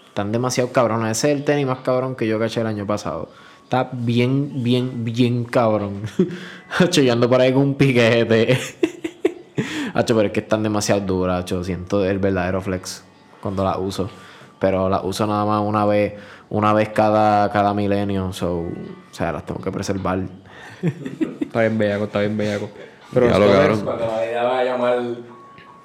Están 0.08 0.32
demasiado 0.32 0.72
cabronas. 0.72 1.18
Ese 1.18 1.32
es 1.32 1.38
el 1.40 1.44
tenis 1.44 1.66
más 1.66 1.80
cabrón 1.80 2.16
que 2.16 2.28
yo 2.28 2.38
caché 2.40 2.62
el 2.62 2.68
año 2.68 2.86
pasado. 2.86 3.30
Está 3.64 3.90
bien, 3.92 4.64
bien, 4.64 5.04
bien 5.04 5.46
cabrón. 5.46 6.04
Hacho, 6.78 7.02
yo 7.02 7.12
ando 7.14 7.28
por 7.28 7.42
ahí 7.42 7.52
con 7.52 7.64
un 7.64 7.76
piquete. 7.76 8.60
Hacho, 9.96 10.16
pero 10.16 10.28
es 10.28 10.32
que 10.34 10.42
están 10.42 10.62
demasiado 10.62 11.02
duras, 11.02 11.40
hacho. 11.44 11.64
Siento 11.64 12.04
el 12.06 12.20
verdadero 12.20 12.62
flex 12.62 13.04
cuando 13.44 13.64
las 13.64 13.78
uso. 13.78 14.10
Pero 14.60 14.90
las 14.90 15.04
uso 15.04 15.28
nada 15.28 15.46
más 15.46 15.62
una 15.62 15.86
vez, 15.86 16.14
una 16.50 16.74
vez 16.74 16.90
cada, 16.90 17.52
cada 17.52 17.74
milenio. 17.74 18.32
So, 18.34 18.60
o 18.62 18.68
sea, 19.12 19.32
las 19.34 19.46
tengo 19.46 19.62
que 19.62 19.72
preservar. 19.72 20.20
Está 21.42 21.62
bien 21.62 21.78
bellaco, 21.78 22.06
está 22.06 22.20
bien 22.22 22.36
bellaco. 22.38 22.70
Pero 23.14 23.30
Ya 23.30 23.38
lo 23.40 23.52
cabrón. 23.52 23.82
Cuando 23.84 24.08
la 24.08 24.22
vida 24.24 24.44
va 24.44 24.60
a 24.60 24.64
llamar 24.64 25.00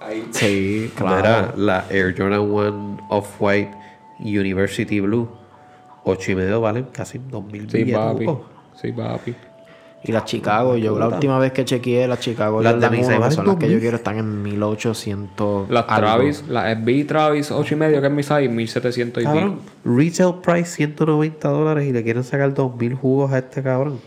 ahí. 0.01 0.29
Sí, 0.31 0.93
claro. 0.97 1.17
Mira, 1.17 1.55
la 1.57 1.85
Air 1.91 2.15
Jordan 2.17 2.41
1 2.41 3.07
Off-White 3.11 3.71
University 4.21 5.01
Blue. 5.01 5.29
8 6.05 6.33
y 6.33 6.35
medio 6.37 6.61
valen 6.63 6.85
casi 6.85 7.19
2000 7.19 7.71
Sí, 7.71 7.85
billetes. 7.85 7.95
papi. 7.97 8.27
Sí, 8.81 8.93
papi. 8.93 9.35
Y 10.05 10.13
las 10.13 10.25
Chicago, 10.27 10.77
yo 10.77 10.97
la 10.99 11.09
última 11.09 11.39
vez 11.41 11.53
que 11.53 11.65
chequeé 11.65 12.07
las 12.07 12.21
Chicago 12.21 12.63
Las 12.63 12.81
de 12.81 12.89
Nike 12.89 13.05
1, 13.05 13.09
que 13.15 13.19
valen 13.19 13.33
son 13.33 13.47
las 13.47 13.57
que 13.57 13.67
2000. 13.67 13.71
yo 13.73 13.81
quiero, 13.81 13.97
están 13.97 14.19
en 14.19 14.43
1800. 14.43 15.71
Las 15.71 15.85
algo. 15.89 16.07
Travis, 16.07 16.45
las 16.49 16.79
SB 16.79 17.07
Travis 17.07 17.51
8 17.51 17.75
y 17.75 17.77
medio, 17.77 18.01
que 18.01 18.07
es 18.07 18.13
mi 18.13 18.23
size, 18.23 18.49
1700 18.49 19.23
y 19.23 19.27
Cabrón, 19.27 19.59
pico. 19.59 19.97
retail 19.97 20.35
price 20.43 20.71
190 20.77 21.49
dólares 21.49 21.87
y 21.89 21.93
le 21.93 22.05
quieren 22.05 22.23
sacar 22.23 22.55
2000 22.55 22.95
jugos 22.95 23.33
a 23.33 23.39
este 23.39 23.63
cabrón. 23.63 24.01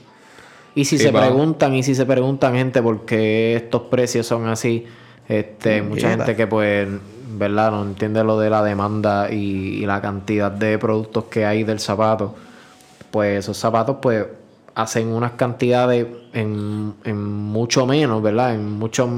Y 0.76 0.86
si 0.86 0.98
Sí, 0.98 1.04
se 1.04 1.12
va. 1.12 1.22
preguntan, 1.22 1.74
y 1.76 1.84
si 1.84 1.94
se 1.94 2.06
preguntan, 2.06 2.54
gente, 2.56 2.82
por 2.82 3.04
qué 3.06 3.56
estos 3.58 3.82
precios 3.84 4.26
son 4.26 4.48
así, 4.48 4.86
este, 5.28 5.82
mucha 5.82 6.10
gente 6.12 6.36
que 6.38 6.48
pues, 6.48 6.88
¿verdad? 7.38 7.72
No 7.72 7.84
entiende 7.84 8.24
lo 8.24 8.40
de 8.40 8.50
la 8.50 8.64
demanda 8.64 9.30
y, 9.30 9.36
y 9.84 9.86
la 9.86 10.00
cantidad 10.02 10.50
de 10.52 10.78
productos 10.80 11.26
que 11.26 11.46
hay 11.46 11.64
del 11.66 11.80
zapato. 11.82 12.34
Pues 13.12 13.40
esos 13.40 13.58
zapatos, 13.58 13.98
pues, 14.02 14.26
hacen 14.76 15.08
unas 15.10 15.32
cantidades 15.34 16.08
en, 16.34 16.94
en 17.04 17.22
mucho 17.22 17.86
menos, 17.86 18.22
¿verdad? 18.24 18.56
En 18.56 18.72
muchos 18.80 19.10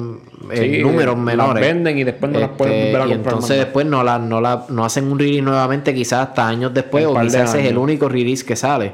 Sí, 0.53 0.79
números 0.81 1.15
las 1.15 1.23
menores. 1.23 1.61
venden 1.63 1.97
y 1.97 2.03
después 2.03 2.31
no 2.31 2.39
las 2.39 2.49
pueden 2.49 2.73
Este, 2.73 2.85
volver 2.91 3.01
a 3.01 3.05
Y 3.05 3.13
comprar 3.13 3.33
entonces 3.33 3.57
más. 3.57 3.65
después 3.65 3.85
no, 3.85 4.03
la, 4.03 4.19
no, 4.19 4.41
la, 4.41 4.65
no 4.69 4.83
hacen 4.83 5.11
un 5.11 5.19
release 5.19 5.41
nuevamente, 5.41 5.93
quizás 5.93 6.27
hasta 6.29 6.47
años 6.47 6.73
después, 6.73 7.05
o 7.05 7.13
de 7.13 7.21
quizás 7.21 7.49
ese 7.49 7.61
es 7.61 7.67
el 7.71 7.77
único 7.77 8.09
release 8.09 8.43
que 8.45 8.55
sale. 8.55 8.91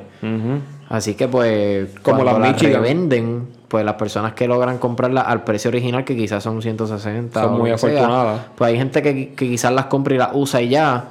Así 0.89 1.13
que 1.13 1.27
pues 1.27 1.89
Como 2.01 2.23
las 2.23 2.39
las 2.39 2.51
Michigan. 2.53 2.81
revenden, 2.81 3.47
pues 3.67 3.85
las 3.85 3.93
personas 3.95 4.33
que 4.33 4.47
logran 4.47 4.79
comprarlas 4.79 5.25
al 5.27 5.43
precio 5.43 5.69
original, 5.69 6.03
que 6.03 6.15
quizás 6.17 6.43
son 6.43 6.61
160 6.61 7.41
Son 7.41 7.53
o 7.53 7.57
muy 7.57 7.67
sea, 7.69 7.75
afortunadas. 7.75 8.41
pues 8.55 8.71
hay 8.71 8.77
gente 8.77 9.01
que, 9.03 9.33
que 9.33 9.47
quizás 9.47 9.71
las 9.71 9.85
compra 9.85 10.15
y 10.15 10.17
las 10.17 10.29
usa 10.33 10.61
y 10.61 10.69
ya, 10.69 11.05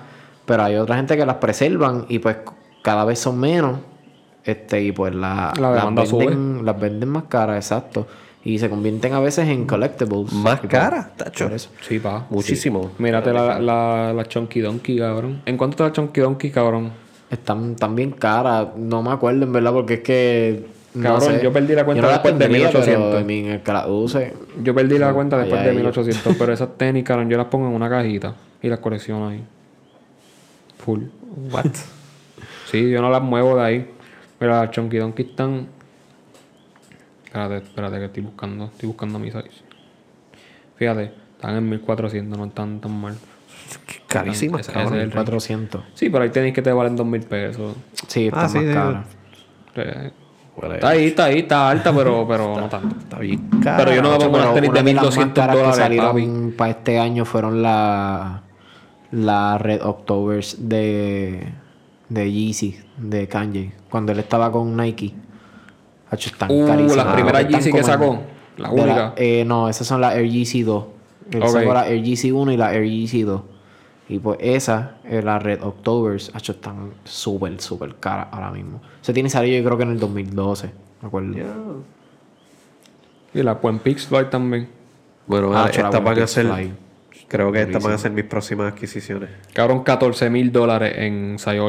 pero 0.46 0.64
hay 0.64 0.76
otra 0.76 0.96
gente 0.96 1.16
que 1.16 1.24
las 1.24 1.36
preservan 1.36 2.06
y 2.08 2.18
pues 2.18 2.36
cada 2.82 3.04
vez 3.04 3.18
son 3.18 3.38
menos. 3.38 3.78
Este, 4.44 4.82
y 4.82 4.92
pues 4.92 5.14
la, 5.14 5.52
La 5.60 5.72
las, 5.90 6.12
venden, 6.12 6.64
las 6.64 6.80
venden 6.80 7.08
más 7.08 7.24
caras, 7.24 7.56
exacto. 7.56 8.06
Y 8.44 8.58
se 8.58 8.70
convierten 8.70 9.12
a 9.12 9.20
veces 9.20 9.48
en 9.48 9.66
collectibles. 9.66 10.32
Más 10.32 10.60
pues, 10.60 10.70
caras, 10.70 11.14
tacho. 11.16 11.46
por 11.46 11.54
eso. 11.54 11.70
Sí, 11.86 11.98
pa. 11.98 12.26
Muchísimo. 12.30 12.92
Mírate 12.98 13.32
la, 13.32 13.60
la, 13.60 14.12
la 14.14 14.24
Chunky 14.24 14.60
Donkey, 14.60 14.98
cabrón. 14.98 15.42
¿En 15.44 15.56
cuánto 15.56 15.74
está 15.74 15.84
la 15.84 15.92
Chunky 15.92 16.20
Donkey, 16.20 16.50
cabrón? 16.50 16.92
Están, 17.30 17.72
están 17.72 17.94
bien 17.94 18.12
caras. 18.12 18.68
No 18.76 19.02
me 19.02 19.10
acuerdo 19.10 19.44
en 19.44 19.52
verdad 19.52 19.72
porque 19.72 19.94
es 19.94 20.00
que... 20.00 20.66
no 20.94 21.02
Cabrón, 21.02 21.34
sé. 21.34 21.40
yo 21.42 21.52
perdí 21.52 21.74
la 21.74 21.84
cuenta 21.84 22.02
no 22.02 22.08
después 22.08 22.34
de 22.34 22.40
tendría, 22.40 22.68
1800. 22.68 23.06
pero, 23.10 23.20
I 23.20 23.24
mean, 23.24 23.54
el 23.54 23.60
que 23.62 23.72
la 23.72 23.86
use... 23.86 24.34
Yo 24.62 24.74
perdí 24.74 24.98
la 24.98 25.12
cuenta 25.12 25.36
después 25.36 25.60
allá 25.60 25.70
de 25.70 25.80
ellos. 25.80 25.94
1800, 25.96 26.36
pero 26.38 26.52
esas 26.54 26.78
tenis, 26.78 27.04
cabrón, 27.04 27.28
yo 27.28 27.36
las 27.36 27.48
pongo 27.48 27.66
en 27.66 27.74
una 27.74 27.90
cajita 27.90 28.34
y 28.62 28.68
las 28.68 28.78
colecciono 28.78 29.28
ahí. 29.28 29.44
Full. 30.78 31.02
What? 31.52 31.66
Sí, 32.70 32.88
yo 32.90 33.02
no 33.02 33.10
las 33.10 33.22
muevo 33.22 33.56
de 33.56 33.62
ahí. 33.62 33.90
Pero 34.38 34.52
las 34.52 34.70
Chunky 34.70 34.98
Donkey 34.98 35.26
están. 35.26 35.66
Espérate, 37.24 37.56
espérate 37.58 37.98
que 37.98 38.04
estoy 38.06 38.22
buscando. 38.22 38.64
Estoy 38.66 38.86
buscando 38.88 39.18
mi 39.18 39.30
size. 39.30 39.50
Fíjate, 40.76 41.12
están 41.36 41.56
en 41.56 41.68
1400, 41.68 42.38
no 42.38 42.44
están 42.46 42.80
tan 42.80 43.00
mal. 43.00 43.16
Carísimas, 44.06 44.62
ese 44.62 44.72
cabrón. 44.72 44.94
es 44.94 45.02
el 45.02 45.10
range. 45.10 45.14
400. 45.16 45.82
Sí, 45.94 46.08
pero 46.08 46.24
ahí 46.24 46.30
tenéis 46.30 46.54
que 46.54 46.62
te 46.62 46.72
valen 46.72 46.96
2000 46.96 47.22
pesos. 47.22 47.76
Sí, 48.06 48.28
está 48.28 48.42
Ah, 48.44 48.48
sí, 48.48 48.58
más 48.58 48.66
de- 48.66 48.74
cara. 48.74 49.04
Está 50.74 50.88
ahí, 50.88 51.04
está 51.06 51.24
ahí, 51.26 51.38
está 51.40 51.68
alta, 51.70 51.92
pero, 51.94 52.26
pero 52.26 52.58
no 52.58 52.68
tanto. 52.68 52.96
Está 52.98 53.18
bien 53.18 53.48
cara. 53.62 53.76
Pero 53.76 53.94
yo 53.94 54.02
no 54.02 54.10
me 54.12 54.18
pongo 54.18 54.36
unas 54.38 54.54
tenis 54.54 54.72
de 54.72 54.80
una 54.80 54.82
de 54.90 54.94
las 54.94 55.04
más 55.04 55.16
1200 55.16 55.34
caras 55.44 55.56
que 55.56 55.62
dólares, 55.62 55.78
papi. 55.78 56.20
salieron 56.22 56.52
para 56.56 56.70
este 56.70 56.98
año 56.98 57.24
fueron 57.24 57.62
la 57.62 58.42
la 59.10 59.58
Red 59.58 59.82
Octobers 59.84 60.68
de 60.68 61.52
de 62.08 62.32
Yeezy, 62.32 62.80
de 62.96 63.28
Kanye, 63.28 63.72
cuando 63.90 64.12
él 64.12 64.18
estaba 64.18 64.50
con 64.52 64.76
Nike. 64.76 65.14
Hacho, 66.10 66.30
están 66.30 66.50
Uh, 66.50 66.66
carísimas. 66.66 66.96
las 67.06 67.14
primeras 67.14 67.48
Yeezy 67.48 67.72
que 67.72 67.82
sacó. 67.84 68.20
La 68.56 68.70
única. 68.70 69.12
eh, 69.16 69.44
no, 69.46 69.68
esas 69.68 69.86
son 69.86 70.00
las 70.00 70.14
Air 70.16 70.28
Yeezy 70.28 70.62
2. 70.62 70.84
Él 71.32 71.42
Ok. 71.42 71.48
sacó 71.50 71.74
la 71.74 71.86
Air 71.88 72.02
Yeezy 72.02 72.32
1 72.32 72.52
y 72.52 72.56
la 72.56 72.74
Air 72.74 72.84
Yeezy 72.88 73.22
2. 73.22 73.42
Y 74.08 74.18
pues 74.18 74.38
esa, 74.40 74.96
la 75.04 75.38
Red 75.38 75.62
Octobers, 75.62 76.30
hacho, 76.34 76.52
están 76.52 76.92
súper, 77.04 77.60
súper 77.60 77.94
caras 77.96 78.28
ahora 78.32 78.50
mismo. 78.50 78.80
Se 79.02 79.12
tiene 79.12 79.28
salido 79.28 79.58
yo 79.58 79.64
creo 79.64 79.76
que 79.76 79.82
en 79.84 79.90
el 79.90 80.00
2012, 80.00 80.70
me 81.02 81.08
acuerdo. 81.08 81.36
Y 83.34 83.42
la 83.42 83.54
Buen 83.54 83.78
Pix 83.80 84.08
también. 84.30 84.68
Bueno, 85.26 85.52
Ah, 85.54 85.68
estas 85.70 86.02
van 86.02 86.18
a 86.20 86.26
ser. 86.26 86.46
Creo 87.28 87.52
que 87.52 87.60
estas 87.62 87.82
van 87.82 87.92
a 87.92 87.98
ser 87.98 88.10
mis 88.12 88.24
próximas 88.24 88.72
adquisiciones. 88.72 89.28
Cabrón, 89.52 89.82
14 89.84 90.30
mil 90.30 90.50
dólares 90.50 90.94
en 90.96 91.36
6 91.38 91.60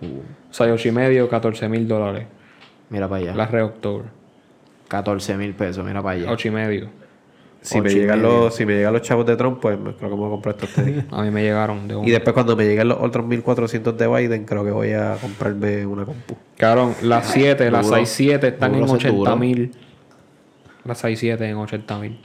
8. 0.00 0.12
O 0.50 0.52
sea, 0.54 0.72
8 0.72 0.88
y 0.88 0.92
medio, 0.92 1.28
14 1.28 1.68
mil 1.68 1.86
dólares. 1.88 2.26
Mira 2.90 3.08
para 3.08 3.22
allá. 3.22 3.34
La 3.34 3.46
Red 3.46 3.64
October. 3.64 4.06
14 4.88 5.36
mil 5.36 5.54
pesos, 5.54 5.84
mira 5.84 6.02
para 6.02 6.16
allá. 6.20 6.30
8 6.30 6.48
y 6.48 6.50
medio. 6.50 6.88
Si 7.62 7.80
me, 7.80 7.88
Ocho 7.88 7.96
y 7.96 8.00
llegan 8.00 8.22
medio. 8.22 8.40
los, 8.44 8.54
si 8.54 8.64
me 8.64 8.74
llegan 8.74 8.92
los 8.92 9.02
chavos 9.02 9.26
de 9.26 9.34
Trump, 9.34 9.58
pues 9.60 9.76
me- 9.76 9.92
creo 9.96 10.08
que 10.10 10.14
me 10.14 10.20
voy 10.20 10.26
a 10.28 10.30
comprar 10.30 10.54
estos 10.54 10.70
tenis. 10.72 11.02
A 11.10 11.22
mí 11.22 11.32
me 11.32 11.42
llegaron 11.42 11.88
de 11.88 11.96
un... 11.96 12.06
y 12.06 12.12
después 12.12 12.32
cuando 12.32 12.54
me 12.54 12.64
lleguen 12.64 12.86
los 12.88 12.98
otros 13.00 13.26
1400 13.26 13.98
de 13.98 14.06
Biden, 14.06 14.44
creo 14.44 14.64
que 14.64 14.70
voy 14.70 14.92
a 14.92 15.16
comprarme 15.20 15.84
una 15.84 16.04
compu. 16.04 16.36
Cabrón, 16.56 16.94
las 17.02 17.26
7, 17.28 17.68
las 17.72 17.86
Duro. 17.88 18.00
6-7 18.00 18.44
están 18.44 18.72
Duro 18.72 18.84
en 18.84 18.88
ser 18.88 18.96
80 19.10 19.16
duro. 19.18 19.36
mil. 19.36 19.72
Las 20.84 21.02
6-7 21.02 21.40
en 21.40 21.56
80 21.56 21.98
mil. 21.98 22.20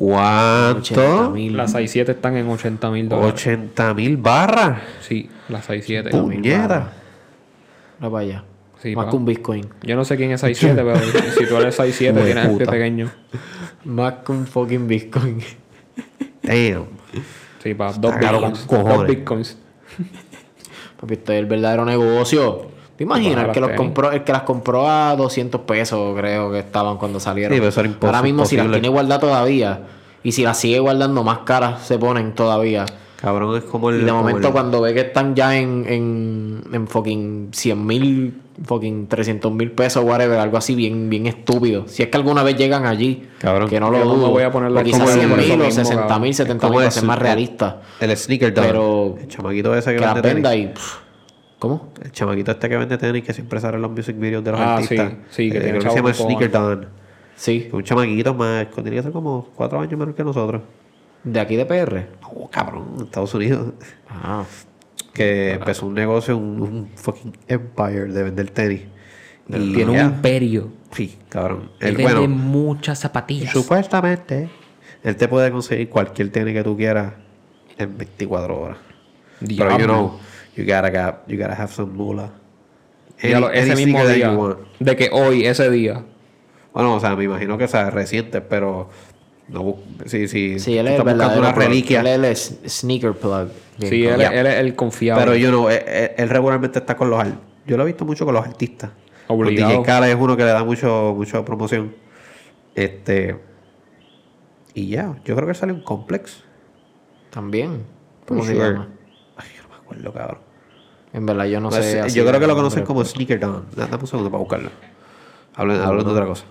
¿Cuánto? 0.00 1.34
80.000. 1.34 1.50
Las 1.50 1.74
6-7 1.74 2.08
están 2.08 2.34
en 2.38 2.48
80 2.48 2.90
mil 2.90 3.06
dólares. 3.06 3.34
80 3.34 3.92
mil 3.92 4.16
barras. 4.16 4.80
Sí, 5.02 5.28
las 5.50 5.68
6-7. 5.68 6.10
Puñeta. 6.10 6.92
Mira 7.98 8.10
para 8.10 8.18
allá. 8.18 8.44
Sí, 8.78 8.96
Más 8.96 9.04
pa. 9.04 9.10
que 9.10 9.16
un 9.18 9.26
Bitcoin. 9.26 9.68
Yo 9.82 9.96
no 9.96 10.06
sé 10.06 10.16
quién 10.16 10.30
es 10.30 10.42
6-7, 10.42 10.74
pero 10.74 10.96
si 11.38 11.44
tú 11.44 11.54
eres 11.58 11.78
6-7 11.78 12.00
Hijo 12.00 12.14
de 12.14 12.24
tienes 12.24 12.46
el 12.46 12.56
pie 12.56 12.66
pequeño. 12.66 13.10
Más 13.84 14.14
que 14.24 14.32
un 14.32 14.46
fucking 14.46 14.88
Bitcoin. 14.88 15.42
Damn. 16.44 16.86
Sí, 17.62 17.74
pa, 17.74 17.92
dos 17.92 18.14
bitcoins. 18.18 18.66
Dos 18.66 19.06
bitcoins. 19.06 19.58
Papi, 20.98 21.12
esto 21.12 21.32
es 21.34 21.38
el 21.40 21.44
verdadero 21.44 21.84
negocio. 21.84 22.70
¿Te 23.00 23.04
imaginas? 23.04 23.34
Para 23.36 23.46
El 23.48 23.52
que, 23.54 23.60
los 23.60 23.70
las 23.70 23.76
compró, 23.78 24.12
el 24.12 24.24
que 24.24 24.32
las 24.32 24.42
compró 24.42 24.86
a 24.86 25.16
200 25.16 25.62
pesos, 25.62 26.14
creo 26.18 26.52
que 26.52 26.58
estaban 26.58 26.98
cuando 26.98 27.18
salieron. 27.18 27.54
Sí, 27.54 27.58
pero 27.58 27.70
eso 27.70 27.80
era 27.80 27.88
impos- 27.88 28.04
Ahora 28.04 28.20
mismo, 28.20 28.44
si 28.44 28.58
las 28.58 28.70
tiene 28.70 28.88
guardadas 28.90 29.20
todavía, 29.20 29.80
y 30.22 30.32
si 30.32 30.42
las 30.42 30.58
sigue 30.58 30.80
guardando, 30.80 31.24
más 31.24 31.38
caras 31.38 31.86
se 31.86 31.98
ponen 31.98 32.34
todavía. 32.34 32.84
Cabrón, 33.16 33.56
es 33.56 33.64
como 33.64 33.88
el. 33.88 34.02
Y 34.02 34.04
de 34.04 34.12
momento, 34.12 34.48
el- 34.48 34.52
cuando 34.52 34.82
ve 34.82 34.92
que 34.92 35.00
están 35.00 35.34
ya 35.34 35.56
en, 35.56 35.86
en, 35.88 36.62
en 36.74 36.86
fucking 36.88 37.48
100 37.52 37.86
mil, 37.86 38.34
fucking 38.66 39.06
300 39.06 39.50
mil 39.50 39.70
pesos, 39.72 40.04
whatever, 40.04 40.38
algo 40.38 40.58
así 40.58 40.74
bien, 40.74 41.08
bien 41.08 41.26
estúpido. 41.26 41.84
Si 41.88 42.02
es 42.02 42.10
que 42.10 42.18
alguna 42.18 42.42
vez 42.42 42.56
llegan 42.56 42.84
allí, 42.84 43.28
Cabrón. 43.38 43.70
que 43.70 43.80
no 43.80 43.90
lo 43.90 44.04
dudo. 44.04 44.28
voy 44.28 44.42
a 44.42 44.50
la 44.50 44.80
o 44.80 44.84
quizás 44.84 45.00
como 45.00 45.10
100 45.12 45.30
por 45.30 45.38
eso 45.40 45.48
mil 45.52 45.60
o 45.62 45.64
mismo, 45.64 45.70
60 45.84 46.02
mil, 46.02 46.08
cabrón. 46.08 46.34
70 46.34 46.66
como 46.66 46.78
mil, 46.80 46.88
es 46.88 46.92
ser 46.94 47.04
más 47.04 47.18
realista. 47.18 47.80
El 47.98 48.14
sneaker 48.14 48.52
dog. 48.52 48.64
Pero- 48.66 49.14
El 49.22 49.28
chamaquito 49.28 49.74
ese 49.74 49.94
que, 49.94 50.00
vende 50.00 50.20
venda 50.20 50.54
y. 50.54 50.66
pff, 50.66 50.96
¿Cómo? 51.60 51.92
El 52.02 52.10
chamaquito 52.10 52.50
este 52.50 52.68
que 52.68 52.76
vende 52.76 52.98
tenis 52.98 53.22
que 53.22 53.32
siempre 53.32 53.60
sale 53.60 53.76
en 53.76 53.82
los 53.82 53.90
music 53.92 54.18
videos 54.18 54.42
de 54.42 54.50
los 54.50 54.60
Ah, 54.60 54.74
artistas. 54.78 55.12
sí, 55.30 55.44
sí, 55.46 55.50
que 55.52 55.58
Eh, 55.58 55.60
tiene 55.60 55.78
creo 55.78 55.92
se 55.92 55.96
llama 55.98 56.12
Sneaker 56.14 56.50
Don. 56.50 56.88
Sí. 57.36 57.68
Un 57.72 57.84
chamaquito 57.84 58.34
más. 58.34 58.66
Tiene 58.70 58.90
que 58.90 59.02
ser 59.02 59.12
como 59.12 59.46
cuatro 59.54 59.78
años 59.80 59.96
menos 59.98 60.14
que 60.16 60.24
nosotros. 60.24 60.62
De 61.22 61.38
aquí 61.38 61.54
de 61.56 61.66
PR. 61.66 62.06
Oh, 62.34 62.48
cabrón, 62.50 62.96
Estados 63.02 63.32
Unidos. 63.34 63.74
Ah. 64.08 64.42
Que 65.12 65.52
empezó 65.52 65.86
un 65.86 65.94
negocio, 65.94 66.36
un, 66.36 66.60
un 66.62 66.88
fucking 66.96 67.36
empire 67.46 68.06
de 68.06 68.22
vender 68.22 68.50
tenis. 68.50 68.82
Y 69.48 69.74
Tiene 69.74 69.90
un 69.90 69.98
imperio. 70.14 70.70
Sí, 70.92 71.18
cabrón. 71.28 71.70
Él 71.80 71.96
vende 71.96 72.14
bueno, 72.14 72.28
muchas 72.28 72.98
zapatillas. 73.00 73.52
supuestamente, 73.52 74.48
él 75.02 75.16
te 75.16 75.28
puede 75.28 75.50
conseguir 75.50 75.88
cualquier 75.88 76.30
tenis 76.32 76.54
que 76.54 76.62
tú 76.64 76.76
quieras 76.76 77.12
en 77.76 77.98
24 77.98 78.60
horas. 78.60 78.78
Pero 79.40 79.50
you 79.50 79.56
Diablo. 79.56 79.84
know, 79.86 80.18
you 80.60 80.66
gotta, 80.66 80.90
got- 80.90 81.26
you 81.28 81.38
gotta 81.38 81.54
have 81.54 81.72
some 81.72 81.92
Any- 83.22 83.58
ese 83.58 83.76
mismo 83.76 84.06
día. 84.06 84.36
De 84.78 84.96
que 84.96 85.10
hoy, 85.12 85.44
ese 85.44 85.70
día. 85.70 86.04
Bueno, 86.72 86.94
o 86.94 87.00
sea, 87.00 87.16
me 87.16 87.24
imagino 87.24 87.58
que 87.58 87.68
sea 87.68 87.90
reciente, 87.90 88.40
pero 88.40 88.88
no 89.48 89.76
sí, 90.06 90.28
sí, 90.28 90.58
Sí, 90.60 90.78
él 90.78 90.86
es 90.86 90.94
el 90.98 91.02
buscando 91.02 91.38
una 91.40 91.52
reliquia. 91.52 92.00
Él 92.00 92.24
es 92.24 92.58
el 92.62 92.70
sneaker 92.70 93.12
plug. 93.12 93.48
Bien, 93.78 93.90
Sí, 93.90 94.06
él, 94.06 94.20
él 94.20 94.46
es 94.46 94.54
el 94.56 94.74
confiable. 94.76 95.24
Pero 95.24 95.36
yo 95.36 95.50
no, 95.50 95.68
él, 95.70 95.82
él- 95.86 96.10
él 96.16 96.28
regularmente 96.28 96.78
está 96.78 96.96
con 96.96 97.10
los 97.10 97.22
Yo 97.66 97.76
lo 97.76 97.82
he 97.82 97.86
visto 97.86 98.04
mucho 98.04 98.24
con 98.24 98.34
los 98.34 98.46
artistas. 98.46 98.90
Con 99.26 99.40
Obligado. 99.40 99.70
DJ 99.70 99.82
Khaled 99.84 100.08
es 100.10 100.16
uno 100.18 100.36
que 100.36 100.44
le 100.44 100.50
da 100.50 100.64
mucho, 100.64 101.12
mucho 101.16 101.44
promoción. 101.44 101.94
Este. 102.74 103.36
Y 104.74 104.88
ya, 104.88 105.16
yo 105.24 105.34
creo 105.36 105.46
que 105.48 105.54
sale 105.54 105.72
un 105.72 105.82
complex. 105.82 106.42
También. 107.30 107.84
¿Cómo 108.26 108.42
Pretty 108.42 108.58
se 108.58 108.62
llama? 108.70 108.88
Ay, 109.36 109.48
yo 109.56 109.62
no 109.64 109.68
me 109.70 109.74
acuerdo, 109.76 110.12
cabrón. 110.12 110.38
En 111.12 111.26
verdad, 111.26 111.46
yo 111.46 111.60
no 111.60 111.70
Pues, 111.70 111.84
sé. 111.84 112.10
yo 112.14 112.24
creo 112.26 112.38
que 112.40 112.46
lo 112.46 112.54
conocen 112.54 112.84
como 112.84 113.04
Sneaker. 113.04 113.40
Da- 113.40 113.62
Dame 113.76 113.96
un 114.00 114.06
segundo 114.06 114.30
para 114.30 114.40
buscarlo. 114.40 114.70
Hablen, 115.56 115.80
hablen 115.80 116.04
de 116.06 116.12
otra 116.12 116.26
cosa. 116.26 116.44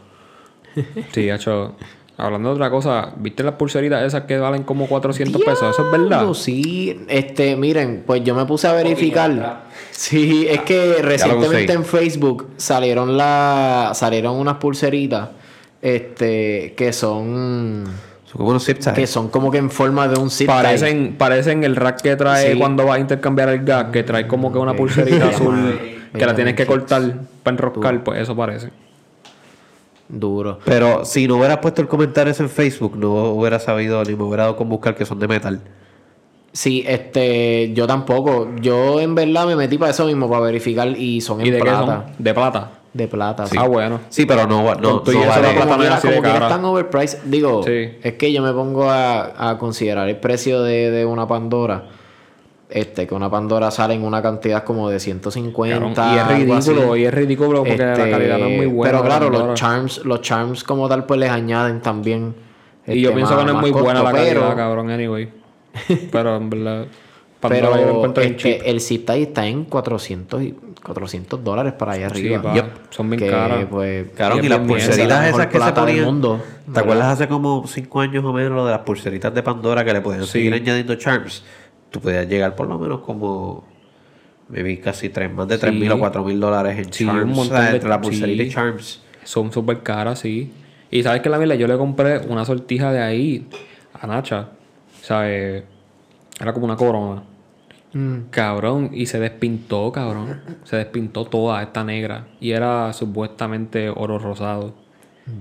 Sí, 1.14 1.30
hecho. 1.30 1.76
Hablando 2.18 2.50
de 2.50 2.56
otra 2.56 2.70
cosa, 2.70 3.14
¿viste 3.16 3.44
las 3.44 3.54
pulseritas 3.56 4.04
esas 4.04 4.24
que 4.24 4.38
valen 4.38 4.64
como 4.64 4.88
400 4.88 5.42
pesos? 5.42 5.70
¿Eso 5.74 5.86
es 5.86 5.92
verdad? 5.92 6.34
Sí, 6.34 7.00
este, 7.08 7.56
miren, 7.56 8.04
pues 8.06 8.22
yo 8.26 8.36
me 8.36 8.46
puse 8.46 8.68
a 8.68 8.74
verificar. 8.74 9.64
Sí, 9.92 10.46
es 10.50 10.60
que 10.64 10.98
recientemente 11.02 11.72
en 11.72 11.86
Facebook 11.86 12.48
salieron 12.58 13.16
la, 13.16 13.92
salieron 13.96 14.36
unas 14.36 14.56
pulseritas, 14.58 15.30
este, 15.82 16.74
que 16.76 16.92
son, 16.92 17.86
Son 18.30 18.38
como 18.38 18.50
unos 18.52 18.64
zip 18.66 18.78
ties. 18.80 18.94
que 18.94 19.08
son 19.08 19.30
como 19.30 19.50
que 19.50 19.58
en 19.58 19.72
forma 19.72 20.08
de 20.08 20.20
un 20.20 20.30
zip 20.30 20.48
tie. 20.48 20.56
Parecen, 20.56 21.16
parecen 21.18 21.64
el 21.64 21.76
rack 21.76 22.02
que 22.02 22.16
trae 22.16 22.54
Sí. 22.54 22.58
cuando 22.60 22.86
vas 22.86 22.98
a 22.98 23.00
intercambiar 23.00 23.50
el 23.50 23.64
gas, 23.66 23.86
que 23.92 24.04
trae 24.04 24.28
como 24.28 24.52
que 24.52 24.60
una 24.60 24.74
pulserita 24.76 25.30
azul 25.30 25.80
que 26.14 26.26
la 26.26 26.36
tienes 26.36 26.54
que 26.56 26.66
cortar 26.66 27.02
para 27.44 27.56
enroscar, 27.56 28.04
pues 28.04 28.22
eso 28.22 28.36
parece. 28.36 28.70
Duro. 30.08 30.60
Pero 30.66 31.06
si 31.06 31.28
no 31.28 31.38
hubieras 31.38 31.58
puesto 31.60 31.82
el 31.82 31.88
comentario 31.88 32.32
ese 32.32 32.42
en 32.44 32.50
Facebook, 32.50 32.98
no 32.98 33.10
hubiera 33.32 33.60
sabido 33.60 34.04
ni 34.04 34.16
me 34.16 34.24
hubiera 34.24 34.44
dado 34.44 34.56
con 34.56 34.68
buscar 34.70 34.96
que 34.96 35.06
son 35.06 35.20
de 35.20 35.28
metal. 35.28 35.60
Sí, 36.52 36.84
este, 36.88 37.72
yo 37.74 37.86
tampoco. 37.86 38.50
Yo 38.60 39.00
en 39.00 39.14
verdad 39.14 39.46
me 39.46 39.56
metí 39.56 39.78
para 39.78 39.92
eso 39.92 40.06
mismo, 40.08 40.28
para 40.28 40.42
verificar 40.42 40.88
y 40.88 41.22
son 41.22 41.42
en 41.42 41.48
¿Y 41.48 41.52
de 41.52 41.58
qué 41.58 41.64
plata. 41.64 41.86
son? 41.86 42.04
De 42.18 42.34
plata. 42.34 42.72
De 42.92 43.08
plata, 43.08 43.46
sí. 43.46 43.56
Ah, 43.60 43.68
bueno. 43.68 44.00
Sí, 44.10 44.26
pero 44.26 44.48
no, 44.48 44.64
no, 44.64 44.76
no 44.76 45.04
eso 45.06 45.20
vale. 45.28 45.42
la 45.44 45.52
plata 45.52 45.60
como 45.62 45.78
no 45.78 45.84
de 45.84 46.02
como 46.02 46.22
cara. 46.24 46.48
están 46.48 46.66
overpriced. 46.66 47.20
Digo, 47.26 47.64
Sí. 47.64 47.98
es 48.02 48.14
que 48.14 48.34
yo 48.34 48.42
me 48.42 48.52
pongo 48.52 48.90
a, 48.90 49.50
a 49.52 49.58
considerar 49.60 50.10
el 50.10 50.18
precio 50.18 50.64
de, 50.64 50.90
de 50.90 51.06
una 51.06 51.28
Pandora. 51.28 51.86
Este, 52.70 53.08
que 53.08 53.16
una 53.16 53.30
Pandora 53.32 53.72
sale 53.72 53.96
en 53.96 54.04
una 54.04 54.22
cantidad 54.22 54.64
como 54.64 54.90
de 54.90 55.00
150. 55.00 55.94
Cabrón, 55.94 56.16
y 56.16 56.18
es 56.20 56.28
ridículo, 56.28 56.96
y 56.96 57.06
es 57.06 57.14
ridículo 57.14 57.60
porque 57.64 57.78
la 57.78 57.94
Este, 57.94 58.12
calidad 58.12 58.38
no 58.38 58.46
es 58.48 58.58
muy 58.58 58.66
buena. 58.68 58.92
Pero 58.92 59.04
claro, 59.06 59.30
la 59.32 59.40
los 59.40 59.60
charms, 59.60 60.06
los 60.06 60.22
charms 60.22 60.64
como 60.64 60.88
tal, 60.88 61.06
pues 61.06 61.20
les 61.20 61.30
añaden 61.32 61.82
también. 61.82 62.36
Y 62.88 63.02
yo 63.02 63.10
este, 63.10 63.16
pienso 63.16 63.34
más- 63.36 63.46
que 63.46 63.52
no 63.52 63.58
es 63.58 63.62
muy 63.62 63.72
buena 63.72 64.02
la 64.04 64.12
calidad, 64.12 64.34
pero- 64.34 64.56
cabrón, 64.56 64.90
anyway. 64.92 65.30
Pero 66.12 66.36
en 66.38 66.50
verdad, 66.50 66.86
Pandora 67.40 67.62
yo 67.62 67.70
lo 67.70 67.76
Pero 67.84 67.96
encuentro 67.96 68.24
este, 68.24 68.36
cheap. 68.60 68.62
el 68.66 69.22
está 69.24 69.48
en 69.48 69.64
400, 69.64 70.42
y 70.44 70.56
400 70.84 71.42
dólares 71.44 71.72
para 71.74 71.94
allá 71.94 72.10
Sí, 72.10 72.34
arriba. 72.34 72.54
Yep. 72.54 72.66
son 72.90 73.10
bien 73.10 73.32
caras. 73.32 73.66
pues, 73.70 74.08
Claro, 74.16 74.40
Y 74.44 74.50
las 74.50 74.60
pulseritas 74.60 75.28
esas 75.30 75.48
que 75.48 75.60
se 75.60 75.72
ponían. 75.72 76.06
mundo, 76.06 76.38
¿Te 76.38 76.44
¿verdad? 76.68 76.84
acuerdas 76.84 77.06
hace 77.14 77.28
como 77.30 77.66
5 77.66 78.02
años 78.02 78.26
o 78.26 78.34
menos 78.34 78.52
lo 78.52 78.66
de 78.66 78.72
las 78.72 78.82
pulseritas 78.82 79.34
de 79.34 79.42
Pandora 79.42 79.86
que 79.86 79.94
le 79.94 80.02
podían 80.02 80.24
Sí. 80.26 80.32
seguir 80.32 80.54
añadiendo 80.54 80.96
charms? 80.96 81.44
Tú 81.92 82.02
podías 82.02 82.28
llegar 82.28 82.56
por 82.56 82.68
lo 82.68 82.78
menos 82.78 83.00
como. 83.02 83.64
Maybe 84.50 84.80
casi 84.80 85.10
tres, 85.10 85.32
más 85.32 85.48
de 85.48 85.58
tres 85.60 85.72
Sí. 85.74 85.80
mil 85.80 85.92
o 85.92 86.00
cuatro 86.00 86.24
mil 86.24 86.40
dólares 86.40 86.78
en 86.78 86.92
Sí, 86.92 87.06
charms. 87.06 87.24
un 87.24 87.30
montón 87.34 87.58
o 87.58 87.60
sea, 87.62 87.70
de- 87.70 87.76
entre 87.76 87.90
la 87.90 88.02
pulserita 88.02 88.44
y 88.44 88.50
charms. 88.50 89.02
Son 89.24 89.52
súper 89.52 89.82
caras, 89.84 90.20
sí. 90.20 90.52
Y 90.92 91.04
sabes 91.04 91.22
que 91.22 91.30
la 91.30 91.38
mierda, 91.38 91.54
yo 91.56 91.68
le 91.68 91.78
compré 91.78 92.18
una 92.28 92.44
sortija 92.46 92.92
de 92.92 93.00
ahí 93.02 93.48
a 93.94 94.08
Nacha. 94.08 94.50
O 95.02 95.06
sea, 95.06 95.22
eh, 95.32 95.64
era 96.40 96.54
como 96.54 96.66
una 96.66 96.76
corona. 96.76 97.24
Mm. 97.94 98.30
Cabrón, 98.30 98.92
y 98.94 99.08
se 99.08 99.20
despintó, 99.20 99.92
cabrón. 99.92 100.42
Se 100.64 100.76
despintó 100.78 101.26
toda 101.26 101.62
esta 101.64 101.84
negra. 101.84 102.28
Y 102.40 102.52
era 102.52 102.94
supuestamente 102.94 103.90
oro 103.90 104.20
rosado. 104.20 104.74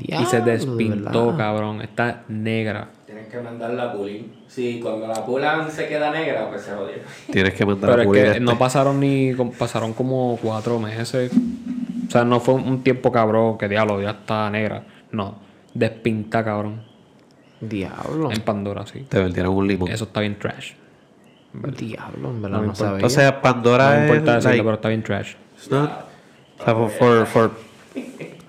y 0.00 0.06
se 0.06 0.40
Diablo, 0.40 0.44
de 0.44 0.52
despintó, 0.52 1.26
verdad. 1.26 1.36
cabrón. 1.38 1.82
Está 1.82 2.22
negra. 2.28 2.88
Tienes 3.04 3.28
que 3.28 3.38
mandarla 3.40 3.84
a 3.84 3.92
pulir. 3.92 4.32
Sí, 4.46 4.80
cuando 4.82 5.06
la 5.06 5.24
pulan 5.26 5.70
se 5.70 5.88
queda 5.88 6.10
negra, 6.10 6.48
pues 6.48 6.62
se 6.62 6.72
jodió. 6.72 6.94
Tienes 7.30 7.52
que 7.54 7.66
mandar 7.66 7.90
Pero 7.90 8.00
a 8.00 8.02
es 8.02 8.06
pulir 8.08 8.22
que 8.22 8.28
este. 8.30 8.40
no 8.40 8.58
pasaron 8.58 8.98
ni. 9.00 9.34
Pasaron 9.58 9.92
como 9.92 10.38
cuatro 10.42 10.78
meses. 10.78 11.30
O 12.06 12.10
sea, 12.10 12.24
no 12.24 12.40
fue 12.40 12.54
un 12.54 12.82
tiempo 12.82 13.12
cabrón 13.12 13.58
que 13.58 13.68
diablo, 13.68 14.00
ya 14.00 14.10
está 14.10 14.48
negra. 14.48 14.84
No. 15.12 15.36
Despinta, 15.74 16.42
cabrón. 16.42 16.82
Diablo. 17.60 18.30
En 18.30 18.40
Pandora, 18.40 18.86
sí. 18.86 19.00
Te 19.08 19.18
vendieron 19.18 19.54
un 19.54 19.68
limón. 19.68 19.90
Eso 19.90 20.04
está 20.04 20.20
bien 20.20 20.38
trash. 20.38 20.72
Diablo, 21.52 22.30
en 22.30 22.42
verdad 22.42 22.60
No 22.62 22.74
sabía. 22.74 23.06
O 23.06 23.10
sea, 23.10 23.40
Pandora 23.40 23.94
No 23.94 24.00
me 24.00 24.06
importa 24.06 24.38
es. 24.38 24.44
decirlo, 24.44 24.50
like, 24.50 24.62
pero 24.64 24.74
está 24.74 24.88
bien 24.88 25.02
trash. 25.02 25.32
it's 25.56 25.70
not- 25.70 25.90
o 26.60 26.64
sea, 26.64 26.74
for, 26.74 26.90
for, 26.90 27.26
for- 27.26 27.50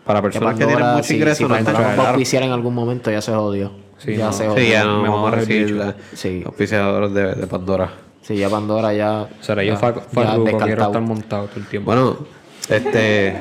para 0.05 0.19
Que 0.19 0.23
personas 0.23 0.55
que 0.55 0.65
Pandora, 0.65 0.75
tienen 0.77 0.95
mucho 0.95 1.03
si- 1.07 1.15
ingreso, 1.15 1.37
si 1.37 1.43
no 1.45 1.55
está 1.55 1.65
Pandora 1.71 1.79
nos 1.79 1.87
va 1.89 1.91
a 1.91 1.95
claro. 1.95 2.09
auspiciar 2.09 2.43
en 2.43 2.51
algún 2.51 2.73
momento, 2.75 3.11
ya 3.11 3.21
se 3.21 3.31
jodió. 3.33 3.71
Sí, 3.97 4.15
ya 4.15 4.25
no. 4.25 4.33
se 4.33 4.47
jodió. 4.47 4.63
Sí, 4.63 4.69
ya 4.71 4.83
no 4.85 5.01
Me 5.03 5.09
vamos 5.09 5.31
a 5.33 5.35
recibir 5.35 5.71
la 5.71 5.95
Sí. 6.13 6.43
auspiciadores 6.45 7.13
de, 7.13 7.35
de 7.35 7.47
Pandora. 7.47 7.89
Sí, 8.21 8.35
ya 8.37 8.49
Pandora 8.49 8.93
ya. 8.93 9.21
O 9.21 9.27
sea, 9.41 9.55
farruco, 10.11 10.57
quiero 10.59 10.83
estar 10.85 11.01
montado 11.01 11.45
todo 11.47 11.59
el 11.59 11.65
tiempo. 11.67 11.91
Bueno, 11.91 12.17
este 12.69 13.35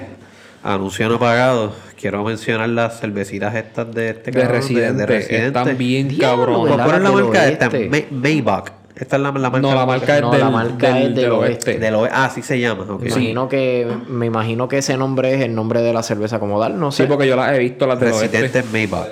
anuncio 0.62 1.08
no 1.08 1.18
pagado. 1.18 1.72
Quiero 1.98 2.22
mencionar 2.24 2.68
las 2.68 3.00
cervecitas 3.00 3.54
estas 3.54 3.92
de 3.94 4.10
este 4.10 4.30
de 4.30 4.40
cabrón, 4.40 4.56
Residente, 4.60 5.00
de 5.00 5.06
Residente. 5.06 5.46
están 5.58 5.76
bien 5.78 6.16
cabrón. 6.16 6.54
Voy 6.60 6.68
a 6.72 6.76
¿verdad? 6.76 6.86
poner 6.86 7.02
la 7.02 7.10
marca 7.12 7.48
esta, 7.48 7.68
oeste. 7.68 7.88
Ma- 8.10 8.18
Maybach. 8.22 8.72
Esta 8.98 9.16
es 9.16 9.22
la, 9.22 9.30
la 9.30 9.50
marca. 9.50 9.60
No, 9.60 9.74
la 9.74 9.86
marca 9.86 10.16
es 10.16 10.22
No, 10.22 10.30
del, 10.32 10.40
la 10.40 10.50
marca 10.50 10.88
del- 10.88 10.96
es 10.96 11.02
del 11.04 11.14
del 11.14 11.32
oeste. 11.32 11.70
oeste. 11.70 11.78
Del 11.78 11.94
oe- 11.94 12.08
Ah, 12.12 12.24
así 12.26 12.42
se 12.42 12.58
llama. 12.58 12.84
Me 13.00 13.08
imagino 13.08 13.48
que 13.48 13.86
me 14.08 14.26
imagino 14.26 14.66
que 14.68 14.78
ese 14.78 14.96
nombre 14.96 15.34
es 15.34 15.40
el 15.42 15.54
nombre 15.54 15.82
de 15.82 15.92
la 15.92 16.02
cerveza 16.02 16.38
como 16.40 16.60
tal, 16.60 16.78
no 16.80 16.90
sé. 16.90 17.04
Sí, 17.04 17.08
porque 17.08 17.26
yo 17.28 17.36
las 17.36 17.54
he 17.54 17.58
visto, 17.58 17.86
las 17.86 18.00
del 18.00 18.12
oeste. 18.12 18.62
Maybach. 18.72 19.08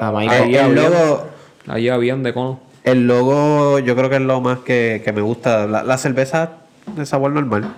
La 0.00 0.10
Maybach. 0.10 0.40
Ahí 0.42 0.54
el 0.54 0.60
había- 0.60 0.88
logo, 0.88 1.26
Ahí 1.68 1.88
habían 1.88 2.22
de 2.22 2.32
cono. 2.32 2.60
el 2.84 3.06
logo, 3.06 3.78
yo 3.80 3.94
creo 3.96 4.08
que 4.08 4.16
es 4.16 4.22
lo 4.22 4.40
más 4.40 4.60
que, 4.60 5.02
que 5.04 5.12
me 5.12 5.20
gusta. 5.20 5.66
La, 5.66 5.82
la 5.82 5.98
cerveza 5.98 6.52
de 6.94 7.04
sabor 7.04 7.32
normal, 7.32 7.74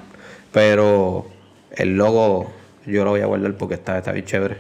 pero 0.53 1.27
el 1.77 1.97
logo 1.97 2.51
yo 2.87 3.05
lo 3.05 3.11
voy 3.11 3.21
a 3.21 3.27
guardar 3.27 3.55
porque 3.55 3.75
está, 3.75 3.99
está 3.99 4.13
bien 4.13 4.25
chévere. 4.27 4.57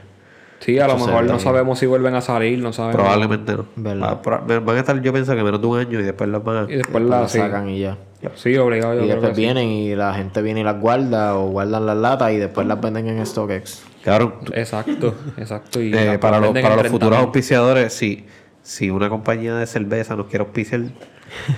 Sí, 0.60 0.78
a 0.78 0.88
lo 0.88 0.94
mejor 0.98 1.24
no 1.24 1.38
sabemos 1.38 1.78
si 1.78 1.86
vuelven 1.86 2.14
a 2.16 2.20
salir, 2.20 2.58
no 2.58 2.72
sabemos. 2.72 2.96
Probablemente 2.96 3.52
no. 3.54 3.66
Verdad. 3.76 4.08
Va- 4.08 4.22
pro- 4.22 4.42
van 4.64 4.76
a 4.76 4.80
estar, 4.80 5.00
yo 5.00 5.12
pienso 5.12 5.34
que 5.36 5.42
menos 5.44 5.60
de 5.60 5.66
un 5.68 5.78
año 5.78 6.00
y 6.00 6.02
después 6.02 6.28
las 6.28 6.42
van 6.42 6.66
a. 6.66 6.72
Y 6.72 6.76
después 6.76 7.04
la 7.04 7.20
la 7.22 7.28
sí. 7.28 7.38
sacan 7.38 7.68
y 7.68 7.78
ya. 7.80 7.96
Sí, 8.34 8.56
obligado. 8.56 8.94
Yo 8.94 9.00
Y 9.00 9.04
creo 9.04 9.14
después 9.16 9.30
que 9.30 9.34
sí. 9.36 9.40
vienen 9.42 9.68
y 9.68 9.94
la 9.94 10.12
gente 10.14 10.42
viene 10.42 10.60
y 10.60 10.64
las 10.64 10.80
guarda 10.80 11.36
o 11.36 11.48
guardan 11.50 11.86
las 11.86 11.96
latas 11.96 12.32
y 12.32 12.36
después 12.38 12.66
las 12.66 12.80
venden 12.80 13.06
en 13.06 13.24
StockX. 13.24 13.84
Cabrón, 14.04 14.34
Exacto, 14.52 15.14
exacto. 15.36 15.80
Y 15.80 15.94
eh, 15.94 16.18
para, 16.18 16.38
los, 16.40 16.48
venden 16.48 16.62
para 16.64 16.74
en 16.76 16.82
los 16.82 16.90
futuros 16.92 17.18
30.000. 17.18 17.22
auspiciadores, 17.22 17.92
si, 17.92 18.26
si 18.62 18.90
una 18.90 19.08
compañía 19.08 19.54
de 19.54 19.66
cerveza 19.66 20.16
nos 20.16 20.26
quiere 20.26 20.44
auspiciar, 20.44 20.80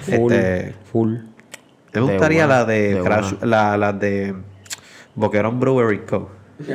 Full, 0.03 0.33
este, 0.33 0.75
full. 0.93 1.13
me 1.15 1.21
De 1.93 2.01
gustaría 2.01 2.45
una, 2.45 2.59
la 2.59 2.65
de, 2.67 2.95
de 2.97 3.01
Crash, 3.03 3.33
la, 3.43 3.77
la 3.79 3.93
de 3.95 4.35
Boquerón 5.15 5.59
Brewery 5.61 6.01
Co. 6.01 6.29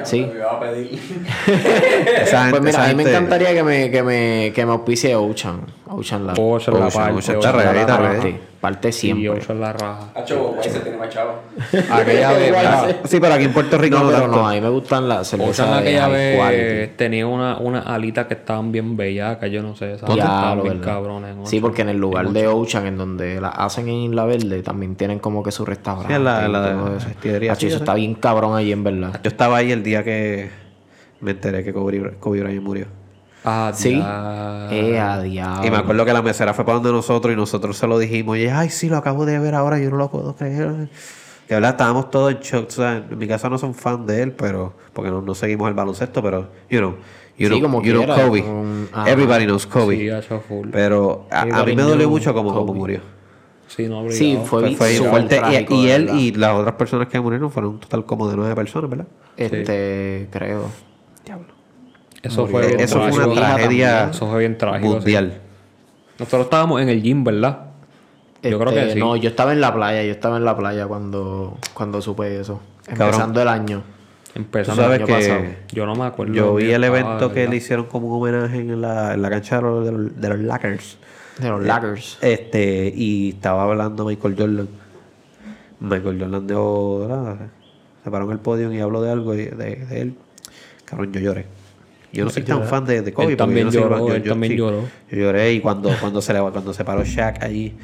Sí. 0.03 0.25
Me 0.31 0.39
iba 0.39 0.51
a 0.51 0.59
pedir. 0.59 0.99
Esa 2.21 2.47
Pues 2.49 2.61
mira, 2.61 2.85
a 2.85 2.87
mí 2.87 2.95
me 2.95 3.03
encantaría 3.03 3.53
que 3.53 3.63
me, 3.63 3.91
que 3.91 4.03
me, 4.03 4.51
que 4.53 4.65
me 4.65 4.71
auspicie 4.71 5.15
Ocean. 5.15 5.61
Ocean 5.87 6.27
Lab. 6.27 6.39
Ocean. 6.39 6.75
Ocean. 6.83 8.54
Parte 8.61 8.91
Sí, 8.91 9.01
siempre. 9.07 9.29
ocho 9.29 9.53
en 9.53 9.61
la 9.61 9.73
raja. 9.73 10.09
Hacho, 10.15 10.55
ese 10.63 10.79
tiene 10.79 10.97
más 10.97 11.09
chavo. 11.09 11.33
Aquella 11.91 12.31
vez, 12.33 12.95
Sí, 13.05 13.19
pero 13.19 13.33
aquí 13.35 13.43
en 13.43 13.53
Puerto 13.53 13.77
Rico 13.77 13.97
No, 13.99 14.03
no, 14.05 14.11
pero 14.11 14.27
no, 14.27 14.47
a 14.47 14.53
mí 14.53 14.61
me 14.61 14.69
gustan 14.69 15.07
las 15.07 15.31
Ocean 15.33 15.39
cervezas 15.53 15.69
de 15.71 15.77
aquella 15.99 16.05
quality. 16.37 16.63
vez 16.63 16.97
tenía 16.97 17.27
una, 17.27 17.57
una 17.57 17.81
alitas 17.81 18.25
que 18.27 18.33
estaban 18.33 18.71
bien 18.71 18.97
bellacas, 18.97 19.51
yo 19.51 19.61
no 19.61 19.75
sé, 19.75 19.93
esas 19.93 20.09
estaban 20.09 20.63
bien 20.63 20.79
cabrones. 20.79 21.35
Sí, 21.49 21.59
porque 21.59 21.83
en 21.83 21.89
el 21.89 21.97
lugar 21.97 22.29
de 22.29 22.47
Ocean, 22.47 22.87
en 22.87 22.97
donde 22.97 23.39
la 23.39 23.49
hacen 23.49 23.87
en 23.87 23.95
Isla 23.95 24.25
Verde, 24.25 24.63
también 24.63 24.95
tienen 24.95 25.19
como 25.19 25.43
que 25.43 25.51
su 25.51 25.63
restaurante. 25.65 26.15
Sí, 26.15 26.23
la- 26.23 26.47
y 26.47 26.51
la- 26.51 26.71
todo 26.71 26.89
la 26.89 26.97
eso. 26.97 27.51
Hacho, 27.51 27.67
está 27.67 27.93
bien 27.93 28.15
cabrón 28.15 28.55
allí, 28.55 28.71
en 28.71 28.83
verdad. 28.83 29.19
Yo 29.23 29.29
estaba 29.29 29.57
ahí 29.57 29.71
el 29.71 29.83
día 29.83 30.03
que 30.03 30.49
me 31.21 31.31
enteré 31.31 31.63
que 31.63 31.71
Kobe, 31.73 32.13
Kobe 32.19 32.41
Bryant 32.41 32.63
murió. 32.63 32.87
Ah, 33.45 33.71
Sí. 33.73 33.93
Eh, 34.71 34.99
a 34.99 35.21
diablo. 35.21 35.65
Y 35.67 35.71
me 35.71 35.77
acuerdo 35.77 36.03
que 36.05 36.13
la 36.13 36.21
mesera 36.21 36.53
fue 36.53 36.65
para 36.65 36.75
donde 36.79 36.91
nosotros 36.91 37.31
y 37.33 37.35
nosotros 37.37 37.77
se 37.77 37.85
lo 37.87 37.99
dijimos. 37.99 38.37
Y 38.37 38.41
ella, 38.43 38.59
ay, 38.59 38.69
sí, 38.69 38.89
lo 38.89 38.97
acabo 38.97 39.25
de 39.25 39.37
ver 39.39 39.53
ahora, 39.55 39.77
yo 39.79 39.89
no 39.91 39.97
lo 39.97 40.09
puedo 40.09 40.35
creer. 40.35 40.67
De 41.47 41.53
verdad, 41.55 41.71
estábamos 41.71 42.09
todos 42.09 42.31
en 42.31 42.39
shock. 42.39 42.65
O 42.67 42.71
sea, 42.71 42.97
en 43.09 43.17
mi 43.17 43.27
casa 43.27 43.47
no 43.49 43.57
son 43.59 43.75
fan 43.75 44.05
de 44.07 44.23
él, 44.23 44.31
pero 44.31 44.73
porque 44.93 45.11
no, 45.11 45.21
no 45.21 45.35
seguimos 45.35 45.67
el 45.69 45.75
baloncesto, 45.75 46.23
pero, 46.23 46.49
you 46.69 46.79
know, 46.79 46.95
you 47.37 47.47
Sí, 47.47 47.49
know, 47.49 47.61
como 47.61 47.81
you 47.83 47.91
know 47.93 48.03
quiera, 48.05 48.23
Kobe. 48.27 48.43
ajá. 48.91 49.11
Everybody 49.11 49.45
knows 49.45 49.67
Kobe. 49.67 49.95
Sí, 49.97 50.09
hecho 50.09 50.39
full. 50.39 50.69
Pero 50.71 51.27
a, 51.29 51.41
a 51.41 51.63
mí 51.65 51.75
me 51.75 51.83
dolió 51.83 52.09
mucho 52.09 52.33
como, 52.33 52.51
como 52.53 52.73
murió. 52.73 53.01
Sí, 53.67 53.87
no, 53.87 53.99
obligado. 53.99 54.17
Sí, 54.17 54.39
fue, 54.45 54.75
Fue, 54.75 54.89
fuerte. 54.97 55.35
Y- 55.35 55.39
trágico, 55.39 55.73
Y, 55.75 55.89
él 55.89 56.09
y 56.15 56.31
las 56.31 56.55
otras 56.55 56.75
personas 56.75 57.07
que 57.09 57.19
murieron 57.19 57.51
fueron 57.51 57.73
un 57.73 57.79
total 57.79 58.05
como 58.05 58.27
de 58.29 58.35
nueve 58.37 58.55
personas, 58.55 58.89
¿verdad? 58.89 59.07
Este, 59.37 60.27
creo. 60.31 60.69
Eso 62.25 62.47
fue 62.47 62.63
Eh, 62.63 62.67
bien 62.69 62.79
Eso 62.81 62.99
fue 63.09 63.25
una 63.25 63.33
tragedia 63.33 64.09
Eso 64.09 64.27
fue 64.27 64.39
bien 64.39 64.57
trágico. 64.57 64.87
sí. 64.89 64.95
mundial. 64.95 65.41
Nosotros 66.17 66.43
estábamos 66.45 66.81
en 66.81 66.89
el 66.89 67.01
gym, 67.01 67.23
¿verdad? 67.23 67.59
Yo 68.41 68.59
creo 68.59 68.71
que 68.71 68.79
Este, 68.81 68.93
sí. 68.93 68.99
No, 68.99 69.15
yo 69.15 69.29
estaba 69.29 69.51
en 69.53 69.61
la 69.61 69.73
playa, 69.73 70.03
yo 70.03 70.11
estaba 70.11 70.37
en 70.37 70.45
la 70.45 70.55
playa 70.55 70.87
cuando, 70.87 71.57
cuando 71.73 72.01
supe 72.01 72.39
eso. 72.39 72.61
Cabrón. 72.85 73.07
Empezando 73.07 73.41
el 73.41 73.47
año. 73.47 73.83
Empezando 74.35 74.81
sabes 74.83 74.97
el 74.97 75.03
año 75.03 75.07
que 75.07 75.27
pasado. 75.27 75.43
Yo 75.71 75.85
no 75.85 75.95
me 75.95 76.05
acuerdo. 76.05 76.33
Yo 76.33 76.55
vi 76.55 76.71
el 76.71 76.83
estaba, 76.83 76.99
evento 76.99 77.33
que 77.33 77.47
le 77.47 77.55
hicieron 77.55 77.85
como 77.85 78.07
un 78.07 78.21
homenaje 78.21 78.57
en 78.59 78.81
la, 78.81 79.13
en 79.13 79.21
la 79.21 79.29
cancha 79.29 79.57
de 79.57 79.61
los, 79.61 79.85
de 79.85 79.91
los, 79.91 80.21
de 80.21 80.29
los 80.29 80.39
Lakers. 80.39 80.97
De 81.39 81.49
los 81.49 81.63
Laggers. 81.63 82.17
Este, 82.21 82.93
y 82.95 83.29
estaba 83.31 83.63
hablando 83.63 84.05
Michael 84.05 84.35
Jordan. 84.37 84.67
Michael 85.81 86.19
Jordan 86.19 86.47
¿verdad? 86.47 87.37
se 88.03 88.11
paró 88.11 88.25
en 88.25 88.31
el 88.31 88.39
podio 88.39 88.71
y 88.71 88.79
habló 88.79 89.01
de 89.01 89.11
algo 89.11 89.33
de 89.33 89.85
él. 89.91 90.15
Cabrón, 90.85 91.11
yo 91.11 91.19
lloré. 91.19 91.45
Yo 92.15 92.25
no 92.25 92.29
soy 92.31 92.43
tan 92.43 92.63
fan 92.63 92.85
de, 92.85 93.01
de 93.01 93.13
Kobe. 93.13 93.31
Él 93.31 93.37
también 93.37 93.69
yo 93.69 93.81
no 93.81 93.89
lloró, 93.89 94.07
yo- 94.09 94.15
él 94.15 94.23
yo 94.23 94.31
también 94.31 94.51
sí, 94.53 94.57
lloró. 94.57 94.81
Yo 95.11 95.17
lloré 95.17 95.53
y 95.53 95.59
cuando, 95.59 95.89
cuando, 95.99 96.21
se, 96.21 96.33
le, 96.33 96.39
cuando 96.39 96.73
se 96.73 96.83
paró 96.83 97.03
Shaq 97.03 97.43
allí, 97.43 97.75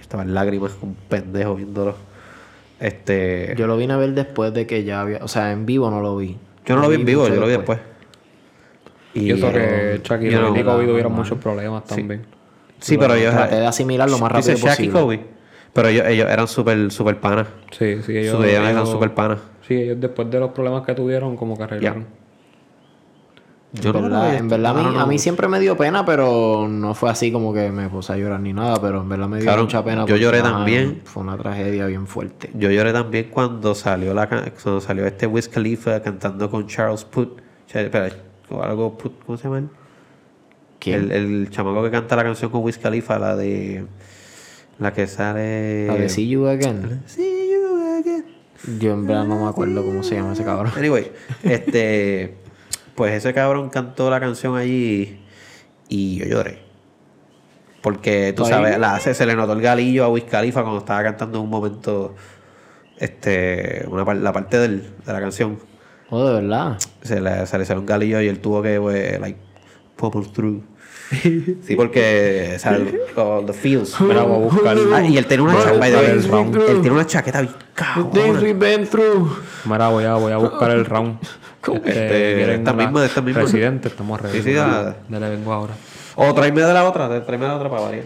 estaba 0.00 0.22
en 0.22 0.34
lágrimas, 0.34 0.72
un 0.82 0.94
pendejo 1.08 1.54
viéndolo. 1.56 1.94
Este, 2.78 3.46
yo, 3.50 3.54
Yo 3.54 3.66
lo 3.66 3.76
vine 3.76 3.94
a 3.94 3.96
ver 3.96 4.12
después 4.12 4.52
de 4.52 4.66
que 4.66 4.84
ya 4.84 5.00
había. 5.00 5.18
O 5.24 5.28
sea, 5.28 5.52
en 5.52 5.64
vivo 5.66 5.90
no 5.90 6.00
lo 6.00 6.16
vi. 6.16 6.36
no 6.68 6.76
lo 6.76 6.88
vi 6.88 6.96
en 6.96 7.04
vivo, 7.04 7.26
yo 7.28 7.34
lo 7.36 7.46
vi 7.46 7.52
después. 7.52 7.78
Y 9.14 9.28
que 9.28 9.34
pero- 9.36 10.02
Shaquille 10.04 10.30
you 10.32 10.38
know, 10.38 10.56
y 10.56 10.62
Kobe 10.62 10.86
tuvieron 10.86 11.12
muchos 11.12 11.38
problemas 11.38 11.84
también. 11.84 12.26
Sí, 12.78 12.98
pero 12.98 13.14
ellos. 13.14 13.32
Traté 13.32 13.56
de 13.56 13.66
asimilar 13.66 14.10
lo 14.10 14.18
más 14.18 14.34
Dice 14.36 14.52
rápido 14.52 14.66
Shaq 14.68 14.80
y 14.80 14.88
posible. 14.88 15.00
Kobe. 15.00 15.36
Pero 15.72 15.88
ellos, 15.88 16.06
ellos 16.06 16.30
eran 16.30 16.48
súper 16.48 16.90
super 16.90 17.18
panas. 17.20 17.48
Sí, 17.70 18.02
sí, 18.04 18.16
ellos, 18.16 18.42
ellos 18.44 18.68
eran 18.68 18.86
súper 18.86 19.14
panas. 19.14 19.38
Sí, 19.66 19.74
ellos 19.74 19.96
después 20.00 20.30
de 20.30 20.38
los 20.40 20.50
problemas 20.52 20.84
que 20.84 20.94
tuvieron, 20.94 21.36
como 21.36 21.56
que 21.56 21.62
arreglaron. 21.64 22.06
Yo 23.72 23.90
en 23.90 24.02
verdad, 24.02 24.34
en 24.36 24.48
verdad 24.48 24.70
a, 24.70 24.74
mí, 24.74 24.82
no, 24.84 24.92
no, 24.92 25.00
a 25.00 25.06
mí 25.06 25.16
no. 25.16 25.20
siempre 25.20 25.48
me 25.48 25.60
dio 25.60 25.76
pena, 25.76 26.04
pero 26.06 26.66
no 26.68 26.94
fue 26.94 27.10
así 27.10 27.30
como 27.30 27.52
que 27.52 27.70
me 27.70 27.88
puse 27.88 28.12
a 28.12 28.16
llorar 28.16 28.40
ni 28.40 28.52
nada, 28.54 28.80
pero 28.80 29.02
en 29.02 29.08
verdad 29.08 29.28
me 29.28 29.36
dio 29.36 29.44
Claro, 29.46 29.62
mucha 29.62 29.84
pena. 29.84 30.06
yo 30.06 30.16
lloré 30.16 30.40
también. 30.40 31.02
Fue 31.04 31.22
una 31.22 31.36
tragedia 31.36 31.84
bien 31.86 32.06
fuerte. 32.06 32.50
Yo 32.54 32.70
lloré 32.70 32.92
también 32.92 33.28
cuando 33.30 33.74
salió 33.74 34.14
la 34.14 34.28
cuando 34.28 34.80
salió 34.80 35.04
este 35.06 35.26
Wiz 35.26 35.48
Khalifa 35.48 36.00
cantando 36.00 36.50
con 36.50 36.66
Charles. 36.66 37.06
Che- 37.66 37.82
Espera, 37.84 38.08
o 38.48 38.62
algo 38.62 38.96
Puth, 38.96 39.12
¿cómo 39.26 39.36
se 39.36 39.44
llama 39.44 39.58
él? 39.58 39.68
¿Quién? 40.78 41.10
El, 41.10 41.12
el 41.12 41.50
chamaco 41.50 41.82
que 41.82 41.90
canta 41.90 42.16
la 42.16 42.22
canción 42.22 42.50
con 42.50 42.62
Wiz 42.62 42.78
Khalifa, 42.78 43.18
la 43.18 43.36
de 43.36 43.84
la 44.78 44.92
que 44.92 45.06
sale 45.06 45.86
La 45.88 45.96
de 45.96 46.08
See 46.08 46.28
You 46.28 46.46
Again. 46.46 47.02
See 47.06 47.50
you 47.52 47.98
again. 47.98 48.24
Yo 48.78 48.92
en 48.92 49.06
verdad 49.06 49.24
no 49.26 49.42
me 49.44 49.48
acuerdo 49.50 49.84
cómo 49.84 50.02
se 50.02 50.14
llama 50.14 50.32
ese 50.32 50.44
cabrón. 50.44 50.72
Anyway, 50.78 51.10
este 51.42 52.36
pues 52.96 53.12
ese 53.14 53.32
cabrón 53.34 53.68
cantó 53.70 54.10
la 54.10 54.18
canción 54.20 54.56
allí 54.56 55.20
y 55.88 56.16
yo 56.18 56.26
lloré. 56.26 56.58
Porque 57.82 58.32
tú 58.34 58.42
sabes, 58.50 58.78
la, 58.78 58.98
se, 58.98 59.14
se 59.14 59.26
le 59.26 59.36
notó 59.36 59.52
el 59.52 59.60
galillo 59.62 60.04
a 60.04 60.08
Wiz 60.08 60.24
Khalifa 60.24 60.62
cuando 60.62 60.78
estaba 60.80 61.02
cantando 61.04 61.38
en 61.38 61.44
un 61.44 61.50
momento 61.50 62.14
este 62.98 63.84
una 63.88 64.12
la 64.14 64.32
parte 64.32 64.58
del- 64.58 64.82
de 65.04 65.12
la 65.12 65.20
canción. 65.20 65.58
Oh, 66.10 66.24
de 66.26 66.34
verdad. 66.42 66.78
Se 67.02 67.20
le, 67.20 67.46
se 67.46 67.58
le 67.58 67.64
salió 67.64 67.80
un 67.80 67.86
galillo 67.86 68.20
y 68.20 68.28
él 68.28 68.40
tuvo 68.40 68.62
que 68.62 68.80
pues, 68.80 69.20
like 69.20 69.38
pummel 69.96 70.30
through. 70.32 70.62
Sí, 71.10 71.76
porque 71.76 72.54
o 72.56 72.58
sea, 72.58 72.78
all 73.16 73.46
the 73.46 73.52
feels. 73.52 74.00
Mira, 74.00 74.22
voy 74.22 74.36
a 74.36 74.50
buscar. 74.50 74.76
Ah, 74.92 75.02
y 75.02 75.16
él 75.16 75.26
tenía 75.26 75.44
una 75.44 75.62
chaqueta, 75.62 75.98
él 76.00 76.80
tiene 76.80 76.90
una 76.90 77.06
chaqueta 77.06 77.48
bien 78.54 78.86
through. 78.86 79.28
Mira, 79.64 79.88
voy 79.88 80.04
a, 80.04 80.14
voy 80.14 80.32
a 80.32 80.36
buscar 80.38 80.70
el 80.70 80.84
round. 80.84 81.18
Este, 81.66 82.34
¿quieren 82.36 82.60
esta 82.60 82.72
misma, 82.72 83.04
esta 83.04 83.20
misma. 83.20 83.42
Residente, 83.42 83.88
estamos 83.88 84.20
ready. 84.20 84.36
Sí, 84.36 84.42
sí, 84.44 84.52
dale. 84.52 84.94
Dale, 85.08 85.30
vengo 85.30 85.52
ahora. 85.52 85.74
O 86.14 86.32
tráeme 86.32 86.62
de 86.62 86.72
la 86.72 86.88
otra, 86.88 87.08
tráeme 87.24 87.44
de 87.44 87.50
la 87.50 87.56
otra 87.56 87.68
para 87.68 87.82
variar. 87.82 88.04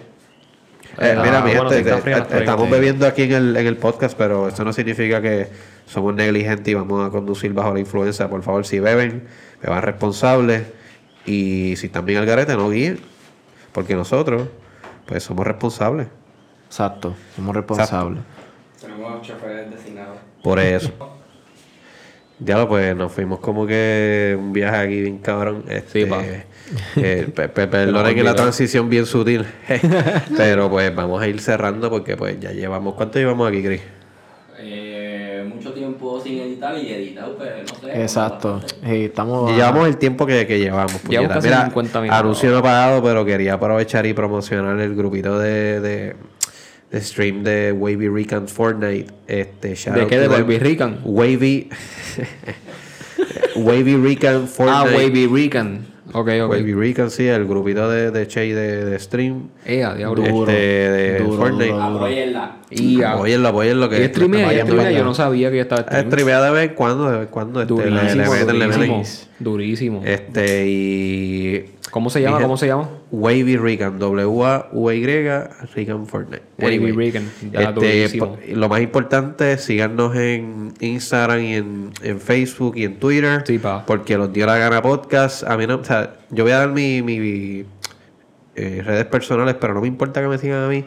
Eh, 0.99 1.15
Ah, 1.17 1.23
mira, 1.23 1.41
mi 1.43 1.55
bueno, 1.55 1.71
gente, 1.71 1.81
está 1.91 1.99
eh, 1.99 2.01
fría, 2.01 2.27
la 2.31 2.39
estamos 2.39 2.71
bebiendo 2.71 3.07
aquí 3.07 3.25
en 3.25 3.33
el, 3.33 3.57
en 3.59 3.67
el 3.67 3.77
podcast, 3.77 4.17
pero 4.17 4.49
eso 4.49 4.65
no 4.65 4.73
significa 4.73 5.21
que 5.21 5.49
somos 5.87 6.15
negligentes 6.15 6.69
y 6.69 6.75
vamos 6.75 7.07
a 7.07 7.11
conducir 7.11 7.53
bajo 7.53 7.75
la 7.75 7.81
influencia. 7.81 8.29
Por 8.29 8.43
favor, 8.43 8.65
si 8.65 8.81
beben, 8.81 9.25
beban 9.63 9.83
responsables. 9.83 10.63
Y 11.31 11.77
si 11.77 11.87
están 11.87 12.05
bien 12.05 12.19
al 12.19 12.27
garete, 12.27 12.57
no 12.57 12.71
guíen. 12.71 12.99
Porque 13.73 13.95
nosotros, 13.95 14.49
pues 15.07 15.23
somos 15.23 15.47
responsables. 15.47 16.09
Exacto, 16.67 17.15
somos 17.37 17.55
responsables. 17.55 18.21
Tenemos 18.81 19.23
choferes 19.23 19.71
designados. 19.71 20.17
Por 20.43 20.59
eso. 20.59 20.91
Ya 22.41 22.57
lo 22.57 22.67
pues 22.69 22.97
nos 22.97 23.13
fuimos 23.13 23.39
como 23.41 23.67
que 23.67 24.35
un 24.39 24.53
viaje 24.53 24.77
aquí 24.77 25.01
bien 25.03 25.19
cabrón. 25.19 25.65
Este, 25.69 26.05
Sí, 26.05 26.11
pa. 26.11 26.23
eh, 26.97 27.27
pe- 27.35 27.49
pe- 27.49 27.67
perdonen 27.69 28.15
que 28.15 28.23
la 28.25 28.35
transición 28.35 28.89
bien 28.89 29.05
sutil. 29.07 29.45
Pero 30.37 30.71
pues 30.71 30.95
vamos 30.95 31.21
a 31.23 31.29
ir 31.29 31.39
cerrando 31.41 31.91
porque 31.91 32.17
pues 32.17 32.41
ya 32.41 32.51
llevamos. 32.53 32.95
¿Cuánto 32.95 33.19
llevamos 33.19 33.47
aquí, 33.49 33.63
Chris? 33.63 33.83
Sin 36.31 36.41
editar 36.41 36.77
y 36.79 36.93
editado, 36.93 37.37
pues 37.37 37.51
no 37.73 37.81
sé. 37.89 38.03
Exacto. 38.03 38.61
Sí, 38.85 39.05
estamos. 39.05 39.53
Llevamos 39.53 39.89
el 39.89 39.97
tiempo 39.97 40.27
que, 40.27 40.47
que 40.47 40.59
llevamos. 40.59 40.93
puñeta. 41.03 41.35
casi 41.35 41.49
50 41.49 42.01
minutos. 42.01 42.21
Anuncio 42.21 42.51
no 42.53 42.63
pagado, 42.63 43.03
pero 43.03 43.25
quería 43.25 43.55
aprovechar 43.55 44.07
y 44.07 44.13
promocionar 44.13 44.79
el 44.81 44.95
grupito 44.95 45.39
de, 45.39 45.81
de, 45.81 46.17
de 46.91 47.01
stream 47.01 47.43
de 47.43 47.73
Wavy 47.73 48.09
Rican 48.09 48.47
Fortnite. 48.49 49.13
Este, 49.27 49.75
shout 49.75 49.97
¿De 49.97 50.07
qué? 50.07 50.19
¿De. 50.21 50.29
Wavy 50.29 50.59
Rican? 50.59 51.01
Wavy. 51.05 51.69
Wavy 53.57 53.97
Rican 53.97 54.45
Ah, 54.45 54.47
Fortnite. 54.47 54.97
Wavy 54.97 55.27
Rican. 55.27 55.87
Ok, 56.13 56.29
ok. 56.43 56.51
Wavy 56.51 56.75
Rican, 56.75 57.11
sí, 57.11 57.27
el 57.27 57.47
grupito 57.47 57.89
de, 57.89 58.11
de 58.11 58.27
Che 58.27 58.55
de, 58.55 58.85
de 58.85 58.99
stream. 58.99 59.49
Eh, 59.65 59.85
a 59.85 59.95
diablo. 59.95 60.23
este, 60.25 60.53
de 60.53 61.19
duro, 61.21 61.37
Fortnite. 61.37 61.67
duro, 61.67 61.77
duro. 61.91 61.97
Apóyenla. 61.99 62.57
Y 62.71 63.03
a- 63.03 63.13
Apóyenlo, 63.13 63.49
apóyenlo. 63.49 63.89
Que 63.89 64.05
¿Y 64.05 64.09
streamea? 64.09 64.49
que 64.49 64.55
¿Y 64.55 64.59
está 64.59 64.71
streamea? 64.73 64.99
Yo 64.99 65.05
no 65.05 65.15
sabía 65.15 65.51
que 65.51 65.57
ya 65.57 65.63
estaba 65.63 65.83
streaming. 65.83 66.09
Streamea 66.11 66.43
de 66.43 66.51
vez 66.51 66.69
en 66.71 66.75
cuando, 66.75 67.05
de 67.11 67.13
vez 67.19 67.27
en 67.27 67.33
cuando. 67.33 67.63
Este, 67.63 67.75
le, 67.75 67.91
le 67.91 67.97
Durísimo, 68.01 68.33
meten, 68.33 68.59
le 68.59 68.65
durísimo. 68.67 68.99
meten. 68.99 69.15
Durísimo. 69.39 70.03
Este, 70.05 70.67
y. 70.69 71.65
¿Cómo 71.91 72.09
se 72.11 72.21
llama? 72.21 72.37
Dije- 72.37 72.45
¿Cómo 72.45 72.57
se 72.57 72.67
llama? 72.69 72.89
Wavy 73.11 73.57
Rican, 73.57 73.99
W-A-V-Y, 73.99 75.05
Rican 75.75 76.07
Fortnite. 76.07 76.43
Wavy 76.59 77.13
ya, 77.53 77.75
este, 78.05 78.55
lo 78.55 78.69
más 78.69 78.81
importante 78.81 79.53
es 79.53 79.65
síganos 79.65 80.15
en 80.17 80.73
Instagram 80.81 81.41
y 81.41 81.55
en, 81.55 81.91
en 82.03 82.21
Facebook 82.21 82.75
y 82.77 82.85
en 82.85 82.99
Twitter. 83.01 83.43
Sí, 83.47 83.59
pa. 83.59 83.85
Porque 83.87 84.17
los 84.17 84.33
dio 84.33 84.47
la 84.47 84.57
gana 84.59 84.81
podcast. 84.83 85.43
A 85.45 85.57
mí 85.57 85.67
no, 85.67 85.77
o 85.77 85.85
sea, 85.85 86.15
yo 86.31 86.45
voy 86.45 86.53
a 86.53 86.59
dar 86.59 86.71
mi, 86.71 87.03
mi 87.03 87.65
eh, 88.55 88.83
redes 88.85 89.07
personales, 89.07 89.57
pero 89.61 89.75
no 89.75 89.81
me 89.81 89.89
importa 89.89 90.21
que 90.21 90.29
me 90.29 90.39
sigan 90.39 90.63
a 90.65 90.69
mí. 90.69 90.85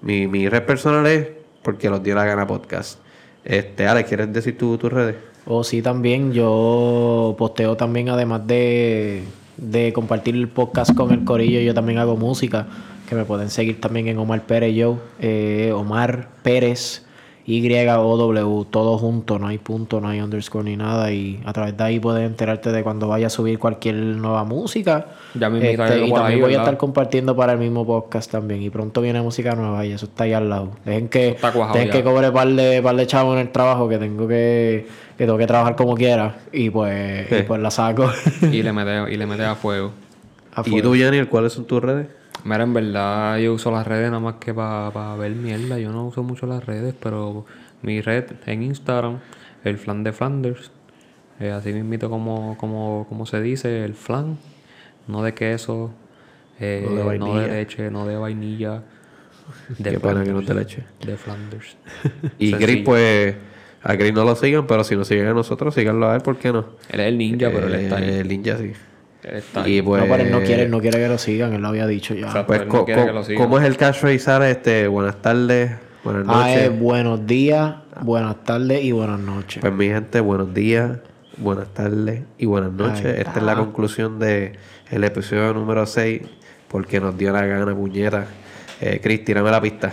Mi, 0.00 0.26
mi 0.28 0.48
red 0.48 0.62
personal 0.64 1.06
es 1.06 1.28
porque 1.62 1.90
los 1.90 2.02
dio 2.02 2.14
la 2.14 2.24
gana 2.24 2.46
podcast. 2.46 3.00
Este, 3.44 3.86
Alex, 3.86 4.08
¿quieres 4.08 4.32
decir 4.32 4.56
tu- 4.56 4.78
tus 4.78 4.92
redes? 4.92 5.16
O 5.46 5.64
sí, 5.64 5.80
también 5.82 6.32
yo 6.32 7.34
posteo 7.38 7.76
también, 7.76 8.08
además 8.10 8.46
de, 8.46 9.22
de 9.58 9.92
compartir 9.92 10.34
el 10.34 10.48
podcast 10.48 10.94
con 10.94 11.12
el 11.12 11.24
Corillo, 11.24 11.60
yo 11.60 11.74
también 11.74 11.98
hago 11.98 12.16
música, 12.16 12.66
que 13.08 13.14
me 13.14 13.24
pueden 13.24 13.50
seguir 13.50 13.80
también 13.80 14.08
en 14.08 14.18
Omar 14.18 14.42
Pérez 14.46 14.74
Yo, 14.74 14.98
eh, 15.20 15.72
Omar 15.74 16.28
Pérez, 16.42 17.04
Y-O-W, 17.44 18.66
todo 18.70 18.98
junto, 18.98 19.38
no 19.38 19.46
hay 19.46 19.56
punto, 19.56 20.02
no 20.02 20.08
hay 20.08 20.20
underscore 20.20 20.64
ni 20.64 20.76
nada, 20.76 21.10
y 21.10 21.40
a 21.46 21.52
través 21.54 21.76
de 21.76 21.82
ahí 21.82 21.98
puedes 21.98 22.26
enterarte 22.26 22.70
de 22.70 22.82
cuando 22.82 23.08
vaya 23.08 23.28
a 23.28 23.30
subir 23.30 23.58
cualquier 23.58 23.94
nueva 23.94 24.44
música. 24.44 25.06
Ya 25.34 25.48
me 25.48 25.58
Este, 25.58 26.06
y 26.06 26.12
también 26.12 26.40
voy 26.40 26.54
a 26.54 26.58
estar 26.58 26.76
compartiendo 26.76 27.34
para 27.34 27.54
el 27.54 27.58
mismo 27.58 27.86
podcast 27.86 28.30
también, 28.30 28.62
y 28.62 28.68
pronto 28.68 29.00
viene 29.00 29.22
música 29.22 29.54
nueva 29.54 29.84
y 29.86 29.92
eso 29.92 30.06
está 30.06 30.24
ahí 30.24 30.34
al 30.34 30.50
lado. 30.50 30.72
Dejen 30.84 31.08
que, 31.08 31.36
dejen 31.72 31.90
que 31.90 32.04
cobre 32.04 32.30
par 32.30 32.48
de, 32.48 32.82
par 32.82 32.94
de 32.96 33.06
chavos 33.06 33.34
en 33.34 33.40
el 33.40 33.50
trabajo 33.50 33.88
que 33.88 33.96
tengo 33.96 34.28
que, 34.28 34.86
que 35.18 35.24
tengo 35.26 35.36
que 35.36 35.46
trabajar 35.48 35.74
como 35.74 35.94
quiera 35.96 36.38
y 36.52 36.70
pues, 36.70 37.30
y 37.30 37.42
pues 37.42 37.60
la 37.60 37.70
saco. 37.72 38.08
y 38.42 38.62
le 38.62 38.72
mete, 38.72 39.12
y 39.12 39.16
le 39.16 39.26
mete 39.26 39.44
a 39.44 39.54
fuego. 39.56 39.92
a 40.54 40.62
¿Y 40.64 40.80
tú, 40.80 40.94
Jenny, 40.94 41.26
cuáles 41.26 41.52
son 41.52 41.66
tus 41.66 41.82
redes? 41.82 42.06
Mira, 42.44 42.62
en 42.62 42.72
verdad 42.72 43.36
yo 43.38 43.52
uso 43.52 43.72
las 43.72 43.84
redes 43.86 44.06
nada 44.10 44.20
más 44.20 44.36
que 44.36 44.54
para 44.54 45.16
ver 45.16 45.32
mierda. 45.32 45.78
Yo 45.78 45.90
no 45.90 46.06
uso 46.06 46.22
mucho 46.22 46.46
las 46.46 46.64
redes, 46.64 46.94
pero 47.02 47.44
mi 47.82 48.00
red 48.00 48.26
en 48.46 48.62
Instagram, 48.62 49.18
el 49.64 49.76
flan 49.76 50.04
de 50.04 50.12
Flanders. 50.12 50.70
Eh, 51.40 51.50
así 51.50 51.72
mismito 51.72 52.08
como, 52.08 52.56
como, 52.56 53.06
como 53.08 53.26
se 53.26 53.40
dice, 53.42 53.84
el 53.84 53.94
flan. 53.94 54.38
No 55.08 55.22
de 55.22 55.34
queso, 55.34 55.90
eh, 56.60 56.82
No 56.84 56.90
de 56.90 56.96
no, 56.96 57.00
de 57.00 57.06
vainilla. 57.06 57.46
leche, 57.48 57.90
no 57.90 58.06
de 58.06 58.16
vainilla. 58.16 58.82
De 59.78 59.92
Qué 59.92 59.98
pena 59.98 60.22
que 60.22 60.32
no 60.32 60.42
te 60.42 60.52
le 60.54 60.62
eche. 60.62 60.84
De 61.04 61.16
Flanders. 61.16 61.76
Y. 62.38 62.52
Gris, 62.52 62.82
pues, 62.84 63.34
a 63.82 63.94
Gris 63.94 64.12
no 64.12 64.24
lo 64.24 64.34
sigan, 64.36 64.66
pero 64.66 64.84
si 64.84 64.96
nos 64.96 65.06
siguen 65.08 65.26
a 65.28 65.34
nosotros, 65.34 65.74
síganlo 65.74 66.10
a 66.10 66.16
él, 66.16 66.20
¿por 66.22 66.36
qué 66.38 66.52
no? 66.52 66.66
Él 66.90 67.00
es 67.00 67.06
el 67.06 67.18
ninja, 67.18 67.50
pero 67.52 67.66
él 67.68 67.74
está 67.74 67.96
ahí. 67.98 68.04
Eh, 68.10 68.20
El 68.20 68.28
ninja 68.28 68.56
sí. 68.58 68.72
Él 69.24 69.36
está 69.36 69.62
ahí. 69.62 69.78
Y 69.78 69.82
pues, 69.82 70.02
no, 70.02 70.08
pero 70.10 70.22
él 70.24 70.30
no 70.30 70.40
quiere, 70.40 70.62
él 70.62 70.70
no 70.70 70.80
quiere 70.80 70.98
que 70.98 71.08
lo 71.08 71.18
sigan, 71.18 71.52
él 71.54 71.62
lo 71.62 71.68
había 71.68 71.86
dicho 71.86 72.14
ya. 72.14 72.46
Pues 72.46 72.66
no. 72.66 72.84
¿cómo 73.36 73.58
es 73.58 73.64
el 73.64 73.76
cash 73.76 74.04
Sara? 74.18 74.50
Este, 74.50 74.86
buenas 74.88 75.20
tardes, 75.22 75.72
buenas 76.04 76.24
Ah, 76.28 76.32
noches. 76.48 76.62
es 76.62 76.78
buenos 76.78 77.26
días, 77.26 77.74
buenas 78.02 78.42
tardes 78.44 78.82
y 78.84 78.92
buenas 78.92 79.20
noches. 79.20 79.60
Pues 79.60 79.72
mi 79.72 79.86
gente, 79.88 80.20
buenos 80.20 80.52
días, 80.54 80.98
buenas 81.36 81.68
tardes 81.74 82.22
y 82.38 82.46
buenas 82.46 82.72
noches. 82.72 83.04
Esta 83.18 83.38
es 83.38 83.42
la 83.42 83.54
conclusión 83.56 84.18
de 84.18 84.52
el 84.90 85.04
episodio 85.04 85.52
número 85.54 85.86
6, 85.86 86.22
porque 86.68 87.00
nos 87.00 87.16
dio 87.16 87.32
la 87.32 87.44
gana, 87.46 87.74
puñeta. 87.74 88.26
Eh, 88.80 89.00
Chris, 89.02 89.24
tírame 89.24 89.50
la 89.50 89.60
pista. 89.60 89.92